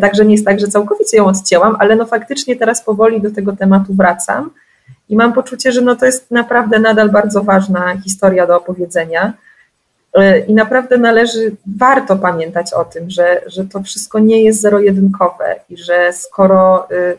[0.00, 3.56] także nie jest tak, że całkowicie ją odcięłam, ale no faktycznie teraz powoli do tego
[3.56, 4.50] tematu wracam
[5.10, 9.32] i mam poczucie, że no to jest naprawdę nadal bardzo ważna historia do opowiedzenia.
[10.14, 15.60] E, I naprawdę należy, warto pamiętać o tym, że, że to wszystko nie jest zero-jedynkowe
[15.68, 17.14] i że skoro e,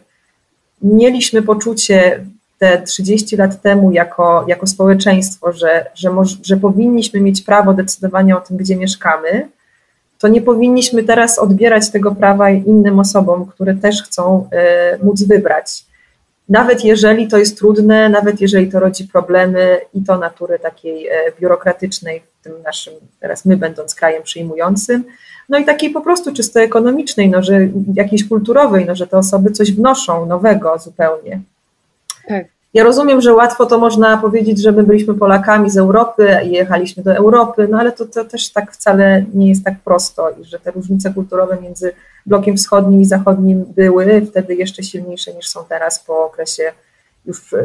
[0.82, 2.26] mieliśmy poczucie
[2.60, 8.38] te 30 lat temu jako, jako społeczeństwo, że, że, moż, że powinniśmy mieć prawo decydowania
[8.38, 9.50] o tym, gdzie mieszkamy,
[10.20, 15.91] to nie powinniśmy teraz odbierać tego prawa innym osobom, które też chcą e, móc wybrać
[16.52, 21.14] nawet jeżeli to jest trudne, nawet jeżeli to rodzi problemy i to natury takiej e,
[21.40, 25.03] biurokratycznej, w tym naszym, teraz my będąc krajem przyjmującym,
[25.49, 27.60] no i takiej po prostu czysto ekonomicznej, no, że
[27.94, 31.41] jakiejś kulturowej, no, że te osoby coś wnoszą nowego zupełnie.
[32.28, 32.45] Tak.
[32.73, 37.03] Ja rozumiem, że łatwo to można powiedzieć, że my byliśmy Polakami z Europy i jechaliśmy
[37.03, 40.60] do Europy, no ale to, to też tak wcale nie jest tak prosto i że
[40.60, 41.93] te różnice kulturowe między
[42.26, 46.64] blokiem wschodnim i zachodnim były wtedy jeszcze silniejsze niż są teraz po okresie
[47.26, 47.56] już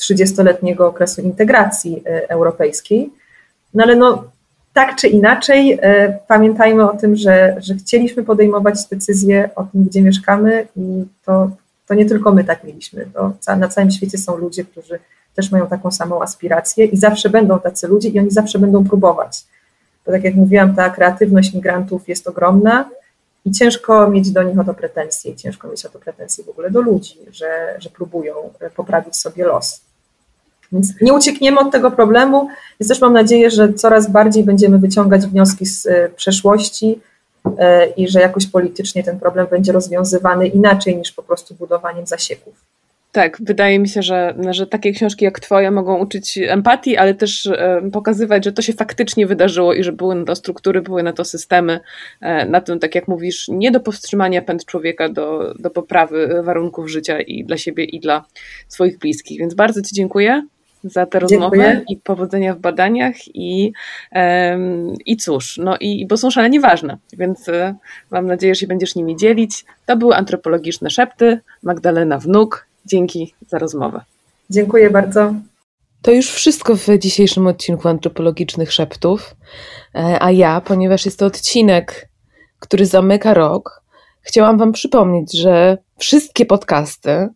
[0.00, 3.12] 30-letniego okresu integracji e, europejskiej.
[3.74, 4.24] No ale no,
[4.72, 10.02] tak czy inaczej, e, pamiętajmy o tym, że, że chcieliśmy podejmować decyzje o tym, gdzie
[10.02, 11.50] mieszkamy i to
[11.88, 13.06] to nie tylko my tak mieliśmy.
[13.58, 14.98] Na całym świecie są ludzie, którzy
[15.34, 19.44] też mają taką samą aspirację i zawsze będą tacy ludzie i oni zawsze będą próbować.
[20.06, 22.90] Bo tak jak mówiłam, ta kreatywność migrantów jest ogromna
[23.44, 26.48] i ciężko mieć do nich o to pretensje, i ciężko mieć o to pretensje w
[26.48, 28.34] ogóle do ludzi, że, że próbują
[28.76, 29.80] poprawić sobie los.
[30.72, 32.48] Więc nie uciekniemy od tego problemu,
[32.80, 37.13] więc też mam nadzieję, że coraz bardziej będziemy wyciągać wnioski z e, przeszłości, E,
[37.96, 42.54] i że jakoś politycznie ten problem będzie rozwiązywany inaczej niż po prostu budowaniem zasieków.
[43.14, 47.46] Tak, wydaje mi się, że, że takie książki jak Twoja mogą uczyć empatii, ale też
[47.46, 51.12] e, pokazywać, że to się faktycznie wydarzyło i że były na to struktury, były na
[51.12, 51.80] to systemy,
[52.20, 56.90] e, na tym, tak jak mówisz, nie do powstrzymania pęd człowieka do, do poprawy warunków
[56.90, 58.24] życia i dla siebie, i dla
[58.68, 59.38] swoich bliskich.
[59.38, 60.42] Więc bardzo Ci dziękuję
[60.84, 63.72] za tę rozmowę i powodzenia w badaniach i,
[64.12, 67.74] um, i cóż, no i bo są szalenie ważne, więc e,
[68.10, 69.64] mam nadzieję, że się będziesz nimi dzielić.
[69.86, 71.40] To były antropologiczne szepty.
[71.62, 74.00] Magdalena Wnuk, dzięki za rozmowę.
[74.50, 75.34] Dziękuję bardzo.
[76.02, 79.36] To już wszystko w dzisiejszym odcinku antropologicznych szeptów,
[79.94, 82.08] e, a ja, ponieważ jest to odcinek,
[82.58, 83.82] który zamyka rok,
[84.22, 87.28] chciałam Wam przypomnieć, że wszystkie podcasty,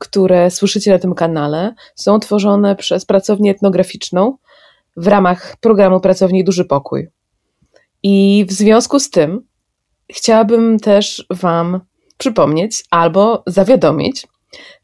[0.00, 4.36] które słyszycie na tym kanale, są tworzone przez pracownię etnograficzną
[4.96, 7.08] w ramach programu Pracowni Duży Pokój.
[8.02, 9.46] I w związku z tym
[10.12, 11.80] chciałabym też Wam
[12.16, 14.26] przypomnieć albo zawiadomić,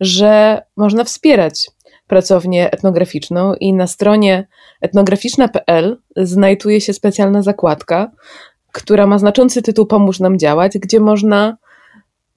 [0.01, 1.71] że można wspierać
[2.07, 4.49] pracownię etnograficzną i na stronie
[4.81, 8.11] etnograficzna.pl znajduje się specjalna zakładka,
[8.73, 11.57] która ma znaczący tytuł Pomóż nam działać, gdzie można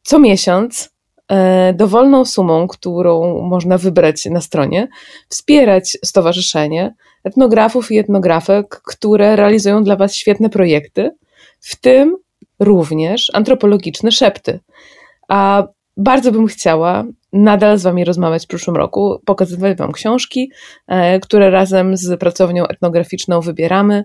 [0.03, 0.89] co miesiąc
[1.73, 4.87] dowolną sumą, którą można wybrać na stronie,
[5.29, 11.11] wspierać stowarzyszenie etnografów i etnografek, które realizują dla Was świetne projekty,
[11.59, 12.17] w tym
[12.59, 14.59] również antropologiczne szepty.
[15.27, 15.63] A
[15.97, 17.03] bardzo bym chciała
[17.33, 20.51] nadal z Wami rozmawiać w przyszłym roku, pokazywać Wam książki,
[20.87, 24.03] e, które razem z pracownią etnograficzną wybieramy.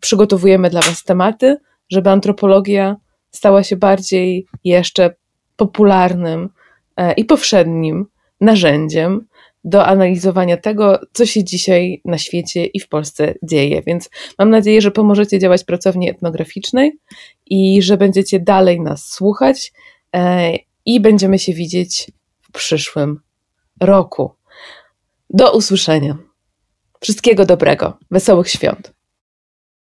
[0.00, 1.56] Przygotowujemy dla Was tematy,
[1.90, 2.96] żeby antropologia
[3.30, 5.14] stała się bardziej jeszcze
[5.56, 6.48] popularnym
[6.96, 8.06] e, i powszednim
[8.40, 9.26] narzędziem
[9.64, 13.82] do analizowania tego, co się dzisiaj na świecie i w Polsce dzieje.
[13.86, 16.98] Więc mam nadzieję, że pomożecie działać pracowni etnograficznej
[17.46, 19.72] i że będziecie dalej nas słuchać
[20.14, 20.52] e,
[20.86, 22.10] i będziemy się widzieć
[22.42, 23.20] w przyszłym
[23.80, 24.30] roku.
[25.30, 26.18] Do usłyszenia.
[27.00, 27.98] Wszystkiego dobrego.
[28.10, 28.92] Wesołych świąt.